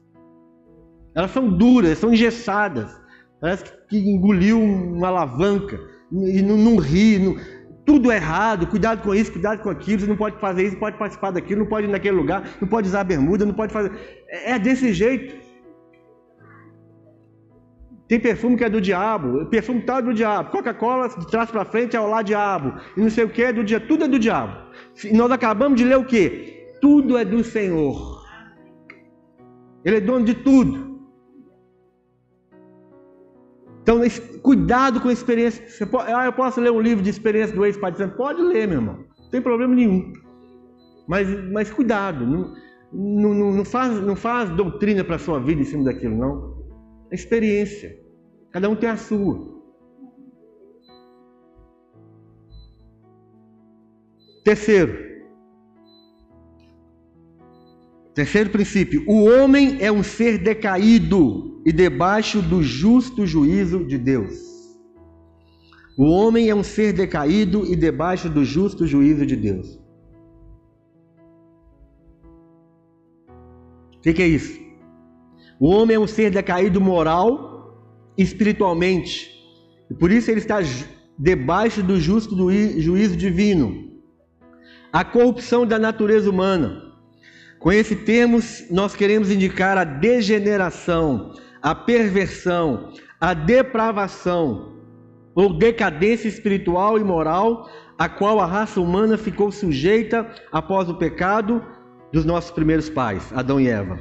Elas 1.15 1.31
são 1.31 1.49
duras, 1.49 1.99
são 1.99 2.13
engessadas. 2.13 2.91
Parece 3.41 3.65
que 3.89 3.99
engoliu 3.99 4.61
uma 4.61 5.09
alavanca 5.09 5.79
e 6.13 6.43
não, 6.43 6.57
não 6.57 6.77
ri. 6.77 7.19
Não, 7.19 7.37
tudo 7.85 8.11
é 8.13 8.17
errado, 8.17 8.67
cuidado 8.67 9.03
com 9.03 9.15
isso, 9.15 9.33
cuidado 9.33 9.61
com 9.63 9.69
aquilo, 9.69 10.01
você 10.01 10.07
não 10.07 10.17
pode 10.17 10.39
fazer 10.39 10.63
isso, 10.63 10.73
não 10.75 10.81
pode 10.81 10.97
participar 10.97 11.33
daquilo, 11.33 11.61
não 11.61 11.69
pode 11.69 11.89
ir 11.89 11.91
naquele 11.91 12.17
lugar, 12.17 12.49
não 12.61 12.69
pode 12.69 12.87
usar 12.87 13.03
bermuda, 13.03 13.45
não 13.45 13.55
pode 13.55 13.73
fazer. 13.73 13.93
É, 14.29 14.53
é 14.53 14.59
desse 14.59 14.93
jeito. 14.93 15.42
Tem 18.13 18.21
perfume 18.21 18.59
que 18.59 18.65
é 18.65 18.69
do 18.69 18.79
diabo, 18.79 19.47
perfume 19.47 19.81
tal 19.81 20.01
é 20.01 20.03
do 20.03 20.13
diabo, 20.13 20.51
Coca-Cola 20.51 21.09
de 21.09 21.27
trás 21.29 21.51
para 21.51 21.65
frente 21.65 21.97
é 21.97 22.01
o 22.01 22.07
lá 22.07 22.21
diabo, 22.21 22.79
e 22.95 23.01
não 23.01 23.09
sei 23.09 23.25
o 23.25 23.31
que 23.31 23.43
é 23.43 23.51
do 23.55 23.65
diabo, 23.65 23.87
tudo 23.87 24.05
é 24.05 24.09
do 24.09 24.19
diabo. 24.19 24.55
E 25.03 25.17
nós 25.17 25.33
acabamos 25.33 25.79
de 25.79 25.85
ler 25.87 25.97
o 25.97 26.05
que? 26.05 26.75
Tudo 26.79 27.17
é 27.17 27.25
do 27.25 27.43
Senhor. 27.43 28.23
Ele 29.83 29.97
é 29.97 30.01
dono 30.01 30.27
de 30.27 30.35
tudo. 30.35 31.01
Então, 33.81 33.99
cuidado 34.43 35.01
com 35.01 35.09
a 35.09 35.13
experiência. 35.15 35.67
Você 35.67 35.87
pode, 35.87 36.13
ah, 36.13 36.27
eu 36.27 36.35
posso 36.35 36.61
ler 36.61 36.71
um 36.71 36.83
livro 36.83 37.03
de 37.03 37.09
experiência 37.09 37.57
do 37.57 37.65
ex-pai? 37.65 37.95
Pode 38.15 38.43
ler, 38.43 38.69
meu 38.69 38.77
irmão. 38.77 39.07
Não 39.23 39.31
tem 39.31 39.41
problema 39.41 39.75
nenhum. 39.75 40.13
Mas, 41.09 41.27
mas 41.51 41.71
cuidado. 41.71 42.27
Não, 42.27 42.55
não, 42.93 43.53
não, 43.53 43.65
faz, 43.65 43.99
não 44.03 44.15
faz 44.15 44.51
doutrina 44.51 45.03
para 45.03 45.17
a 45.17 45.19
sua 45.19 45.41
vida 45.41 45.63
em 45.63 45.65
cima 45.65 45.85
daquilo, 45.85 46.15
não. 46.15 46.63
É 47.11 47.15
experiência. 47.15 48.02
Cada 48.53 48.69
um 48.69 48.77
tem 48.77 48.91
a 48.91 48.97
sua. 48.99 49.51
Terceiro. 54.45 55.11
Terceiro 58.15 58.51
princípio: 58.51 59.05
o 59.07 59.25
homem 59.25 59.79
é 59.81 59.91
um 59.91 60.03
ser 60.03 60.37
decaído 60.37 61.63
e 61.65 61.73
debaixo 61.73 62.43
do 62.43 62.63
justo 62.63 63.27
juízo 63.27 63.85
de 63.85 63.97
Deus. 63.97 64.53
O 65.97 66.05
homem 66.05 66.51
é 66.51 66.55
um 66.55 66.63
ser 66.63 66.93
decaído 66.93 67.65
e 67.67 67.75
debaixo 67.75 68.29
do 68.29 68.45
justo 68.45 68.87
juízo 68.87 69.25
de 69.25 69.37
Deus. 69.37 69.81
O 73.97 74.01
que, 74.03 74.13
que 74.13 74.23
é 74.23 74.27
isso? 74.27 74.61
O 75.61 75.69
homem 75.69 75.97
é 75.97 76.01
um 76.01 76.09
ser 76.09 76.31
decaído 76.31 76.81
moral 76.81 77.52
espiritualmente. 78.17 79.31
E 79.91 79.95
por 79.95 80.11
isso 80.11 80.31
ele 80.31 80.41
está 80.41 80.59
debaixo 81.19 81.83
do 81.83 82.01
justo 82.01 82.37
juízo 82.81 83.17
divino. 83.17 83.91
A 84.93 85.05
corrupção 85.05 85.67
da 85.67 85.79
natureza 85.79 86.29
humana. 86.29 86.93
Com 87.59 87.71
esse 87.73 87.95
termo, 87.95 88.41
nós 88.71 88.95
queremos 88.95 89.31
indicar 89.31 89.79
a 89.79 89.85
degeneração, 89.85 91.33
a 91.63 91.75
perversão, 91.75 92.93
a 93.21 93.35
depravação 93.35 94.73
ou 95.35 95.57
decadência 95.57 96.29
espiritual 96.29 96.99
e 96.99 97.05
moral 97.05 97.69
a 97.99 98.09
qual 98.09 98.41
a 98.41 98.47
raça 98.47 98.81
humana 98.81 99.17
ficou 99.17 99.53
sujeita 99.53 100.29
após 100.51 100.89
o 100.89 100.95
pecado 100.95 101.65
dos 102.13 102.25
nossos 102.25 102.51
primeiros 102.51 102.91
pais, 102.91 103.33
Adão 103.33 103.61
e 103.61 103.69
Eva. 103.69 103.99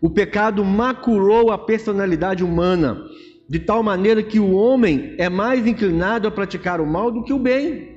O 0.00 0.08
pecado 0.08 0.64
maculou 0.64 1.52
a 1.52 1.58
personalidade 1.58 2.42
humana, 2.42 3.04
de 3.48 3.58
tal 3.58 3.82
maneira 3.82 4.22
que 4.22 4.40
o 4.40 4.52
homem 4.52 5.14
é 5.18 5.28
mais 5.28 5.66
inclinado 5.66 6.26
a 6.26 6.30
praticar 6.30 6.80
o 6.80 6.86
mal 6.86 7.10
do 7.10 7.22
que 7.22 7.32
o 7.32 7.38
bem. 7.38 7.94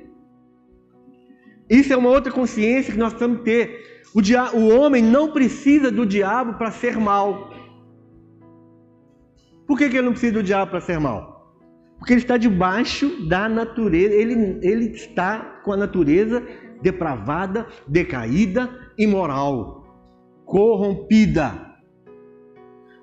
Isso 1.68 1.92
é 1.92 1.96
uma 1.96 2.10
outra 2.10 2.32
consciência 2.32 2.92
que 2.92 2.98
nós 2.98 3.12
que 3.12 3.44
ter. 3.44 4.02
O, 4.14 4.22
dia... 4.22 4.54
o 4.54 4.68
homem 4.68 5.02
não 5.02 5.32
precisa 5.32 5.90
do 5.90 6.06
diabo 6.06 6.54
para 6.54 6.70
ser 6.70 6.96
mal. 6.96 7.50
Por 9.66 9.76
que, 9.76 9.88
que 9.88 9.96
ele 9.96 10.06
não 10.06 10.12
precisa 10.12 10.32
do 10.32 10.42
diabo 10.42 10.70
para 10.70 10.80
ser 10.80 10.98
mal? 10.98 11.38
Porque 11.98 12.12
ele 12.12 12.20
está 12.20 12.36
debaixo 12.36 13.26
da 13.28 13.48
natureza, 13.48 14.14
ele, 14.14 14.58
ele 14.62 14.86
está 14.92 15.60
com 15.64 15.72
a 15.72 15.76
natureza 15.76 16.42
depravada, 16.80 17.66
decaída, 17.86 18.70
imoral, 18.96 19.84
corrompida. 20.46 21.67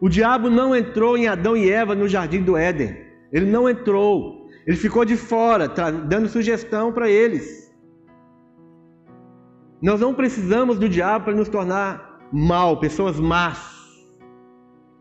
O 0.06 0.10
diabo 0.10 0.52
não 0.52 0.76
entrou 0.76 1.18
em 1.18 1.28
Adão 1.28 1.58
e 1.58 1.68
Eva 1.68 1.96
no 1.96 2.08
jardim 2.08 2.44
do 2.44 2.56
Éden. 2.56 2.96
Ele 3.34 3.48
não 3.48 3.68
entrou. 3.68 4.48
Ele 4.68 4.78
ficou 4.78 5.04
de 5.04 5.18
fora, 5.18 5.68
dando 5.68 6.30
sugestão 6.30 6.94
para 6.94 7.10
eles. 7.10 7.76
Nós 9.82 10.00
não 10.02 10.14
precisamos 10.14 10.78
do 10.78 10.88
diabo 10.88 11.26
para 11.26 11.34
nos 11.34 11.50
tornar 11.50 12.20
mal, 12.32 12.80
pessoas 12.80 13.20
más. 13.20 13.58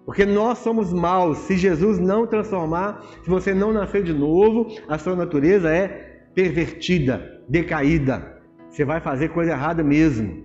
Porque 0.07 0.25
nós 0.25 0.61
somos 0.61 0.91
maus. 0.91 1.37
Se 1.37 1.55
Jesus 1.55 1.99
não 1.99 2.27
transformar, 2.27 3.05
se 3.23 3.29
você 3.29 3.53
não 3.53 3.75
nascer 3.75 4.05
de 4.05 4.15
novo, 4.15 4.75
a 4.89 4.97
sua 4.97 5.15
natureza 5.15 5.69
é 5.69 5.89
pervertida, 6.35 7.43
decaída. 7.47 8.41
Você 8.71 8.87
vai 8.87 9.03
fazer 9.03 9.29
coisa 9.29 9.53
errada 9.53 9.85
mesmo. 9.85 10.45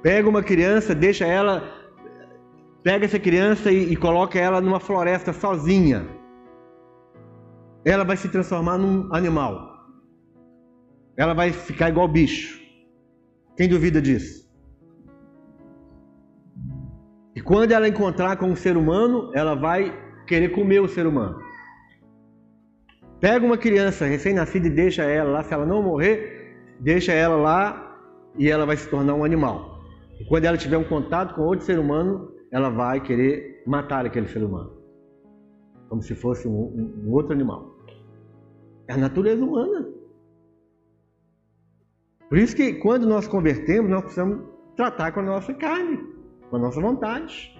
Pega 0.00 0.28
uma 0.28 0.44
criança, 0.44 0.94
deixa 0.94 1.26
ela, 1.26 1.75
pega 2.86 3.04
essa 3.04 3.18
criança 3.18 3.72
e, 3.72 3.92
e 3.92 3.96
coloca 3.96 4.38
ela 4.38 4.60
numa 4.60 4.78
floresta 4.78 5.32
sozinha. 5.32 6.06
Ela 7.84 8.04
vai 8.04 8.16
se 8.16 8.28
transformar 8.28 8.78
num 8.78 9.12
animal. 9.12 9.54
Ela 11.16 11.34
vai 11.34 11.50
ficar 11.50 11.88
igual 11.88 12.06
bicho. 12.06 12.60
Quem 13.56 13.68
duvida 13.68 14.00
disso? 14.00 14.48
E 17.34 17.40
quando 17.40 17.72
ela 17.72 17.88
encontrar 17.88 18.36
com 18.36 18.46
um 18.46 18.54
ser 18.54 18.76
humano, 18.76 19.32
ela 19.34 19.56
vai 19.56 19.92
querer 20.24 20.50
comer 20.50 20.80
o 20.80 20.86
ser 20.86 21.08
humano. 21.08 21.40
Pega 23.18 23.44
uma 23.44 23.58
criança 23.58 24.06
recém-nascida 24.06 24.68
e 24.68 24.70
deixa 24.70 25.02
ela 25.02 25.30
lá, 25.32 25.42
se 25.42 25.52
ela 25.52 25.66
não 25.66 25.82
morrer, 25.82 26.54
deixa 26.78 27.12
ela 27.12 27.34
lá 27.34 27.98
e 28.38 28.48
ela 28.48 28.64
vai 28.64 28.76
se 28.76 28.88
tornar 28.88 29.14
um 29.14 29.24
animal. 29.24 29.80
E 30.20 30.24
quando 30.26 30.44
ela 30.44 30.56
tiver 30.56 30.76
um 30.76 30.84
contato 30.84 31.34
com 31.34 31.42
outro 31.42 31.66
ser 31.66 31.80
humano, 31.80 32.35
ela 32.56 32.70
vai 32.70 33.00
querer 33.00 33.62
matar 33.66 34.06
aquele 34.06 34.28
ser 34.28 34.42
humano. 34.42 34.72
Como 35.88 36.02
se 36.02 36.14
fosse 36.14 36.48
um, 36.48 36.52
um, 36.52 37.04
um 37.04 37.12
outro 37.12 37.32
animal. 37.32 37.76
É 38.88 38.94
a 38.94 38.96
natureza 38.96 39.44
humana. 39.44 39.86
Por 42.28 42.38
isso 42.38 42.56
que 42.56 42.72
quando 42.74 43.06
nós 43.06 43.28
convertemos, 43.28 43.90
nós 43.90 44.02
precisamos 44.02 44.42
tratar 44.74 45.12
com 45.12 45.20
a 45.20 45.22
nossa 45.22 45.52
carne 45.54 46.16
com 46.50 46.56
a 46.56 46.58
nossa 46.58 46.80
vontade. 46.80 47.54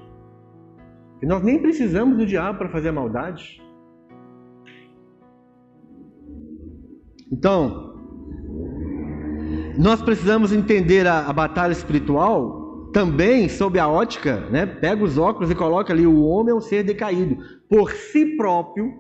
E 1.23 1.27
nós 1.27 1.43
nem 1.43 1.61
precisamos 1.61 2.17
do 2.17 2.27
diabo 2.27 2.59
para 2.59 2.69
fazer 2.69 2.89
a 2.91 2.93
maldade. 2.93 3.63
Então, 7.33 7.95
nós 9.79 10.01
precisamos 10.01 10.53
entender 10.53 11.07
a, 11.07 11.27
a, 11.27 11.33
batalha 11.33 11.73
espiritual 11.73 12.66
também 12.97 13.47
sob 13.47 13.79
a 13.79 13.87
ótica, 13.87 14.41
né? 14.49 14.65
Pega 14.65 15.05
os 15.05 15.19
óculos 15.19 15.51
e 15.51 15.55
coloca 15.55 15.93
ali: 15.93 16.07
o 16.07 16.25
homem 16.25 16.53
é 16.53 16.55
um 16.55 16.63
ser 16.63 16.83
decaído. 16.83 17.37
Por 17.69 17.93
si 17.93 18.39
próprio, 18.39 18.91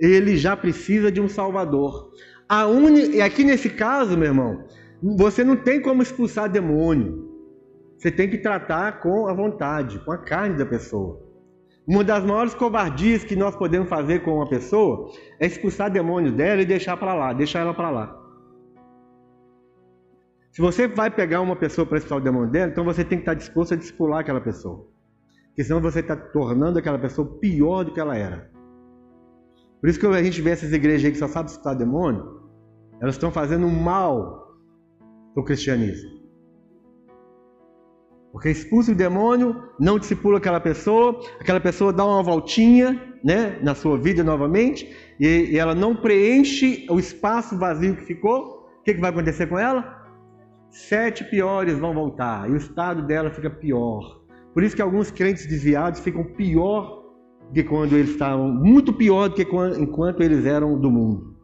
ele 0.00 0.34
já 0.34 0.56
precisa 0.56 1.12
de 1.12 1.20
um 1.20 1.28
Salvador. 1.28 2.10
A 2.48 2.64
uni... 2.64 3.16
E 3.16 3.20
aqui 3.20 3.44
nesse 3.44 3.68
caso, 3.68 4.16
meu 4.16 4.28
irmão, 4.28 4.64
você 5.02 5.44
não 5.44 5.56
tem 5.56 5.78
como 5.78 6.00
expulsar 6.00 6.48
demônio. 6.48 7.28
Você 7.98 8.10
tem 8.10 8.30
que 8.30 8.38
tratar 8.38 9.02
com 9.02 9.28
a 9.28 9.34
vontade, 9.34 9.98
com 9.98 10.12
a 10.12 10.16
carne 10.16 10.56
da 10.56 10.64
pessoa. 10.64 11.20
Uma 11.86 12.02
das 12.02 12.24
maiores 12.24 12.54
covardias 12.54 13.24
que 13.24 13.36
nós 13.36 13.54
podemos 13.54 13.90
fazer 13.90 14.22
com 14.22 14.36
uma 14.36 14.48
pessoa 14.48 15.10
é 15.38 15.46
expulsar 15.46 15.90
demônios 15.90 16.32
dela 16.32 16.62
e 16.62 16.64
deixar 16.64 16.96
para 16.96 17.12
lá, 17.12 17.34
deixar 17.34 17.60
ela 17.60 17.74
para 17.74 17.90
lá. 17.90 18.23
Se 20.54 20.62
você 20.62 20.86
vai 20.86 21.10
pegar 21.10 21.40
uma 21.40 21.56
pessoa 21.56 21.84
para 21.84 21.98
expulsar 21.98 22.18
o 22.18 22.20
demônio 22.20 22.48
dela, 22.48 22.70
então 22.70 22.84
você 22.84 23.04
tem 23.04 23.18
que 23.18 23.22
estar 23.22 23.34
disposto 23.34 23.74
a 23.74 23.76
discipular 23.76 24.20
aquela 24.20 24.40
pessoa. 24.40 24.86
Porque 25.48 25.64
senão 25.64 25.80
você 25.80 25.98
está 25.98 26.14
tornando 26.14 26.78
aquela 26.78 26.96
pessoa 26.96 27.26
pior 27.40 27.82
do 27.82 27.92
que 27.92 27.98
ela 27.98 28.16
era. 28.16 28.48
Por 29.80 29.90
isso 29.90 29.98
que 29.98 30.06
a 30.06 30.22
gente 30.22 30.40
vê 30.40 30.50
essas 30.50 30.72
igrejas 30.72 31.06
aí 31.06 31.10
que 31.10 31.18
só 31.18 31.26
sabem 31.26 31.50
expulsar 31.50 31.76
demônio, 31.76 32.40
elas 33.00 33.16
estão 33.16 33.32
fazendo 33.32 33.68
mal 33.68 34.56
para 35.34 35.40
o 35.40 35.44
cristianismo. 35.44 36.22
Porque 38.30 38.48
expulsa 38.48 38.92
o 38.92 38.94
demônio, 38.94 39.60
não 39.80 39.98
discipula 39.98 40.38
aquela 40.38 40.60
pessoa, 40.60 41.20
aquela 41.40 41.58
pessoa 41.58 41.92
dá 41.92 42.06
uma 42.06 42.22
voltinha 42.22 43.18
né, 43.24 43.58
na 43.60 43.74
sua 43.74 43.98
vida 43.98 44.22
novamente, 44.22 44.88
e, 45.18 45.50
e 45.50 45.58
ela 45.58 45.74
não 45.74 45.96
preenche 45.96 46.86
o 46.88 47.00
espaço 47.00 47.58
vazio 47.58 47.96
que 47.96 48.04
ficou. 48.04 48.70
O 48.78 48.84
que, 48.84 48.94
que 48.94 49.00
vai 49.00 49.10
acontecer 49.10 49.48
com 49.48 49.58
ela? 49.58 50.03
Sete 50.74 51.22
piores 51.22 51.78
vão 51.78 51.94
voltar, 51.94 52.50
e 52.50 52.52
o 52.52 52.56
estado 52.56 53.06
dela 53.06 53.30
fica 53.30 53.48
pior. 53.48 54.22
Por 54.52 54.64
isso 54.64 54.74
que 54.74 54.82
alguns 54.82 55.08
crentes 55.08 55.46
desviados 55.46 56.00
ficam 56.00 56.24
pior 56.24 57.04
do 57.46 57.54
que 57.54 57.62
quando 57.62 57.92
eles 57.92 58.10
estavam, 58.10 58.48
muito 58.48 58.92
pior 58.92 59.28
do 59.28 59.36
que 59.36 59.44
quando, 59.44 59.80
enquanto 59.80 60.20
eles 60.20 60.44
eram 60.44 60.76
do 60.76 60.90
mundo. 60.90 61.36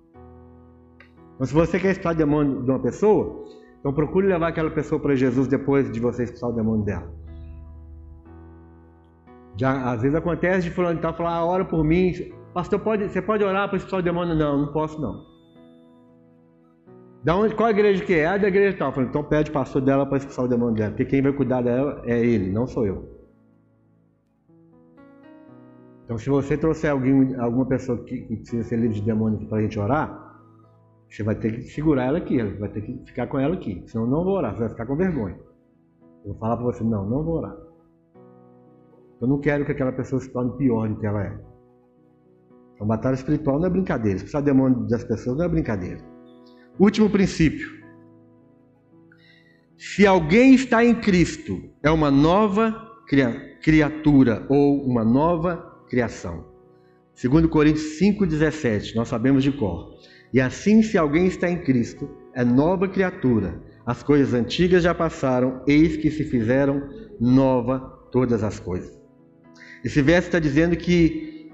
Então, 1.34 1.46
se 1.46 1.54
você 1.54 1.78
quer 1.78 1.92
expulsar 1.92 2.16
demônio 2.16 2.64
de 2.64 2.70
uma 2.72 2.80
pessoa, 2.80 3.44
então 3.78 3.92
procure 3.92 4.26
levar 4.26 4.48
aquela 4.48 4.70
pessoa 4.70 5.00
para 5.00 5.14
Jesus 5.14 5.46
depois 5.46 5.88
de 5.92 6.00
você 6.00 6.24
expulsar 6.24 6.50
o 6.50 6.52
demônio 6.52 6.84
dela. 6.84 7.14
Já, 9.56 9.92
às 9.92 10.02
vezes 10.02 10.16
acontece 10.16 10.68
de 10.68 10.74
fulano 10.74 11.00
tal 11.00 11.14
falar, 11.14 11.36
ah, 11.36 11.46
ora 11.46 11.64
por 11.64 11.84
mim. 11.84 12.12
Pastor, 12.52 12.80
pode, 12.80 13.08
você 13.08 13.22
pode 13.22 13.44
orar 13.44 13.68
para 13.68 13.76
expulsar 13.76 14.00
o 14.00 14.02
demônio? 14.02 14.34
Não, 14.34 14.62
não 14.62 14.72
posso 14.72 15.00
não. 15.00 15.29
Da 17.22 17.36
onde, 17.36 17.54
qual 17.54 17.68
a 17.68 17.70
igreja 17.70 18.02
que 18.04 18.14
é? 18.14 18.26
A 18.26 18.38
da 18.38 18.48
igreja 18.48 18.78
tal. 18.78 18.92
Falei, 18.92 19.08
então 19.08 19.22
pede 19.22 19.50
o 19.50 19.52
pastor 19.52 19.82
dela 19.82 20.06
para 20.06 20.16
expulsar 20.16 20.44
o 20.44 20.48
demônio 20.48 20.74
dela, 20.74 20.90
porque 20.90 21.04
quem 21.04 21.20
vai 21.20 21.32
cuidar 21.32 21.62
dela 21.62 22.02
é 22.04 22.18
ele, 22.18 22.50
não 22.50 22.66
sou 22.66 22.86
eu. 22.86 23.20
Então 26.04 26.16
se 26.16 26.30
você 26.30 26.56
trouxer 26.56 26.90
alguém, 26.90 27.36
alguma 27.36 27.66
pessoa 27.66 28.02
que, 28.04 28.22
que 28.22 28.36
precisa 28.36 28.64
ser 28.64 28.76
livre 28.76 28.96
de 28.96 29.02
demônio 29.02 29.46
para 29.46 29.58
a 29.58 29.62
gente 29.62 29.78
orar, 29.78 30.30
você 31.08 31.22
vai 31.22 31.34
ter 31.34 31.52
que 31.52 31.62
segurar 31.62 32.04
ela 32.04 32.18
aqui, 32.18 32.42
vai 32.42 32.68
ter 32.68 32.80
que 32.80 33.02
ficar 33.04 33.26
com 33.26 33.38
ela 33.38 33.54
aqui. 33.54 33.84
Senão 33.86 34.06
eu 34.06 34.10
não 34.10 34.24
vou 34.24 34.34
orar, 34.34 34.54
você 34.54 34.60
vai 34.60 34.68
ficar 34.70 34.86
com 34.86 34.96
vergonha. 34.96 35.38
Eu 36.24 36.32
vou 36.32 36.38
falar 36.38 36.56
para 36.56 36.64
você, 36.66 36.82
não, 36.82 37.04
não 37.04 37.22
vou 37.22 37.38
orar. 37.38 37.56
Eu 39.20 39.28
não 39.28 39.38
quero 39.38 39.66
que 39.66 39.72
aquela 39.72 39.92
pessoa 39.92 40.20
se 40.20 40.32
torne 40.32 40.56
pior 40.56 40.88
do 40.88 40.96
que 40.96 41.06
ela 41.06 41.22
é. 41.22 41.38
Então, 42.74 42.86
batalha 42.86 43.14
espiritual 43.14 43.58
não 43.58 43.66
é 43.66 43.70
brincadeira. 43.70 44.16
Expulsar 44.16 44.42
demônio 44.42 44.88
das 44.88 45.04
pessoas 45.04 45.36
não 45.36 45.44
é 45.44 45.48
brincadeira. 45.48 46.09
Último 46.78 47.10
princípio. 47.10 47.80
Se 49.76 50.06
alguém 50.06 50.54
está 50.54 50.84
em 50.84 50.94
Cristo, 50.94 51.62
é 51.82 51.90
uma 51.90 52.10
nova 52.10 52.88
criatura 53.62 54.46
ou 54.48 54.84
uma 54.86 55.04
nova 55.04 55.84
criação. 55.88 56.44
Segundo 57.14 57.48
Coríntios 57.48 57.98
5,17, 58.00 58.94
nós 58.94 59.08
sabemos 59.08 59.42
de 59.42 59.52
cor. 59.52 59.94
E 60.32 60.40
assim, 60.40 60.82
se 60.82 60.96
alguém 60.96 61.26
está 61.26 61.50
em 61.50 61.62
Cristo, 61.62 62.08
é 62.34 62.44
nova 62.44 62.88
criatura. 62.88 63.60
As 63.84 64.02
coisas 64.02 64.32
antigas 64.32 64.84
já 64.84 64.94
passaram, 64.94 65.62
eis 65.66 65.96
que 65.96 66.10
se 66.10 66.24
fizeram 66.24 66.88
nova 67.20 67.80
todas 68.12 68.42
as 68.42 68.60
coisas. 68.60 68.98
Esse 69.84 70.00
verso 70.00 70.28
está 70.28 70.38
dizendo 70.38 70.76
que 70.76 71.50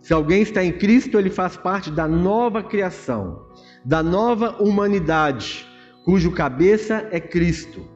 se 0.00 0.12
alguém 0.12 0.42
está 0.42 0.64
em 0.64 0.72
Cristo, 0.72 1.18
ele 1.18 1.30
faz 1.30 1.56
parte 1.56 1.90
da 1.90 2.06
nova 2.08 2.62
criação, 2.62 3.45
da 3.86 4.02
nova 4.02 4.60
humanidade, 4.60 5.64
cujo 6.04 6.32
cabeça 6.32 7.06
é 7.12 7.20
Cristo. 7.20 7.94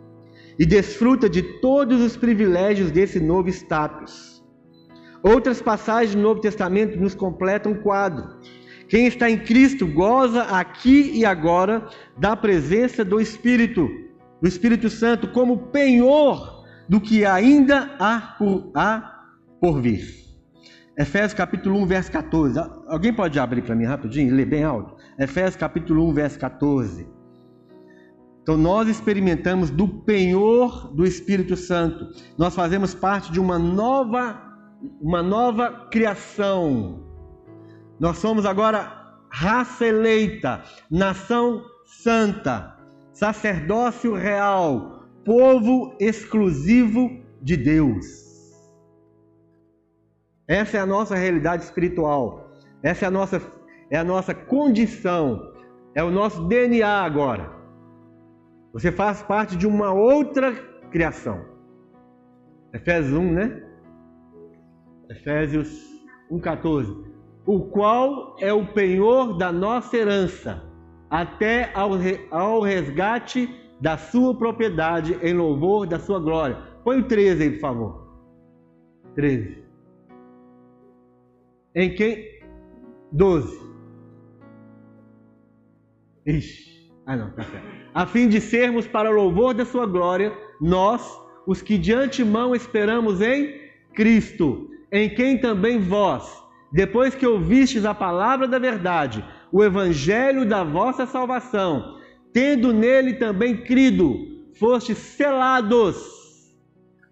e 0.59 0.67
desfruta 0.67 1.27
de 1.27 1.43
todos 1.61 2.03
os 2.03 2.19
privilégios 2.19 2.91
desse 2.91 3.19
novo 3.19 3.49
status. 3.49 4.45
Outras 5.23 5.63
passagens 5.63 6.15
do 6.15 6.21
Novo 6.21 6.43
Testamento 6.43 7.01
nos 7.01 7.15
completam 7.15 7.73
o 7.73 7.81
quadro. 7.81 8.39
Quem 8.87 9.07
está 9.07 9.31
em 9.31 9.39
Cristo 9.39 9.87
goza 9.87 10.43
aqui 10.43 11.13
e 11.15 11.25
agora 11.25 11.89
da 12.19 12.37
presença 12.37 13.03
do 13.03 13.19
Espírito, 13.19 13.89
do 14.43 14.47
Espírito 14.47 14.91
Santo, 14.91 15.29
como 15.29 15.69
penhor 15.69 16.63
do 16.87 17.01
que 17.01 17.25
ainda 17.25 17.97
há 17.99 18.37
por, 18.39 18.71
há 18.75 19.19
por 19.59 19.81
vir. 19.81 20.30
Efésios 20.99 21.35
capítulo 21.35 21.79
1, 21.81 21.87
verso 21.87 22.13
14. 22.13 22.59
Alguém 22.89 23.13
pode 23.13 23.39
abrir 23.39 23.63
para 23.63 23.75
mim 23.75 23.85
rapidinho 23.85 24.29
e 24.29 24.37
ler 24.37 24.47
bem 24.47 24.65
alto? 24.65 24.97
Efésios 25.19 25.57
capítulo 25.57 26.09
1, 26.09 26.13
verso 26.13 26.39
14. 26.39 27.09
Então 28.43 28.57
nós 28.57 28.89
experimentamos 28.89 29.71
do 29.71 29.87
penhor 29.87 30.93
do 30.95 31.07
Espírito 31.07 31.57
Santo. 31.57 32.09
Nós 32.37 32.55
fazemos 32.55 32.95
parte 32.95 33.31
de 33.31 33.39
uma 33.39 33.59
nova 33.59 34.51
uma 35.01 35.23
nova 35.23 35.89
criação. 35.91 37.05
Nós 37.99 38.19
somos 38.19 38.47
agora 38.47 38.91
raça 39.31 39.87
eleita, 39.87 40.63
nação 40.91 41.63
santa, 41.85 42.77
sacerdócio 43.13 44.15
real, 44.15 45.07
povo 45.25 45.95
exclusivo 46.01 47.11
de 47.43 47.57
Deus. 47.57 48.30
Essa 50.51 50.79
é 50.79 50.81
a 50.81 50.87
nossa 50.87 51.15
realidade 51.15 51.63
espiritual. 51.63 52.51
Essa 52.83 53.05
é 53.05 53.09
a 53.09 53.11
nossa 53.11 53.41
é 53.89 53.97
a 53.97 54.03
nossa 54.03 54.35
condição, 54.35 55.53
é 55.95 56.03
o 56.03 56.11
nosso 56.11 56.45
DNA 56.49 56.89
agora. 56.89 57.51
Você 58.73 58.91
faz 58.91 59.23
parte 59.23 59.57
de 59.57 59.67
uma 59.67 59.93
outra 59.93 60.53
criação. 60.91 61.45
Efésios 62.73 63.17
1, 63.17 63.33
né? 63.33 63.63
Efésios 65.09 65.69
1,14. 66.31 67.05
O 67.47 67.61
qual 67.67 68.37
é 68.41 68.53
o 68.53 68.67
penhor 68.67 69.39
da 69.39 69.53
nossa 69.53 69.97
herança, 69.97 70.65
até 71.09 71.73
ao, 71.75 71.91
ao 72.31 72.61
resgate 72.61 73.49
da 73.81 73.97
sua 73.97 74.37
propriedade, 74.37 75.17
em 75.23 75.33
louvor 75.33 75.87
da 75.87 75.99
sua 75.99 76.19
glória. 76.19 76.57
Põe 76.85 77.01
o 77.01 77.09
13 77.09 77.43
aí, 77.43 77.51
por 77.53 77.61
favor. 77.61 78.07
13. 79.15 79.70
Em 81.75 81.95
quem? 81.95 82.41
12. 83.13 83.61
Ixi. 86.27 86.91
Ah, 87.07 87.17
não, 87.17 87.31
tá 87.31 87.43
certo. 87.45 87.67
A 87.95 88.07
fim 88.07 88.29
de 88.29 88.41
sermos 88.41 88.87
para 88.87 89.11
o 89.11 89.15
louvor 89.15 89.55
da 89.55 89.65
sua 89.65 89.87
glória, 89.87 90.33
nós, 90.61 91.03
os 91.47 91.61
que 91.61 91.77
de 91.77 91.93
antemão 91.93 92.55
esperamos 92.55 93.21
em 93.21 93.61
Cristo, 93.95 94.71
em 94.93 95.09
quem 95.09 95.39
também 95.39 95.79
vós, 95.79 96.43
depois 96.73 97.15
que 97.15 97.27
ouvistes 97.27 97.85
a 97.85 97.95
palavra 97.95 98.47
da 98.47 98.59
verdade, 98.59 99.25
o 99.51 99.65
evangelho 99.65 100.47
da 100.47 100.63
vossa 100.63 101.07
salvação, 101.07 101.99
tendo 102.33 102.73
nele 102.73 103.15
também 103.15 103.57
crido, 103.57 104.15
fostes 104.55 104.99
selados 104.99 105.97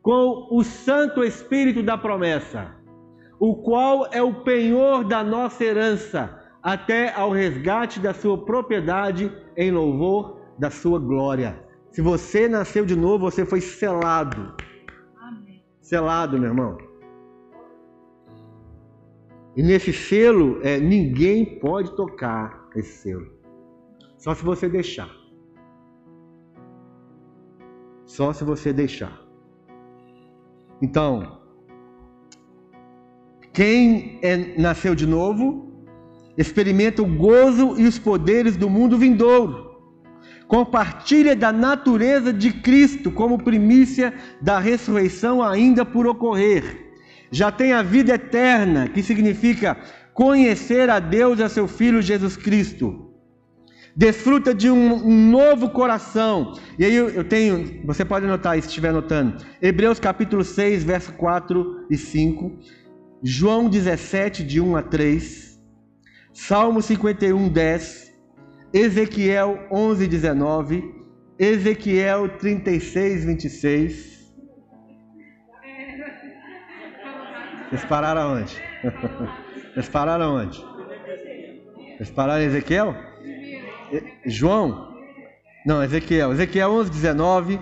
com 0.01 0.47
o 0.51 0.63
Santo 0.63 1.25
Espírito 1.25 1.83
da 1.83 1.99
promessa, 1.99 2.78
o 3.39 3.57
qual 3.57 4.07
é 4.13 4.23
o 4.23 4.43
penhor 4.43 5.05
da 5.05 5.23
nossa 5.23 5.65
herança 5.65 6.39
até 6.63 7.15
ao 7.15 7.31
resgate 7.31 8.01
da 8.01 8.13
sua 8.13 8.45
propriedade 8.45 9.33
em 9.57 9.71
louvor 9.71 10.41
da 10.59 10.71
sua 10.71 10.99
glória. 10.99 11.65
Se 11.91 12.03
você 12.03 12.49
nasceu 12.49 12.85
de 12.85 12.97
novo, 12.97 13.31
você 13.31 13.45
foi 13.47 13.61
selado. 13.61 14.55
Amém. 15.17 15.65
Selado, 15.81 16.39
meu 16.39 16.49
irmão. 16.49 16.79
E 19.57 19.63
nesse 19.63 19.93
selo, 19.93 20.61
é, 20.63 20.79
ninguém 20.79 21.59
pode 21.59 21.95
tocar 21.97 22.69
esse 22.77 23.03
selo. 23.03 23.27
Só 24.17 24.35
se 24.35 24.45
você 24.45 24.69
deixar. 24.69 25.11
Só 28.05 28.33
se 28.33 28.45
você 28.45 28.73
deixar. 28.73 29.21
Então, 30.81 31.38
quem 33.59 34.21
é, 34.23 34.55
nasceu 34.57 34.95
de 34.95 35.05
novo 35.05 35.67
experimenta 36.37 37.03
o 37.03 37.17
gozo 37.17 37.75
e 37.77 37.89
os 37.89 37.99
poderes 37.99 38.57
do 38.57 38.71
mundo 38.71 38.97
vindouro. 38.97 39.81
Compartilha 40.47 41.35
da 41.35 41.51
natureza 41.51 42.33
de 42.33 42.53
Cristo 42.53 43.11
como 43.11 43.43
primícia 43.43 44.15
da 44.41 44.61
ressurreição 44.61 45.43
ainda 45.43 45.85
por 45.85 46.07
ocorrer. 46.07 46.93
Já 47.33 47.51
tem 47.51 47.73
a 47.73 47.83
vida 47.83 48.15
eterna, 48.15 48.87
que 48.87 49.03
significa 49.03 49.77
conhecer 50.15 50.89
a 50.89 51.01
Deus 51.01 51.41
e 51.41 51.43
a 51.43 51.49
seu 51.49 51.67
Filho 51.67 52.01
Jesus 52.01 52.37
Cristo. 52.37 53.09
Desfruta 53.97 54.55
de 54.55 54.71
um, 54.71 55.05
um 55.05 55.29
novo 55.29 55.71
coração. 55.71 56.55
E 56.79 56.85
aí 56.85 56.95
eu, 56.95 57.09
eu 57.09 57.25
tenho, 57.25 57.85
você 57.85 58.05
pode 58.05 58.25
anotar 58.25 58.53
aí 58.53 58.63
se 58.63 58.69
estiver 58.69 58.91
anotando. 58.91 59.45
Hebreus 59.61 59.99
capítulo 59.99 60.45
6, 60.45 60.85
verso 60.85 61.13
4 61.15 61.87
e 61.91 61.97
5. 61.97 62.57
João 63.23 63.69
17, 63.69 64.45
de 64.45 64.61
1 64.61 64.77
a 64.77 64.83
3. 64.83 65.49
Salmo 66.33 66.81
51, 66.81 67.49
10, 67.49 68.15
Ezequiel 68.73 69.67
11, 69.73 70.07
19, 70.07 70.95
Ezequiel 71.37 72.29
36, 72.39 73.25
26. 73.25 74.35
Vocês 77.69 77.85
pararam 77.87 78.35
onde? 78.35 78.57
Vocês 79.75 79.89
pararam 79.89 80.37
onde? 80.37 80.65
Vocês 81.97 82.11
pararam 82.11 82.43
em 82.43 82.47
Ezequiel? 82.47 82.95
João? 84.25 84.97
Não, 85.67 85.83
Ezequiel. 85.83 86.33
Ezequiel 86.33 86.71
11, 86.71 86.91
19. 86.91 87.61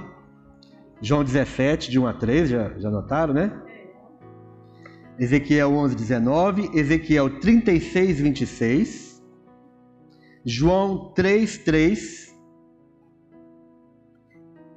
João 1.01 1.25
17, 1.25 1.91
de 1.91 1.99
1 1.99 2.07
a 2.07 2.13
3, 2.13 2.49
já, 2.49 2.71
já 2.79 2.91
notaram, 2.91 3.33
né? 3.35 3.53
Ezequiel 5.19 5.73
11, 5.73 5.97
19, 5.97 6.71
Ezequiel 6.79 7.41
36, 7.41 8.21
26, 8.21 9.23
João 10.45 11.13
3, 11.15 11.59
3, 11.59 12.37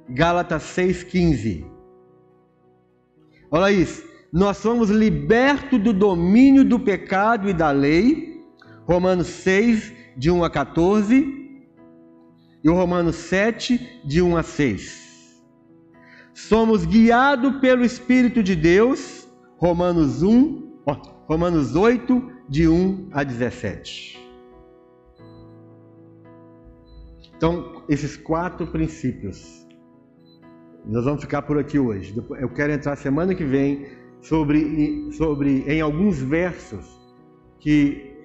Gálatas 0.08 0.62
6, 0.62 1.04
15. 1.04 1.66
Olha 3.50 3.70
isso. 3.70 4.02
Nós 4.32 4.56
somos 4.56 4.90
libertos 4.90 5.80
do 5.80 5.92
domínio 5.92 6.64
do 6.64 6.80
pecado 6.80 7.48
e 7.48 7.52
da 7.52 7.70
lei. 7.70 8.40
Romanos 8.86 9.26
6, 9.26 9.92
de 10.16 10.30
1 10.30 10.42
a 10.42 10.50
14. 10.50 11.66
E 12.64 12.68
o 12.68 12.74
Romanos 12.74 13.16
7, 13.16 14.02
de 14.04 14.22
1 14.22 14.36
a 14.36 14.42
6. 14.42 15.42
Somos 16.32 16.86
guiados 16.86 17.60
pelo 17.60 17.84
Espírito 17.84 18.42
de 18.42 18.56
Deus 18.56 19.19
Romanos 19.60 20.22
1, 20.22 20.80
ó, 20.86 20.94
Romanos 21.28 21.76
8, 21.76 22.32
de 22.48 22.66
1 22.66 23.10
a 23.12 23.22
17. 23.22 24.18
Então, 27.36 27.84
esses 27.86 28.16
quatro 28.16 28.66
princípios. 28.66 29.66
Nós 30.86 31.04
vamos 31.04 31.20
ficar 31.20 31.42
por 31.42 31.58
aqui 31.58 31.78
hoje. 31.78 32.14
Eu 32.38 32.48
quero 32.48 32.72
entrar 32.72 32.96
semana 32.96 33.34
que 33.34 33.44
vem 33.44 33.86
sobre, 34.22 35.12
sobre 35.12 35.62
em 35.70 35.82
alguns 35.82 36.18
versos 36.22 36.98
que 37.58 38.16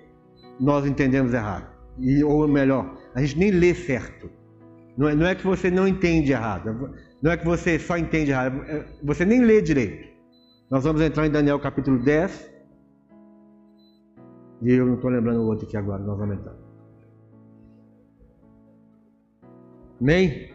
nós 0.57 0.85
entendemos 0.85 1.33
errado. 1.33 1.69
E, 1.99 2.23
ou 2.23 2.47
melhor, 2.47 2.97
a 3.13 3.19
gente 3.19 3.37
nem 3.37 3.51
lê 3.51 3.75
certo. 3.75 4.29
Não 4.97 5.09
é, 5.09 5.15
não 5.15 5.27
é 5.27 5.35
que 5.35 5.45
você 5.45 5.69
não 5.69 5.85
entende 5.85 6.31
errado. 6.31 6.95
Não 7.21 7.29
é 7.29 7.35
que 7.35 7.45
você 7.45 7.77
só 7.77 7.97
entende 7.97 8.31
errado. 8.31 8.63
É, 8.63 8.85
você 9.03 9.25
nem 9.25 9.43
lê 9.43 9.61
direito. 9.61 10.14
Nós 10.75 10.83
vamos 10.83 11.01
entrar 11.01 11.25
em 11.25 11.31
Daniel 11.31 11.57
capítulo 11.57 11.97
10. 12.03 12.53
E 14.61 14.71
eu 14.73 14.85
não 14.85 14.95
estou 14.95 15.09
lembrando 15.09 15.39
o 15.39 15.45
outro 15.45 15.65
aqui 15.65 15.77
agora, 15.77 16.03
nós 16.03 16.19
vamos 16.19 16.35
entrar. 16.35 16.53
Amém? 20.01 20.53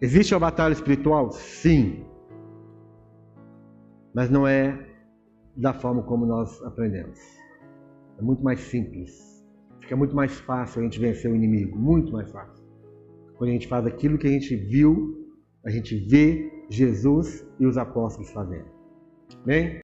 Existe 0.00 0.32
uma 0.32 0.38
batalha 0.38 0.72
espiritual? 0.72 1.32
Sim. 1.32 2.06
Mas 4.14 4.30
não 4.30 4.46
é 4.46 4.78
da 5.56 5.72
forma 5.72 6.04
como 6.04 6.24
nós 6.24 6.62
aprendemos. 6.62 7.18
É 8.16 8.22
muito 8.22 8.44
mais 8.44 8.60
simples. 8.60 9.44
Fica 9.80 9.96
muito 9.96 10.14
mais 10.14 10.38
fácil 10.38 10.82
a 10.82 10.84
gente 10.84 11.00
vencer 11.00 11.28
o 11.28 11.34
inimigo. 11.34 11.76
Muito 11.76 12.12
mais 12.12 12.30
fácil. 12.30 12.64
Quando 13.36 13.50
a 13.50 13.54
gente 13.54 13.66
faz 13.66 13.84
aquilo 13.84 14.16
que 14.16 14.28
a 14.28 14.30
gente 14.30 14.54
viu, 14.54 15.34
a 15.64 15.70
gente 15.70 15.96
vê 15.96 16.59
Jesus 16.70 17.44
e 17.58 17.66
os 17.66 17.76
apóstolos 17.76 18.30
fazendo. 18.30 18.68
Bem? 19.44 19.80